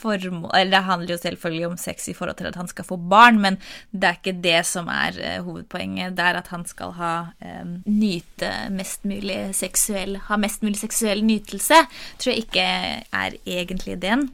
formål 0.00 0.50
Eller 0.56 0.76
det 0.76 0.82
handler 0.88 1.14
jo 1.14 1.20
selvfølgelig 1.20 1.66
om 1.68 1.76
sex 1.80 2.08
i 2.08 2.16
forhold 2.16 2.38
til 2.40 2.50
at 2.50 2.58
han 2.58 2.68
skal 2.70 2.88
få 2.88 2.96
barn, 2.96 3.40
men 3.40 3.58
det 3.92 4.08
er 4.08 4.18
ikke 4.18 4.36
det 4.42 4.58
som 4.66 4.88
er 4.92 5.16
uh, 5.20 5.44
hovedpoenget. 5.44 6.16
Det 6.16 6.26
er 6.26 6.40
at 6.40 6.50
han 6.52 6.66
skal 6.68 6.96
ha 6.98 7.14
um, 7.62 7.78
nyte 7.86 8.50
mest 8.74 9.04
mulig 9.08 9.38
seksuell 9.56 10.18
Ha 10.28 10.36
mest 10.40 10.62
mulig 10.62 10.80
seksuell 10.80 11.22
nytelse. 11.24 11.78
Tror 12.18 12.32
jeg 12.32 12.44
ikke 12.46 12.64
er 12.64 13.36
egentlig 13.46 13.96
ideen. 13.96 14.28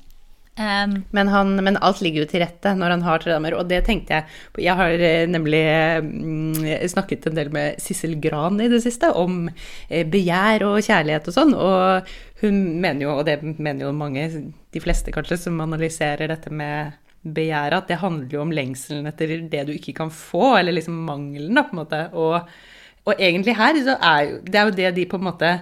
Um, 0.56 1.02
men, 1.12 1.28
han, 1.28 1.50
men, 1.60 1.76
alt 1.84 1.98
ligger 2.00 2.22
jo 2.22 2.28
til 2.30 2.40
rette 2.40 2.70
når 2.78 2.94
han 2.94 3.02
har 3.04 3.20
tre 3.20 3.34
damer, 3.34 3.58
og 3.58 3.68
det 3.68 3.82
tenkte 3.84 4.16
jeg 4.16 4.24
på. 4.56 4.62
Jeg 4.64 4.78
har 4.78 5.02
eh, 5.04 5.26
nemlig 5.28 5.60
mm, 6.06 6.62
snakket 6.88 7.28
en 7.28 7.36
del 7.36 7.50
med 7.52 7.82
Sissel 7.82 8.14
Gran 8.22 8.56
i 8.64 8.70
det 8.72 8.80
siste 8.80 9.10
om 9.20 9.50
eh, 9.50 10.06
begjær 10.08 10.64
og 10.64 10.78
kjærlighet 10.86 11.28
og 11.28 11.36
sånn, 11.36 11.52
og 11.60 12.08
hun 12.40 12.62
mener 12.80 13.04
jo, 13.04 13.18
og 13.18 13.28
det 13.28 13.42
mener 13.44 13.84
jo 13.84 13.92
mange, 13.96 14.24
de 14.72 14.80
fleste 14.80 15.12
kanskje, 15.12 15.42
som 15.44 15.60
analyserer 15.60 16.32
dette 16.32 16.48
med 16.48 16.96
begjæret, 17.36 17.76
at 17.82 17.92
det 17.92 18.00
handler 18.00 18.32
jo 18.38 18.42
om 18.46 18.56
lengselen 18.56 19.08
etter 19.10 19.36
det 19.52 19.66
du 19.68 19.74
ikke 19.76 19.98
kan 20.00 20.12
få, 20.14 20.54
eller 20.56 20.78
liksom 20.78 21.04
mangelen, 21.04 21.52
da, 21.56 21.66
på 21.68 21.76
en 21.76 21.82
måte. 21.82 22.02
Og, 22.16 22.40
og 23.04 23.20
egentlig 23.20 23.58
her 23.60 23.76
er 23.76 24.36
det 24.40 24.60
er 24.60 24.70
jo 24.70 24.76
det 24.80 24.94
de 24.96 25.08
på 25.10 25.20
en 25.20 25.28
måte 25.28 25.56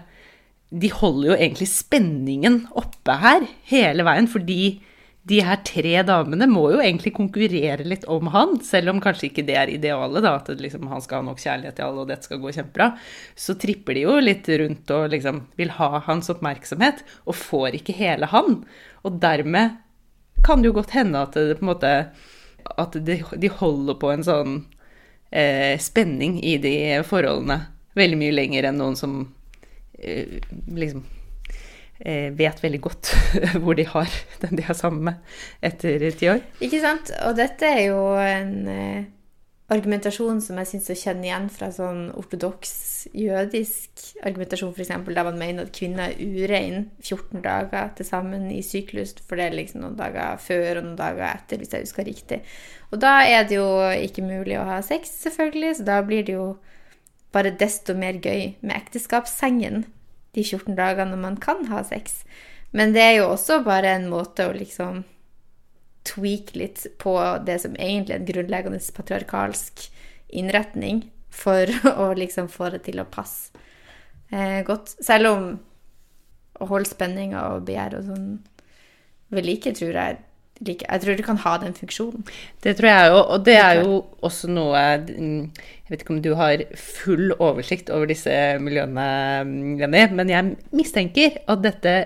de 0.70 0.90
holder 0.90 1.30
jo 1.30 1.36
egentlig 1.36 1.68
spenningen 1.70 2.64
oppe 2.76 3.14
her 3.20 3.46
hele 3.70 4.06
veien, 4.06 4.28
fordi 4.30 4.80
de 5.24 5.38
her 5.40 5.60
tre 5.64 5.94
damene 6.04 6.44
må 6.50 6.66
jo 6.74 6.80
egentlig 6.82 7.14
konkurrere 7.16 7.86
litt 7.88 8.02
om 8.12 8.28
han, 8.34 8.58
selv 8.64 8.92
om 8.92 9.00
kanskje 9.00 9.30
ikke 9.30 9.44
det 9.48 9.54
er 9.56 9.72
idealet, 9.72 10.20
da, 10.24 10.34
at 10.36 10.50
liksom, 10.60 10.84
han 10.90 11.00
skal 11.04 11.22
ha 11.22 11.28
nok 11.30 11.40
kjærlighet 11.40 11.78
til 11.78 11.86
alle, 11.86 12.02
og 12.02 12.10
dette 12.10 12.28
skal 12.28 12.42
gå 12.42 12.52
kjempebra. 12.52 12.90
Så 13.32 13.56
tripper 13.60 13.96
de 13.96 14.04
jo 14.04 14.18
litt 14.20 14.50
rundt 14.60 14.92
og 14.92 15.06
liksom 15.14 15.40
vil 15.56 15.72
ha 15.78 16.02
hans 16.10 16.28
oppmerksomhet, 16.34 17.00
og 17.24 17.38
får 17.40 17.80
ikke 17.80 17.96
hele 17.96 18.28
han. 18.34 18.60
Og 19.08 19.16
dermed 19.22 19.78
kan 20.44 20.60
det 20.60 20.68
jo 20.68 20.76
godt 20.76 20.92
hende 20.92 21.24
at 21.24 21.38
det 21.38 21.56
på 21.56 21.64
en 21.64 21.72
måte 21.72 21.92
At 22.80 22.94
de, 22.96 23.18
de 23.20 23.48
holder 23.52 23.96
på 24.00 24.08
en 24.08 24.22
sånn 24.24 24.52
eh, 25.30 25.76
spenning 25.80 26.38
i 26.40 26.56
de 26.56 27.02
forholdene 27.04 27.58
veldig 27.94 28.18
mye 28.18 28.32
lenger 28.32 28.68
enn 28.68 28.78
noen 28.80 28.96
som 28.96 29.18
liksom 30.66 31.04
eh, 31.98 32.30
vet 32.36 32.62
veldig 32.64 32.80
godt 32.84 33.12
hvor 33.62 33.78
de 33.78 33.86
har 33.88 34.10
den 34.44 34.60
de 34.60 34.66
er 34.68 34.78
sammen 34.78 35.10
med 35.10 35.34
etter 35.64 36.08
ti 36.12 36.30
år. 36.32 36.44
Ikke 36.64 36.82
sant. 36.84 37.12
Og 37.26 37.36
dette 37.38 37.68
er 37.68 37.86
jo 37.88 38.00
en 38.20 38.56
eh, 38.70 39.04
argumentasjon 39.72 40.42
som 40.44 40.58
jeg 40.60 40.68
syns 40.70 40.90
å 40.92 40.96
kjenne 40.98 41.24
igjen 41.28 41.46
fra 41.52 41.70
sånn 41.72 42.10
ortodoks 42.20 42.74
jødisk 43.16 44.02
argumentasjon, 44.26 44.74
f.eks., 44.76 44.92
der 45.08 45.28
man 45.30 45.40
mener 45.40 45.64
at 45.64 45.72
kvinner 45.76 46.12
er 46.12 46.20
urein 46.20 46.90
14 47.00 47.40
dager 47.44 47.88
til 47.96 48.08
sammen 48.08 48.50
i 48.52 48.60
syklus, 48.64 49.14
for 49.24 49.40
det 49.40 49.48
er 49.48 49.56
liksom 49.56 49.80
noen 49.84 49.96
dager 49.98 50.36
før 50.42 50.82
og 50.82 50.86
noen 50.90 51.00
dager 51.00 51.26
etter, 51.30 51.60
hvis 51.60 51.72
jeg 51.72 51.86
husker 51.86 52.08
riktig. 52.08 52.42
Og 52.92 53.00
da 53.02 53.16
er 53.24 53.48
det 53.48 53.56
jo 53.56 53.66
ikke 54.04 54.26
mulig 54.26 54.60
å 54.60 54.68
ha 54.68 54.78
sex, 54.84 55.16
selvfølgelig, 55.24 55.78
så 55.80 55.88
da 55.88 55.98
blir 56.04 56.28
det 56.28 56.36
jo 56.36 56.48
bare 57.34 57.56
desto 57.58 57.96
mer 57.98 58.20
gøy 58.22 58.54
med 58.60 58.76
ekteskapssengen 58.76 59.86
de 60.34 60.44
14 60.44 60.74
dagene 60.78 61.18
man 61.20 61.38
kan 61.40 61.66
ha 61.70 61.82
sex. 61.86 62.22
Men 62.74 62.94
det 62.94 63.02
er 63.02 63.12
jo 63.20 63.30
også 63.32 63.60
bare 63.66 63.94
en 63.94 64.08
måte 64.10 64.48
å 64.48 64.54
liksom 64.54 65.04
tweake 66.04 66.58
litt 66.58 66.86
på 67.00 67.14
det 67.46 67.60
som 67.62 67.76
egentlig 67.78 68.16
er 68.16 68.20
en 68.20 68.28
grunnleggende 68.28 68.80
patriarkalsk 68.96 69.86
innretning, 70.34 71.04
for 71.34 71.70
å 72.04 72.12
liksom 72.18 72.50
få 72.52 72.70
det 72.74 72.84
til 72.88 73.00
å 73.02 73.08
passe 73.10 73.54
eh, 74.30 74.60
godt. 74.66 74.96
Selv 75.02 75.30
om 75.32 75.46
å 76.62 76.68
holde 76.70 76.90
spenninga 76.90 77.48
og 77.54 77.64
begjær 77.66 77.98
og 77.98 78.10
sånn 78.10 78.28
ved 79.34 79.48
like, 79.48 79.72
tror 79.74 79.96
jeg 79.96 80.20
jeg 80.66 81.02
tror 81.02 81.16
det 81.18 81.26
kan 81.26 81.40
ha 81.44 81.54
den 81.62 81.74
funksjonen. 81.76 82.24
Det 82.64 82.76
tror 82.78 82.90
jeg 82.90 83.12
jo, 83.12 83.22
og 83.22 83.46
det 83.46 83.56
er 83.60 83.80
jo 83.82 84.02
også 84.24 84.50
noe 84.52 84.80
Jeg 84.80 85.90
vet 85.90 86.02
ikke 86.02 86.14
om 86.16 86.22
du 86.24 86.32
har 86.38 86.64
full 86.80 87.34
oversikt 87.38 87.90
over 87.92 88.08
disse 88.10 88.32
miljøene, 88.60 89.08
Jenny, 89.80 90.06
men 90.16 90.32
jeg 90.32 90.54
mistenker 90.72 91.40
at 91.44 91.64
dette 91.64 91.96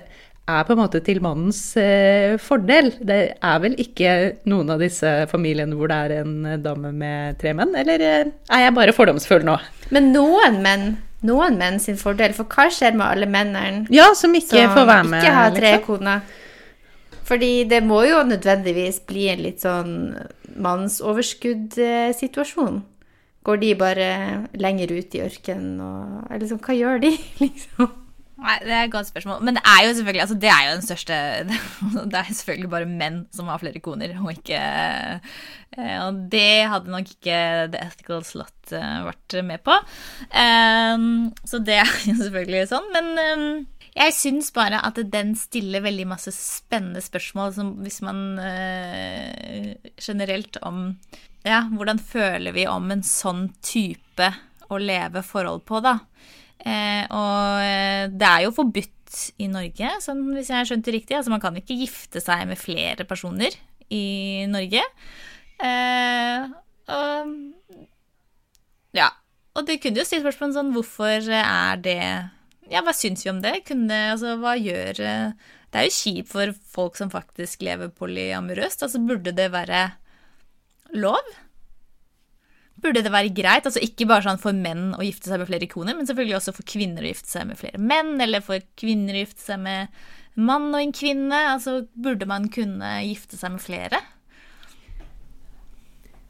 er 0.48 0.64
på 0.64 0.72
en 0.72 0.80
måte 0.80 1.00
til 1.04 1.20
mannens 1.22 1.60
eh, 1.76 2.38
fordel. 2.40 2.90
Det 3.04 3.18
er 3.36 3.58
vel 3.62 3.74
ikke 3.80 4.14
noen 4.48 4.72
av 4.72 4.80
disse 4.80 5.10
familiene 5.30 5.76
hvor 5.76 5.92
det 5.92 5.98
er 6.06 6.22
en 6.22 6.62
dame 6.64 6.92
med 6.96 7.36
tre 7.40 7.52
menn, 7.56 7.76
eller 7.76 8.04
eh, 8.04 8.32
er 8.48 8.64
jeg 8.64 8.76
bare 8.78 8.96
fordomsfull 8.96 9.44
nå? 9.46 9.58
Men 9.94 10.10
noen 10.14 10.62
menn 10.64 10.88
noen 11.26 11.56
menn 11.58 11.80
sin 11.82 11.98
fordel, 11.98 12.34
for 12.36 12.46
hva 12.46 12.68
skjer 12.70 12.94
med 12.94 13.06
alle 13.08 13.26
mennene 13.30 13.88
ja, 13.90 14.06
som 14.14 14.34
ikke 14.38 14.54
som 14.54 14.76
får 14.76 14.86
være 14.86 15.08
med? 15.08 15.24
Ikke 15.24 15.34
har 15.34 15.56
tre 15.56 15.72
liksom? 15.74 15.86
koner? 15.88 16.44
Fordi 17.28 17.64
det 17.68 17.82
må 17.84 18.02
jo 18.08 18.22
nødvendigvis 18.24 19.00
bli 19.08 19.28
en 19.32 19.42
litt 19.44 19.60
sånn 19.64 20.16
mannsoverskudd-situasjon. 20.58 22.82
Går 23.46 23.56
de 23.62 23.70
bare 23.78 24.08
lenger 24.58 24.88
ut 24.96 25.14
i 25.16 25.22
ørkenen 25.24 25.80
og 25.80 26.26
Eller 26.28 26.40
liksom, 26.44 26.60
hva 26.64 26.74
gjør 26.76 26.96
de, 27.04 27.10
liksom? 27.44 27.88
Nei, 28.38 28.54
Det 28.62 28.70
er 28.70 28.84
et 28.86 28.92
godt 28.92 29.08
spørsmål. 29.08 29.40
Men 29.42 29.54
det 29.58 29.64
er 29.66 29.80
jo 29.82 29.94
selvfølgelig 29.98 30.24
altså 30.24 30.36
det 30.38 30.50
er 30.52 30.62
jo 30.64 30.74
den 30.76 30.86
største 30.86 31.14
Det 32.12 32.18
er 32.20 32.36
selvfølgelig 32.40 32.70
bare 32.74 32.90
menn 32.90 33.18
som 33.34 33.48
har 33.50 33.62
flere 33.62 33.80
koner, 33.82 34.10
og 34.22 34.30
ikke 34.34 34.60
eh, 34.60 35.96
Og 36.04 36.12
det 36.32 36.70
hadde 36.70 36.92
nok 36.92 37.06
ikke 37.16 37.38
The 37.74 37.80
Ethical 37.86 38.20
Slot 38.26 38.72
eh, 38.72 39.00
vært 39.08 39.30
med 39.48 39.60
på. 39.66 39.74
Um, 40.30 41.08
så 41.44 41.56
det 41.58 41.76
er 41.82 41.90
jo 42.06 42.14
selvfølgelig 42.22 42.70
sånn. 42.70 42.86
Men 42.94 43.06
jeg 43.98 44.14
syns 44.14 44.50
bare 44.54 44.80
at 44.86 44.98
den 45.10 45.34
stiller 45.38 45.82
veldig 45.84 46.06
masse 46.10 46.32
spennende 46.34 47.02
spørsmål, 47.02 47.54
som 47.56 47.72
hvis 47.82 48.00
man 48.06 48.38
øh, 48.38 49.72
generelt 49.98 50.60
om 50.62 50.92
Ja, 51.46 51.62
hvordan 51.70 52.00
føler 52.02 52.52
vi 52.52 52.66
om 52.66 52.90
en 52.90 53.02
sånn 53.06 53.46
type 53.64 54.26
å 54.68 54.78
leve 54.82 55.22
forhold 55.24 55.62
på, 55.68 55.78
da? 55.80 55.94
Eh, 56.58 57.04
og 57.14 57.62
eh, 57.62 58.08
det 58.10 58.28
er 58.28 58.42
jo 58.44 58.54
forbudt 58.56 59.18
i 59.40 59.46
Norge, 59.48 59.92
sånn, 60.04 60.24
hvis 60.34 60.50
jeg 60.50 60.58
har 60.58 60.68
skjønt 60.68 60.84
det 60.88 60.96
riktig. 60.98 61.16
Altså 61.16 61.32
man 61.32 61.42
kan 61.42 61.56
ikke 61.56 61.78
gifte 61.78 62.20
seg 62.20 62.42
med 62.50 62.60
flere 62.60 63.06
personer 63.08 63.54
i 63.94 64.44
Norge. 64.50 64.82
Eh, 65.62 66.50
og 66.92 67.32
ja. 68.98 69.08
Og 69.58 69.66
det 69.66 69.80
kunne 69.82 70.02
jo 70.02 70.06
stilt 70.06 70.22
spørsmål 70.26 70.52
sånn 70.54 70.74
hvorfor 70.74 71.30
er 71.34 71.80
det 71.82 72.02
ja, 72.72 72.82
hva 72.84 72.94
syns 72.96 73.24
vi 73.24 73.32
om 73.32 73.40
det? 73.44 73.54
Kunne, 73.68 73.98
altså, 74.12 74.36
hva 74.40 74.54
gjør 74.60 75.00
eh, 75.04 75.48
det 75.68 75.80
er 75.80 75.88
jo 75.88 75.96
kjipt 75.98 76.30
for 76.32 76.54
folk 76.72 76.96
som 76.96 77.10
faktisk 77.12 77.64
lever 77.66 77.90
polyamorøst. 77.92 78.84
Altså, 78.86 79.00
burde 79.04 79.34
det 79.36 79.50
være 79.52 79.82
lov? 80.96 81.34
Burde 82.78 83.02
det 83.02 83.12
være 83.12 83.34
greit? 83.34 83.66
Altså 83.66 83.82
ikke 83.82 84.06
bare 84.08 84.24
sånn 84.24 84.40
for 84.40 84.56
menn 84.56 84.92
å 84.96 85.02
gifte 85.02 85.28
seg 85.28 85.42
med 85.42 85.50
flere 85.50 85.68
koner, 85.70 85.96
men 85.98 86.06
selvfølgelig 86.08 86.38
også 86.38 86.54
for 86.56 86.68
kvinner 86.68 87.04
å 87.04 87.10
gifte 87.10 87.32
seg 87.32 87.48
med 87.48 87.58
flere 87.58 87.80
menn, 87.82 88.14
eller 88.22 88.44
for 88.44 88.62
kvinner 88.78 89.18
å 89.18 89.24
gifte 89.24 89.42
seg 89.42 89.58
med 89.64 89.98
mann 90.38 90.70
og 90.70 90.80
en 90.80 90.94
kvinne. 90.94 91.40
Altså 91.56 91.80
burde 91.98 92.28
man 92.30 92.46
kunne 92.54 92.92
gifte 93.02 93.40
seg 93.40 93.56
med 93.56 93.64
flere? 93.64 94.00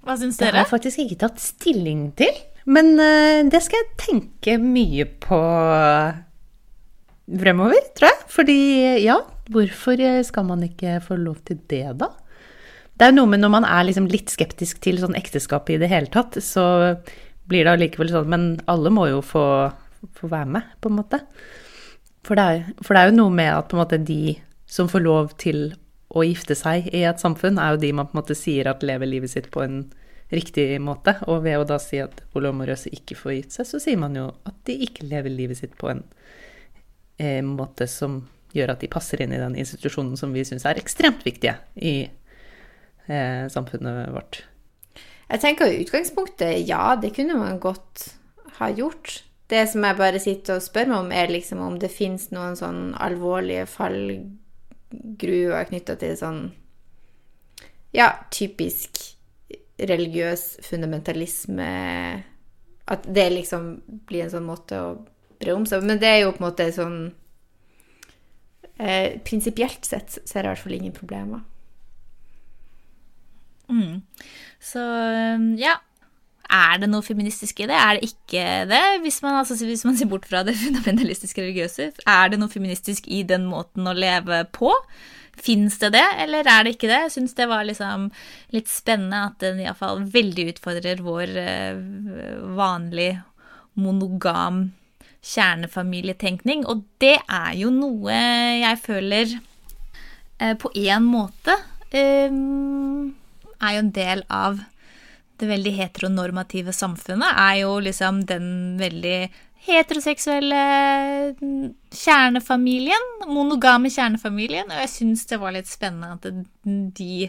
Hva 0.07 0.17
syns 0.17 0.41
dere? 0.41 0.55
Det 0.55 0.57
har 0.57 0.65
jeg 0.65 0.73
faktisk 0.73 1.05
ikke 1.05 1.21
tatt 1.27 1.43
stilling 1.43 2.09
til. 2.19 2.41
Men 2.69 2.95
uh, 2.97 3.45
det 3.49 3.61
skal 3.65 3.85
jeg 3.85 4.01
tenke 4.01 4.57
mye 4.61 5.05
på 5.21 5.43
fremover, 7.29 7.91
tror 7.97 8.11
jeg. 8.11 8.25
Fordi 8.33 8.61
ja, 9.05 9.19
hvorfor 9.53 10.01
skal 10.27 10.49
man 10.49 10.65
ikke 10.65 10.99
få 11.05 11.19
lov 11.21 11.43
til 11.49 11.61
det, 11.71 11.85
da? 12.01 12.11
Det 12.99 13.07
er 13.07 13.15
noe 13.15 13.31
med 13.31 13.45
når 13.45 13.53
man 13.53 13.67
er 13.69 13.87
liksom 13.87 14.09
litt 14.11 14.33
skeptisk 14.33 14.81
til 14.83 14.99
sånn 14.99 15.17
ekteskap 15.19 15.69
i 15.71 15.79
det 15.79 15.91
hele 15.91 16.11
tatt, 16.11 16.41
så 16.43 16.97
blir 17.49 17.65
det 17.65 17.77
allikevel 17.77 18.11
sånn 18.11 18.29
Men 18.29 18.47
alle 18.69 18.91
må 18.93 19.07
jo 19.09 19.21
få, 19.25 19.45
få 20.19 20.31
være 20.31 20.51
med, 20.57 20.73
på 20.83 20.91
en 20.91 20.99
måte. 20.99 21.21
For 22.27 22.37
det, 22.37 22.45
er, 22.45 22.65
for 22.83 22.93
det, 22.93 23.03
er, 23.03 23.13
jo 23.13 23.21
noe 23.21 23.35
med 23.39 23.53
at 23.55 23.77
måte 23.79 24.01
de 24.03 24.35
som 24.69 24.91
får 24.91 25.05
lov 25.05 25.31
til 25.41 25.71
å 26.09 26.25
gifte 26.27 26.57
seg 26.59 26.91
i 26.91 27.05
et 27.07 27.23
samfunn, 27.23 27.61
er 27.61 27.77
jo 27.77 27.83
de 27.85 27.95
man 27.95 28.09
på 28.09 28.17
en 28.17 28.21
måte 28.21 28.37
sier 28.37 28.69
at 28.69 28.85
lever 28.85 29.09
livet 29.09 29.33
sitt 29.33 29.49
på 29.55 29.63
en 29.63 29.79
riktig 30.35 30.67
måte. 30.83 31.15
Og 31.31 31.45
ved 31.47 31.61
å 31.61 31.69
da 31.69 31.79
si 31.81 32.03
at 32.03 32.21
polyamorøse 32.35 32.91
ikke 32.93 33.17
får 33.17 33.37
gitt 33.37 33.57
seg, 33.57 33.71
så 33.71 33.81
sier 33.81 34.01
man 34.01 34.19
jo 34.19 34.27
at 34.49 34.59
de 34.69 34.75
ikke 34.89 35.07
lever 35.09 35.33
livet 35.33 35.63
sitt 35.63 35.79
på 35.79 35.93
en 35.93 36.03
riktig 36.03 36.19
måte 36.19 36.37
som 37.91 38.21
gjør 38.55 38.73
at 38.73 38.81
de 38.81 38.91
passer 38.91 39.23
inn 39.23 39.35
i 39.35 39.41
den 39.41 39.57
institusjonen 39.59 40.17
som 40.17 40.33
vi 40.33 40.45
syns 40.47 40.65
er 40.69 40.81
ekstremt 40.81 41.25
viktige 41.27 41.57
i 41.77 41.95
eh, 42.07 43.45
samfunnet 43.53 44.09
vårt. 44.15 44.43
Jeg 45.29 45.43
tenker 45.43 45.69
i 45.69 45.83
utgangspunktet 45.83 46.63
ja, 46.69 46.97
det 46.97 47.13
kunne 47.17 47.37
man 47.37 47.61
godt 47.61 48.15
ha 48.59 48.71
gjort. 48.73 49.25
Det 49.49 49.67
som 49.69 49.85
jeg 49.85 49.97
bare 49.97 50.21
sitter 50.21 50.57
og 50.57 50.65
spør 50.65 50.89
meg 50.91 51.03
om, 51.03 51.13
er 51.13 51.33
liksom 51.33 51.61
om 51.65 51.77
det 51.81 51.91
fins 51.93 52.31
noen 52.33 52.57
sånn 52.57 52.95
alvorlige 53.01 53.67
fallgruer 53.69 55.69
knytta 55.69 55.97
til 56.01 56.17
sånn 56.21 56.41
Ja, 57.97 58.13
typisk 58.33 59.01
religiøs 59.79 60.59
fundamentalisme 60.67 61.69
At 62.93 63.07
det 63.09 63.29
liksom 63.33 63.71
blir 64.09 64.27
en 64.27 64.35
sånn 64.35 64.49
måte 64.49 64.83
å 64.83 64.91
bre 65.39 65.55
om 65.57 65.67
seg 65.69 65.85
Men 65.87 66.01
det 66.03 66.11
er 66.11 66.21
jo 66.23 66.35
på 66.35 66.43
en 66.43 66.49
måte 66.49 66.69
sånn 66.75 66.99
eh, 68.79 69.19
Prinsipielt 69.27 69.87
sett 69.87 70.19
så 70.19 70.39
er 70.39 70.43
det 70.43 70.47
i 70.47 70.53
hvert 70.53 70.65
fall 70.65 70.79
ingen 70.79 70.97
problemer. 70.97 71.45
Mm. 73.69 74.01
Så 74.61 74.83
ja. 75.61 75.77
Er 76.49 76.79
det 76.81 76.89
noe 76.89 77.05
feministisk 77.05 77.59
i 77.61 77.67
det? 77.69 77.77
Er 77.77 77.99
det 77.99 78.09
ikke 78.09 78.43
det? 78.71 78.83
Hvis 79.03 79.19
man, 79.21 79.35
altså, 79.43 79.53
hvis 79.69 79.85
man 79.85 79.99
ser 79.99 80.09
bort 80.09 80.25
fra 80.25 80.41
det 80.49 80.57
fundamentalistiske 80.63 81.43
religiøse, 81.45 81.91
er 82.09 82.31
det 82.33 82.39
noe 82.41 82.49
feministisk 82.49 83.05
i 83.13 83.21
den 83.29 83.45
måten 83.51 83.85
å 83.85 83.93
leve 83.93 84.47
på? 84.57 84.73
Fins 85.39 85.77
det 85.83 85.93
det, 85.95 86.07
eller 86.25 86.49
er 86.49 86.65
det 86.65 86.73
ikke 86.75 86.89
det? 86.89 87.03
Jeg 87.05 87.15
syns 87.19 87.37
det 87.37 87.47
var 87.51 87.67
liksom 87.69 88.09
litt 88.57 88.71
spennende 88.73 89.21
at 89.29 89.37
den 89.45 89.61
iallfall 89.63 90.01
veldig 90.09 90.49
utfordrer 90.55 91.05
vår 91.05 91.37
uh, 91.37 92.49
vanlig 92.59 93.13
monogam 93.79 94.71
kjernefamilietenkning. 95.25 96.65
Og 96.69 96.85
det 97.03 97.17
er 97.25 97.55
jo 97.59 97.73
noe 97.75 98.15
jeg 98.15 98.81
føler 98.85 99.37
eh, 99.37 100.55
på 100.59 100.73
én 100.77 101.07
måte 101.07 101.57
eh, 101.91 102.31
er 103.59 103.75
jo 103.75 103.85
en 103.85 103.95
del 103.95 104.25
av 104.31 104.61
det 105.39 105.47
veldig 105.47 105.75
heteronormative 105.77 106.75
samfunnet. 106.75 107.31
Er 107.31 107.61
jo 107.63 107.77
liksom 107.83 108.25
den 108.27 108.49
veldig 108.81 109.29
heteroseksuelle 109.69 110.63
kjernefamilien. 111.95 113.09
Monogame 113.31 113.91
kjernefamilien. 113.93 114.71
Og 114.71 114.83
jeg 114.83 114.93
syns 114.95 115.27
det 115.31 115.41
var 115.43 115.55
litt 115.55 115.71
spennende 115.71 116.15
at 116.17 116.29
de 116.99 117.29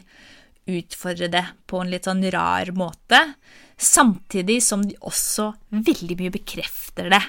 utfordrer 0.69 1.31
det 1.33 1.45
på 1.69 1.81
en 1.81 1.89
litt 1.93 2.09
sånn 2.09 2.25
rar 2.33 2.73
måte. 2.77 3.21
Samtidig 3.79 4.59
som 4.65 4.83
de 4.85 4.97
også 5.05 5.51
veldig 5.73 6.17
mye 6.19 6.33
bekrefter 6.33 7.13
det. 7.13 7.21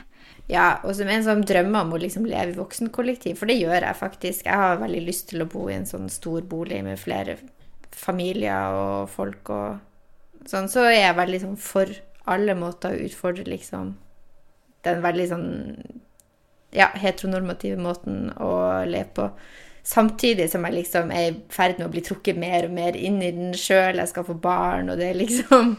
Ja, 0.50 0.80
og 0.82 0.96
som 0.98 1.10
en 1.12 1.22
som 1.22 1.44
drømmer 1.46 1.84
om 1.84 1.94
å 1.94 2.00
liksom 2.02 2.26
leve 2.26 2.50
i 2.50 2.58
voksenkollektiv, 2.58 3.36
for 3.38 3.50
det 3.50 3.60
gjør 3.60 3.86
jeg 3.86 3.98
faktisk. 4.00 4.44
Jeg 4.48 4.58
har 4.58 4.80
veldig 4.80 5.02
lyst 5.06 5.28
til 5.30 5.44
å 5.44 5.48
bo 5.50 5.68
i 5.70 5.76
en 5.76 5.86
sånn 5.86 6.10
stor 6.10 6.42
bolig 6.50 6.80
med 6.86 6.98
flere 6.98 7.36
familier 7.94 8.74
og 8.74 9.10
folk 9.12 9.50
og 9.54 10.48
sånn, 10.50 10.70
så 10.72 10.88
er 10.88 10.96
jeg 11.04 11.18
veldig 11.20 11.40
sånn 11.44 11.56
for 11.60 11.94
alle 12.30 12.56
måter 12.58 12.94
å 12.94 13.06
utfordre 13.06 13.46
liksom 13.46 13.94
den 14.86 15.02
veldig 15.04 15.26
sånn 15.28 15.48
ja, 16.74 16.88
heteronormative 16.98 17.78
måten 17.82 18.30
å 18.40 18.52
leve 18.88 19.10
på. 19.14 19.30
Samtidig 19.86 20.48
som 20.52 20.64
jeg 20.66 20.80
liksom 20.80 21.10
er 21.14 21.30
i 21.30 21.40
ferd 21.52 21.78
med 21.78 21.88
å 21.88 21.92
bli 21.92 22.02
trukket 22.04 22.38
mer 22.38 22.66
og 22.66 22.74
mer 22.74 22.96
inn 22.98 23.20
i 23.22 23.32
den 23.34 23.54
sjøl. 23.58 24.00
Jeg 24.00 24.10
skal 24.10 24.26
få 24.26 24.36
barn, 24.38 24.90
og 24.90 24.98
det 25.00 25.12
er 25.12 25.20
liksom 25.20 25.76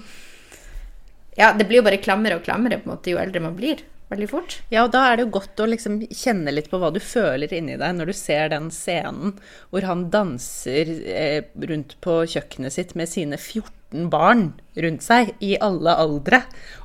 Ja, 1.37 1.53
det 1.55 1.67
blir 1.67 1.79
jo 1.79 1.87
bare 1.87 2.01
klammere 2.03 2.37
og 2.37 2.45
klammere 2.45 2.79
på 2.81 2.89
en 2.89 2.95
måte 2.95 3.13
jo 3.13 3.19
eldre 3.21 3.43
man 3.43 3.55
blir 3.55 3.83
veldig 4.11 4.29
fort. 4.29 4.57
Ja, 4.73 4.85
og 4.85 4.91
da 4.93 5.05
er 5.07 5.17
det 5.17 5.25
jo 5.25 5.33
godt 5.37 5.61
å 5.63 5.69
liksom 5.71 5.99
kjenne 6.07 6.53
litt 6.53 6.69
på 6.71 6.79
hva 6.81 6.91
du 6.93 6.99
føler 7.03 7.51
inni 7.55 7.77
deg 7.79 7.97
når 7.97 8.11
du 8.11 8.15
ser 8.17 8.51
den 8.53 8.69
scenen 8.73 9.35
hvor 9.71 9.87
han 9.87 10.09
danser 10.13 10.91
eh, 11.07 11.41
rundt 11.71 11.97
på 12.03 12.21
kjøkkenet 12.33 12.75
sitt 12.75 12.95
med 12.99 13.09
sine 13.11 13.39
14 13.39 14.09
barn 14.11 14.53
rundt 14.83 15.03
seg 15.03 15.33
i 15.43 15.55
alle 15.63 15.95
aldre. 15.99 16.43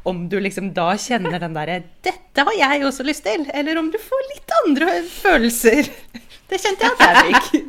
Om 0.08 0.26
du 0.30 0.38
liksom 0.42 0.72
da 0.76 0.92
kjenner 0.98 1.38
den 1.42 1.54
derre 1.58 1.82
'Dette 2.02 2.46
har 2.48 2.56
jeg 2.58 2.84
også 2.86 3.06
lyst 3.06 3.24
til', 3.26 3.46
eller 3.54 3.78
om 3.78 3.90
du 3.90 3.98
får 4.02 4.22
litt 4.32 4.50
andre 4.64 5.00
følelser. 5.10 5.90
Det 6.50 6.62
kjente 6.62 6.86
jeg 6.86 6.92
at 6.94 7.02
jeg 7.02 7.42
fikk. 7.50 7.66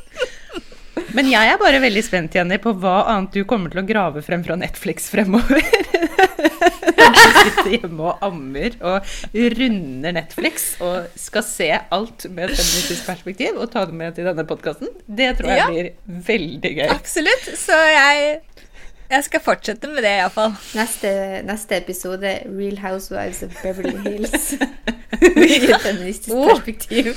Men 1.16 1.30
jeg 1.30 1.52
er 1.52 1.58
bare 1.60 1.80
veldig 1.82 2.02
spent, 2.06 2.34
Jenny, 2.36 2.58
på 2.62 2.72
hva 2.78 3.00
annet 3.10 3.34
du 3.34 3.44
kommer 3.48 3.72
til 3.72 3.82
å 3.82 3.86
grave 3.88 4.22
frem 4.24 4.44
fra 4.46 4.56
Netflix 4.60 5.10
fremover. 5.12 5.64
Du 7.00 7.16
sitter 7.16 7.70
hjemme 7.74 8.10
og 8.10 8.22
ammer 8.24 8.76
og 8.86 9.06
runder 9.56 10.14
Netflix 10.14 10.74
og 10.84 11.08
skal 11.18 11.44
se 11.46 11.68
alt 11.72 12.26
med 12.30 12.50
et 12.50 12.60
feministisk 12.60 13.06
perspektiv 13.08 13.58
og 13.58 13.70
ta 13.72 13.84
det 13.88 13.96
med 13.96 14.16
til 14.16 14.28
denne 14.28 14.44
podkasten. 14.48 14.92
Det 15.06 15.32
tror 15.40 15.52
jeg 15.52 15.60
ja, 15.60 15.68
blir 15.70 16.22
veldig 16.30 16.72
gøy. 16.78 16.86
Absolutt. 16.94 17.50
Så 17.58 17.76
jeg, 17.90 18.40
jeg 19.10 19.28
skal 19.28 19.44
fortsette 19.44 19.90
med 19.90 20.04
det, 20.06 20.16
iallfall. 20.22 20.54
Neste, 20.78 21.12
neste 21.48 21.80
episode 21.80 22.34
Real 22.46 22.80
Housewives 22.84 23.42
of 23.46 23.54
Beverly 23.62 23.96
Hills. 24.06 24.52
I 25.20 25.62
et 25.66 25.80
feministisk 25.82 26.36
oh. 26.36 26.52
perspektiv. 26.54 27.16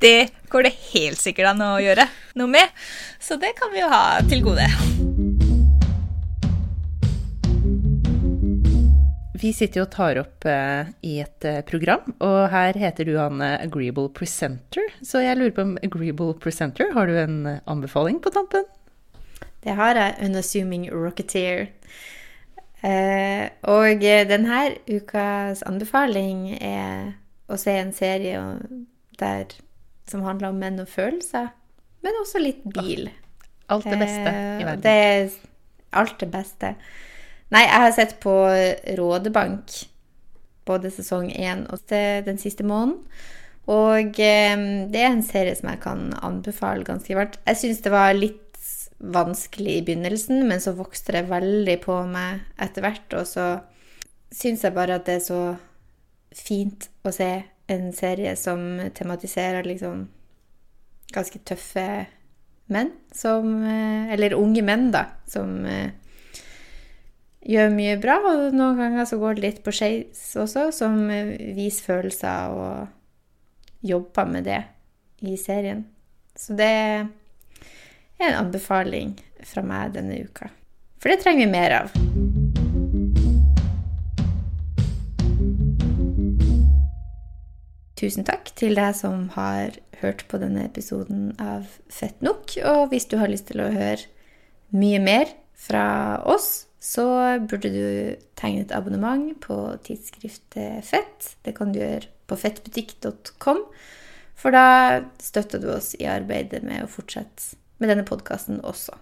Det 0.00 0.28
går 0.48 0.62
det 0.62 0.74
helt 0.92 1.18
sikkert 1.18 1.50
an 1.52 1.62
å 1.64 1.72
gjøre 1.82 2.04
noe 2.38 2.50
med. 2.50 2.70
Så 3.18 3.34
det 3.40 3.56
kan 3.58 3.72
vi 3.72 3.82
jo 3.82 3.90
ha 3.90 4.20
til 4.30 4.44
gode. 4.46 4.68
Vi 9.38 9.50
sitter 9.54 9.80
jo 9.80 9.86
og 9.86 9.92
tar 9.94 10.18
opp 10.18 10.46
uh, 10.50 10.86
i 11.06 11.18
et 11.22 11.46
uh, 11.46 11.60
program, 11.66 12.14
og 12.22 12.38
her 12.50 12.78
heter 12.78 13.06
du 13.06 13.12
Anne 13.22 13.52
Agreeable 13.62 14.08
Presenter. 14.14 14.86
Så 15.02 15.22
jeg 15.22 15.38
lurer 15.38 15.54
på 15.54 15.66
om 15.66 15.76
Agreeable 15.86 16.34
Presenter, 16.42 16.90
har 16.94 17.06
du 17.06 17.18
en 17.18 17.38
uh, 17.46 17.60
anbefaling 17.70 18.18
på 18.22 18.34
tampen? 18.34 18.66
Det 19.62 19.74
har 19.78 19.98
jeg. 19.98 20.16
Unassuming 20.26 20.88
Rocketeer. 20.94 21.68
og 23.66 24.04
denne 24.30 24.58
ukas 24.86 25.64
anbefaling 25.66 26.52
er 26.62 27.16
å 27.50 27.58
se 27.58 27.74
en 27.74 27.90
serie 27.92 28.42
der 29.18 29.58
som 30.10 30.24
handler 30.26 30.52
om 30.52 30.60
menn 30.60 30.80
og 30.82 30.90
følelser, 30.90 31.50
men 32.04 32.20
også 32.22 32.42
litt 32.42 32.64
bil. 32.64 33.08
Alt 33.68 33.88
det 33.88 33.98
beste 34.00 34.32
i 34.32 34.62
eh, 34.62 34.64
verden. 34.64 34.82
Det 34.84 34.96
er 35.04 35.30
alt 35.98 36.18
det 36.20 36.30
beste. 36.32 36.74
Nei, 37.52 37.64
jeg 37.64 37.82
har 37.84 37.94
sett 37.96 38.18
på 38.22 38.34
Rådebank 38.98 39.74
både 40.68 40.92
sesong 40.92 41.30
én 41.32 41.64
og 41.72 41.80
den 41.88 42.40
siste 42.40 42.66
måneden. 42.66 42.98
Og 43.68 44.20
eh, 44.20 44.56
det 44.88 45.00
er 45.00 45.10
en 45.10 45.24
serie 45.24 45.56
som 45.56 45.68
jeg 45.72 45.82
kan 45.84 46.12
anbefale 46.24 46.86
ganske 46.88 47.16
varmt. 47.16 47.36
Jeg 47.44 47.60
syns 47.60 47.82
det 47.84 47.92
var 47.92 48.16
litt 48.16 48.44
vanskelig 48.98 49.78
i 49.78 49.84
begynnelsen, 49.86 50.42
men 50.48 50.60
så 50.60 50.74
vokste 50.76 51.14
det 51.14 51.28
veldig 51.28 51.76
på 51.84 52.00
meg 52.08 52.46
etter 52.58 52.84
hvert. 52.84 53.18
Og 53.20 53.28
så 53.28 53.48
syns 54.34 54.64
jeg 54.64 54.76
bare 54.76 54.98
at 54.98 55.06
det 55.08 55.18
er 55.18 55.26
så 55.26 55.42
fint 56.34 56.88
å 57.06 57.12
se 57.14 57.30
en 57.68 57.90
serie 57.92 58.34
som 58.36 58.80
tematiserer 58.96 59.66
liksom 59.68 60.06
ganske 61.12 61.40
tøffe 61.48 61.88
menn 62.68 62.90
som 63.16 63.62
eh, 63.64 64.12
Eller 64.12 64.36
unge 64.36 64.62
menn, 64.64 64.90
da, 64.92 65.06
som 65.28 65.64
eh, 65.68 65.92
gjør 67.48 67.72
mye 67.72 67.96
bra, 68.00 68.18
og 68.28 68.56
noen 68.56 68.80
ganger 68.80 69.08
så 69.08 69.20
går 69.20 69.36
det 69.36 69.44
litt 69.44 69.62
på 69.64 69.72
skeis 69.72 70.24
også, 70.36 70.68
som 70.74 70.98
viser 71.08 71.86
følelser 71.86 72.56
og 72.56 73.86
jobber 73.88 74.28
med 74.28 74.48
det 74.48 74.62
i 75.24 75.36
serien. 75.40 75.86
Så 76.36 76.56
det 76.58 76.68
er 76.68 77.06
en 78.18 78.40
anbefaling 78.44 79.16
fra 79.46 79.64
meg 79.64 79.94
denne 79.96 80.20
uka. 80.26 80.50
For 80.98 81.14
det 81.14 81.22
trenger 81.22 81.46
vi 81.46 81.54
mer 81.54 81.80
av. 81.84 82.37
Tusen 87.98 88.22
takk 88.22 88.52
til 88.54 88.78
deg 88.78 88.94
som 88.94 89.26
har 89.34 89.74
hørt 89.98 90.22
på 90.30 90.38
denne 90.38 90.68
episoden 90.68 91.32
av 91.42 91.66
Fett 91.90 92.20
nok. 92.22 92.54
Og 92.62 92.92
hvis 92.92 93.08
du 93.10 93.16
har 93.18 93.30
lyst 93.30 93.48
til 93.50 93.64
å 93.64 93.72
høre 93.74 94.06
mye 94.70 95.00
mer 95.02 95.32
fra 95.58 96.20
oss, 96.22 96.68
så 96.78 97.08
burde 97.42 97.72
du 97.74 97.88
tegne 98.38 98.62
et 98.62 98.74
abonnement 98.76 99.32
på 99.42 99.56
tidsskriftet 99.82 100.86
Fett. 100.86 101.32
Det 101.42 101.56
kan 101.58 101.74
du 101.74 101.80
gjøre 101.80 102.06
på 102.30 102.38
fettbutikk.com, 102.38 103.64
for 104.38 104.54
da 104.54 105.02
støtter 105.18 105.58
du 105.58 105.72
oss 105.74 105.94
i 105.98 106.06
arbeidet 106.06 106.62
med 106.62 106.84
å 106.84 106.92
fortsette 106.92 107.58
med 107.82 107.90
denne 107.90 108.06
podkasten 108.06 108.62
også. 108.62 108.94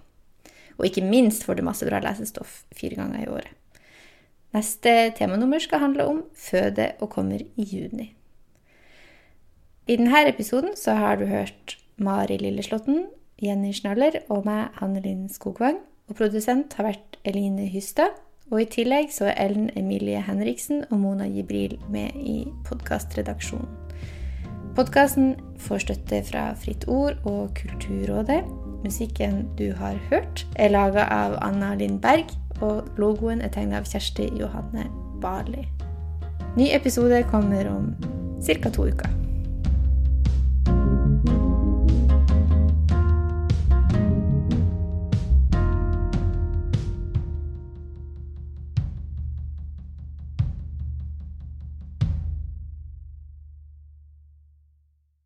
Og 0.77 0.89
ikke 0.89 1.05
minst 1.05 1.45
får 1.45 1.59
du 1.59 1.67
masse 1.69 1.85
bra 1.89 2.01
lesestoff 2.01 2.63
fire 2.77 2.97
ganger 2.97 3.27
i 3.27 3.33
året. 3.33 3.53
Neste 4.57 5.11
temanummer 5.19 5.61
skal 5.61 5.85
handle 5.85 6.09
om 6.09 6.23
føde 6.33 6.95
og 7.05 7.11
kommer 7.13 7.45
i 7.45 7.67
juni. 7.67 8.15
I 9.87 9.95
denne 9.95 10.25
episoden 10.27 10.73
så 10.75 10.97
har 10.99 11.17
du 11.17 11.29
hørt 11.31 11.77
Mari 11.97 12.41
Lilleslåtten, 12.41 13.05
Jenny 13.39 13.71
Schnaller 13.73 14.19
og 14.29 14.43
meg, 14.49 14.73
Hannelin 14.81 15.29
Skogvang. 15.31 15.77
Og 16.11 16.19
produsent 16.19 16.75
har 16.75 16.89
vært 16.89 17.19
Eline 17.27 17.69
Hystad. 17.71 18.17
Og 18.51 18.65
i 18.65 18.67
tillegg 18.71 19.13
så 19.15 19.29
er 19.31 19.39
Ellen 19.45 19.71
Emilie 19.79 20.19
Henriksen 20.23 20.83
og 20.91 20.99
Mona 21.03 21.27
Jibril 21.31 21.77
med 21.91 22.19
i 22.19 22.49
podkastredaksjonen. 22.67 23.69
Podkasten 24.75 25.37
får 25.63 25.85
støtte 25.85 26.19
fra 26.27 26.49
Fritt 26.59 26.89
Ord 26.91 27.23
og 27.25 27.55
Kulturrådet. 27.59 28.41
Musikken 28.83 29.45
du 29.59 29.71
har 29.79 29.99
hørt, 30.11 30.47
er 30.59 30.75
laga 30.75 31.07
av 31.11 31.39
Anna 31.47 31.75
Lindberg, 31.79 32.35
og 32.59 32.91
logoen 32.99 33.43
er 33.43 33.55
tegna 33.55 33.79
av 33.79 33.87
Kjersti 33.87 34.33
Johanne 34.35 34.89
Barli. 35.23 35.63
Ny 36.59 36.73
episode 36.75 37.23
kommer 37.31 37.71
om 37.71 37.95
ca. 38.43 38.71
to 38.71 38.91
uker. 38.91 39.26